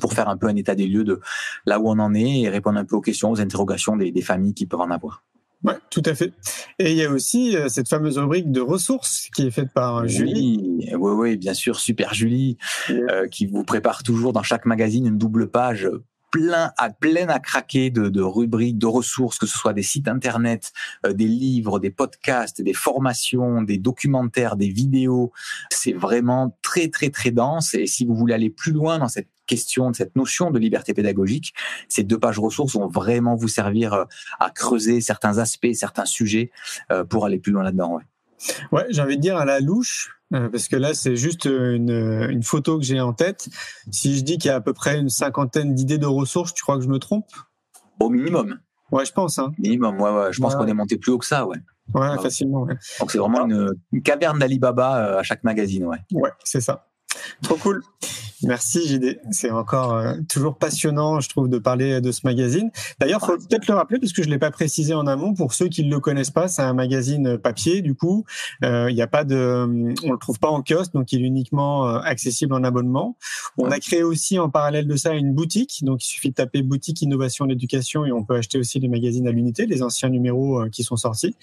pour 0.00 0.12
faire 0.12 0.28
un 0.28 0.36
peu 0.36 0.46
un 0.46 0.56
état 0.56 0.74
des 0.74 0.86
lieux 0.86 1.04
de 1.04 1.20
là 1.64 1.80
où 1.80 1.88
on 1.88 1.98
en 1.98 2.14
est 2.14 2.40
et 2.40 2.48
répondre 2.48 2.78
un 2.78 2.84
peu 2.84 2.96
aux 2.96 3.00
questions, 3.00 3.30
aux 3.30 3.40
interrogations 3.40 3.96
des, 3.96 4.10
des 4.12 4.22
familles 4.22 4.54
qui 4.54 4.66
peuvent 4.66 4.80
en 4.80 4.90
avoir. 4.90 5.22
Ouais, 5.64 5.74
tout 5.90 6.02
à 6.04 6.14
fait. 6.14 6.32
Et 6.78 6.92
il 6.92 6.96
y 6.96 7.04
a 7.04 7.10
aussi 7.10 7.56
euh, 7.56 7.68
cette 7.68 7.88
fameuse 7.88 8.18
rubrique 8.18 8.52
de 8.52 8.60
ressources 8.60 9.28
qui 9.34 9.46
est 9.46 9.50
faite 9.50 9.72
par 9.72 10.02
oui, 10.02 10.08
Julie. 10.08 10.88
Oui, 10.92 11.12
oui, 11.12 11.36
bien 11.36 11.54
sûr, 11.54 11.80
super 11.80 12.14
Julie, 12.14 12.56
oui. 12.88 13.00
euh, 13.10 13.26
qui 13.26 13.46
vous 13.46 13.64
prépare 13.64 14.02
toujours 14.02 14.32
dans 14.32 14.42
chaque 14.42 14.66
magazine 14.66 15.06
une 15.06 15.18
double 15.18 15.50
page 15.50 15.88
plein 16.30 16.72
à 16.76 16.90
plein 16.90 17.28
à 17.28 17.38
craquer 17.38 17.90
de, 17.90 18.08
de, 18.08 18.20
rubriques, 18.20 18.78
de 18.78 18.86
ressources, 18.86 19.38
que 19.38 19.46
ce 19.46 19.56
soit 19.56 19.72
des 19.72 19.82
sites 19.82 20.08
internet, 20.08 20.72
euh, 21.06 21.12
des 21.12 21.26
livres, 21.26 21.78
des 21.78 21.90
podcasts, 21.90 22.60
des 22.60 22.74
formations, 22.74 23.62
des 23.62 23.78
documentaires, 23.78 24.56
des 24.56 24.68
vidéos. 24.68 25.32
C'est 25.70 25.92
vraiment 25.92 26.56
très 26.62 26.88
très 26.88 27.10
très 27.10 27.30
dense. 27.30 27.74
Et 27.74 27.86
si 27.86 28.04
vous 28.04 28.14
voulez 28.14 28.34
aller 28.34 28.50
plus 28.50 28.72
loin 28.72 28.98
dans 28.98 29.08
cette 29.08 29.28
question, 29.46 29.90
de 29.90 29.96
cette 29.96 30.16
notion 30.16 30.50
de 30.50 30.58
liberté 30.58 30.94
pédagogique, 30.94 31.54
ces 31.88 32.02
deux 32.02 32.18
pages 32.18 32.38
ressources 32.38 32.74
vont 32.74 32.88
vraiment 32.88 33.34
vous 33.34 33.48
servir 33.48 33.94
euh, 33.94 34.04
à 34.40 34.50
creuser 34.50 35.00
certains 35.00 35.38
aspects, 35.38 35.72
certains 35.74 36.04
sujets 36.04 36.50
euh, 36.90 37.04
pour 37.04 37.24
aller 37.24 37.38
plus 37.38 37.52
loin 37.52 37.62
là-dedans. 37.62 37.94
Ouais. 37.94 38.02
Ouais, 38.70 38.86
j'ai 38.90 39.00
envie 39.00 39.16
de 39.16 39.22
dire 39.22 39.36
à 39.36 39.44
la 39.44 39.60
louche, 39.60 40.18
euh, 40.34 40.48
parce 40.48 40.68
que 40.68 40.76
là, 40.76 40.92
c'est 40.92 41.16
juste 41.16 41.46
une, 41.46 41.90
une, 42.30 42.42
photo 42.42 42.78
que 42.78 42.84
j'ai 42.84 43.00
en 43.00 43.12
tête. 43.12 43.48
Si 43.90 44.16
je 44.16 44.22
dis 44.22 44.38
qu'il 44.38 44.48
y 44.48 44.52
a 44.52 44.56
à 44.56 44.60
peu 44.60 44.74
près 44.74 44.98
une 44.98 45.08
cinquantaine 45.08 45.74
d'idées 45.74 45.98
de 45.98 46.06
ressources, 46.06 46.52
tu 46.52 46.62
crois 46.62 46.76
que 46.76 46.82
je 46.82 46.88
me 46.88 46.98
trompe? 46.98 47.26
Au 47.98 48.10
minimum. 48.10 48.58
Ouais, 48.92 49.04
je 49.04 49.12
pense. 49.12 49.38
Hein. 49.38 49.52
Minimum, 49.58 50.00
ouais, 50.00 50.10
ouais. 50.10 50.32
Je 50.32 50.40
pense 50.40 50.54
qu'on 50.54 50.66
est 50.66 50.74
monté 50.74 50.98
plus 50.98 51.12
haut 51.12 51.18
que 51.18 51.26
ça, 51.26 51.46
ouais. 51.46 51.58
Ouais, 51.94 52.18
facilement. 52.18 52.62
Ouais. 52.62 52.74
Donc 53.00 53.10
c'est 53.12 53.18
vraiment 53.18 53.46
une, 53.46 53.72
une, 53.92 54.02
caverne 54.02 54.38
d'Alibaba 54.38 55.18
à 55.18 55.22
chaque 55.22 55.44
magazine, 55.44 55.86
ouais. 55.86 55.98
Ouais, 56.12 56.30
c'est 56.44 56.60
ça. 56.60 56.88
Trop 57.42 57.56
cool. 57.56 57.82
Merci 58.42 58.86
JD, 58.86 59.18
c'est 59.30 59.50
encore 59.50 59.94
euh, 59.94 60.14
toujours 60.28 60.58
passionnant, 60.58 61.20
je 61.20 61.28
trouve, 61.30 61.48
de 61.48 61.56
parler 61.56 62.02
de 62.02 62.12
ce 62.12 62.20
magazine. 62.24 62.70
D'ailleurs, 63.00 63.24
faut 63.24 63.38
peut-être 63.38 63.66
le 63.66 63.72
rappeler 63.72 63.98
parce 63.98 64.12
que 64.12 64.22
je 64.22 64.28
l'ai 64.28 64.38
pas 64.38 64.50
précisé 64.50 64.92
en 64.92 65.06
amont 65.06 65.32
pour 65.32 65.54
ceux 65.54 65.68
qui 65.68 65.82
ne 65.84 65.90
le 65.90 66.00
connaissent 66.00 66.30
pas. 66.30 66.46
C'est 66.46 66.60
un 66.60 66.74
magazine 66.74 67.38
papier, 67.38 67.80
du 67.80 67.94
coup, 67.94 68.26
euh, 68.62 68.90
il 68.90 68.94
n'y 68.94 69.00
a 69.00 69.06
pas 69.06 69.24
de, 69.24 69.94
on 70.04 70.12
le 70.12 70.18
trouve 70.18 70.38
pas 70.38 70.50
en 70.50 70.62
kiosque, 70.62 70.92
donc 70.92 71.12
il 71.12 71.22
est 71.22 71.26
uniquement 71.26 71.88
euh, 71.88 71.98
accessible 72.00 72.52
en 72.52 72.62
abonnement. 72.62 73.16
On 73.56 73.70
a 73.70 73.78
créé 73.78 74.02
aussi 74.02 74.38
en 74.38 74.50
parallèle 74.50 74.86
de 74.86 74.96
ça 74.96 75.14
une 75.14 75.32
boutique, 75.32 75.82
donc 75.82 76.04
il 76.04 76.08
suffit 76.08 76.28
de 76.28 76.34
taper 76.34 76.60
boutique 76.60 77.00
innovation 77.00 77.46
l'éducation 77.46 78.04
et 78.04 78.12
on 78.12 78.22
peut 78.22 78.36
acheter 78.36 78.58
aussi 78.58 78.80
les 78.80 78.88
magazines 78.88 79.26
à 79.26 79.30
l'unité, 79.30 79.64
les 79.64 79.82
anciens 79.82 80.10
numéros 80.10 80.62
qui 80.70 80.82
sont 80.82 80.96
sortis. 80.96 81.34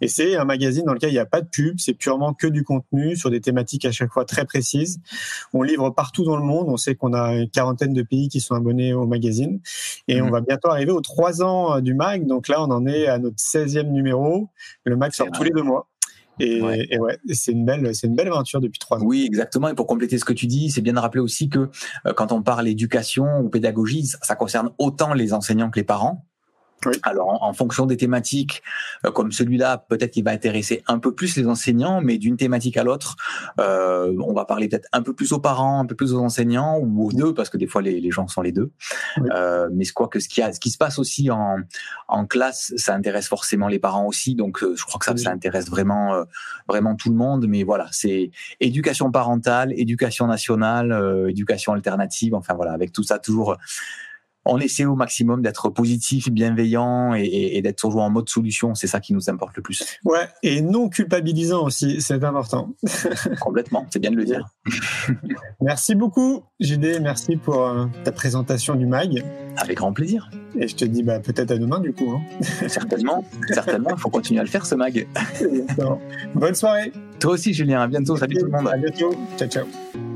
Et 0.00 0.06
c'est 0.06 0.36
un 0.36 0.44
magazine 0.44 0.84
dans 0.84 0.92
lequel 0.92 1.10
il 1.10 1.14
n'y 1.14 1.18
a 1.18 1.26
pas 1.26 1.40
de 1.40 1.48
pub, 1.48 1.80
c'est 1.80 1.94
purement 1.94 2.34
que 2.34 2.46
du 2.46 2.62
contenu 2.62 3.16
sur 3.16 3.30
des 3.30 3.40
thématiques 3.40 3.84
à 3.84 3.90
chaque 3.92 4.12
fois 4.12 4.24
très 4.24 4.44
précises. 4.44 5.00
On 5.52 5.62
livre 5.62 5.90
partout 5.90 6.22
dans 6.22 6.35
le 6.38 6.44
monde. 6.44 6.66
On 6.68 6.76
sait 6.76 6.94
qu'on 6.94 7.12
a 7.12 7.34
une 7.34 7.50
quarantaine 7.50 7.92
de 7.92 8.02
pays 8.02 8.28
qui 8.28 8.40
sont 8.40 8.54
abonnés 8.54 8.92
au 8.92 9.06
magazine. 9.06 9.60
Et 10.08 10.20
on 10.20 10.26
mhm. 10.26 10.32
va 10.32 10.40
bientôt 10.40 10.70
arriver 10.70 10.92
aux 10.92 11.00
trois 11.00 11.42
ans 11.42 11.76
euh, 11.76 11.80
du 11.80 11.94
mag. 11.94 12.26
Donc 12.26 12.48
là, 12.48 12.62
on 12.62 12.70
en 12.70 12.86
est 12.86 13.06
à 13.06 13.18
notre 13.18 13.36
16e 13.36 13.90
numéro. 13.90 14.48
Le 14.84 14.96
mag 14.96 15.12
sort 15.12 15.28
tous 15.32 15.42
les 15.42 15.50
deux 15.50 15.62
mois. 15.62 15.88
Et 16.38 16.60
ouais, 16.60 16.86
et 16.90 16.98
ouais 16.98 17.18
c'est 17.32 17.52
une 17.52 17.64
belle, 17.64 17.94
c'est 17.94 18.06
une 18.06 18.14
belle 18.14 18.28
aventure 18.28 18.60
depuis 18.60 18.78
trois 18.78 18.98
ans. 18.98 19.06
Oui, 19.06 19.24
exactement. 19.26 19.68
Et 19.68 19.74
pour 19.74 19.86
compléter 19.86 20.18
ce 20.18 20.24
que 20.24 20.34
tu 20.34 20.46
dis, 20.46 20.70
c'est 20.70 20.82
bien 20.82 20.92
de 20.92 20.98
rappeler 20.98 21.22
aussi 21.22 21.48
que 21.48 21.70
euh, 22.06 22.12
quand 22.14 22.32
on 22.32 22.42
parle 22.42 22.68
éducation 22.68 23.40
ou 23.40 23.48
pédagogie, 23.48 24.06
ça 24.06 24.36
concerne 24.36 24.70
autant 24.78 25.14
les 25.14 25.32
enseignants 25.32 25.70
que 25.70 25.80
les 25.80 25.84
parents. 25.84 26.26
Alors, 27.02 27.42
en, 27.42 27.52
fonction 27.52 27.86
des 27.86 27.96
thématiques, 27.96 28.62
euh, 29.04 29.10
comme 29.10 29.32
celui-là, 29.32 29.84
peut-être 29.88 30.12
qu'il 30.12 30.24
va 30.24 30.30
intéresser 30.30 30.82
un 30.86 30.98
peu 30.98 31.14
plus 31.14 31.36
les 31.36 31.46
enseignants, 31.46 32.00
mais 32.00 32.18
d'une 32.18 32.36
thématique 32.36 32.76
à 32.76 32.84
l'autre, 32.84 33.16
euh, 33.60 34.14
on 34.20 34.32
va 34.32 34.44
parler 34.44 34.68
peut-être 34.68 34.88
un 34.92 35.02
peu 35.02 35.14
plus 35.14 35.32
aux 35.32 35.40
parents, 35.40 35.80
un 35.80 35.86
peu 35.86 35.94
plus 35.94 36.12
aux 36.12 36.20
enseignants 36.20 36.78
ou 36.78 37.08
aux 37.08 37.12
deux, 37.12 37.34
parce 37.34 37.48
que 37.48 37.56
des 37.56 37.66
fois 37.66 37.82
les, 37.82 38.00
les 38.00 38.10
gens 38.10 38.28
sont 38.28 38.42
les 38.42 38.52
deux. 38.52 38.70
Euh, 39.32 39.68
mais 39.72 39.84
je 39.84 39.92
crois 39.92 40.08
que 40.08 40.20
ce 40.20 40.28
qui, 40.28 40.42
a, 40.42 40.52
ce 40.52 40.60
qui 40.60 40.70
se 40.70 40.78
passe 40.78 40.98
aussi 40.98 41.30
en, 41.30 41.58
en 42.08 42.26
classe, 42.26 42.72
ça 42.76 42.94
intéresse 42.94 43.28
forcément 43.28 43.68
les 43.68 43.78
parents 43.78 44.06
aussi. 44.06 44.34
Donc, 44.34 44.62
euh, 44.62 44.74
je 44.76 44.84
crois 44.84 44.98
que 44.98 45.06
ça, 45.06 45.16
ça 45.16 45.30
intéresse 45.30 45.68
vraiment, 45.68 46.14
euh, 46.14 46.24
vraiment 46.68 46.94
tout 46.94 47.08
le 47.08 47.16
monde. 47.16 47.46
Mais 47.48 47.62
voilà, 47.62 47.88
c'est 47.90 48.30
éducation 48.60 49.10
parentale, 49.10 49.72
éducation 49.76 50.26
nationale, 50.26 51.26
éducation 51.28 51.72
alternative. 51.72 52.34
Enfin 52.34 52.54
voilà, 52.54 52.72
avec 52.72 52.92
tout 52.92 53.02
ça 53.02 53.18
toujours 53.18 53.56
on 54.46 54.58
essaie 54.58 54.84
au 54.84 54.94
maximum 54.94 55.42
d'être 55.42 55.68
positif, 55.68 56.30
bienveillant 56.30 57.14
et, 57.14 57.60
d'être 57.62 57.78
toujours 57.78 58.02
en 58.02 58.10
mode 58.10 58.28
solution. 58.28 58.74
C'est 58.74 58.86
ça 58.86 59.00
qui 59.00 59.12
nous 59.12 59.28
importe 59.28 59.56
le 59.56 59.62
plus. 59.62 59.98
Ouais, 60.04 60.28
et 60.42 60.60
non 60.60 60.88
culpabilisant 60.88 61.64
aussi, 61.64 62.00
c'est 62.00 62.22
important. 62.24 62.74
Complètement, 63.40 63.86
c'est 63.90 63.98
bien 63.98 64.10
de 64.10 64.16
le 64.16 64.24
dire. 64.24 64.46
merci 65.60 65.94
beaucoup, 65.94 66.44
JD. 66.60 67.00
Merci 67.02 67.36
pour 67.36 67.66
euh, 67.66 67.86
ta 68.04 68.12
présentation 68.12 68.74
du 68.74 68.86
MAG. 68.86 69.24
Avec 69.56 69.78
grand 69.78 69.92
plaisir. 69.92 70.30
Et 70.58 70.68
je 70.68 70.76
te 70.76 70.84
dis 70.84 71.02
bah, 71.02 71.18
peut-être 71.18 71.50
à 71.50 71.58
demain 71.58 71.80
du 71.80 71.92
coup. 71.92 72.10
Hein. 72.10 72.20
certainement, 72.68 73.24
certainement. 73.48 73.90
Il 73.92 73.98
faut 73.98 74.10
continuer 74.10 74.40
à 74.40 74.44
le 74.44 74.50
faire 74.50 74.66
ce 74.66 74.74
MAG. 74.74 75.06
Bonne 76.34 76.54
soirée. 76.54 76.92
Toi 77.18 77.32
aussi, 77.32 77.54
Julien. 77.54 77.80
À 77.80 77.86
bientôt. 77.86 78.16
Salut 78.16 78.36
tout 78.36 78.46
le 78.46 78.50
monde. 78.50 78.68
À 78.68 78.76
bientôt. 78.76 79.14
Ciao, 79.38 79.48
ciao. 79.48 80.15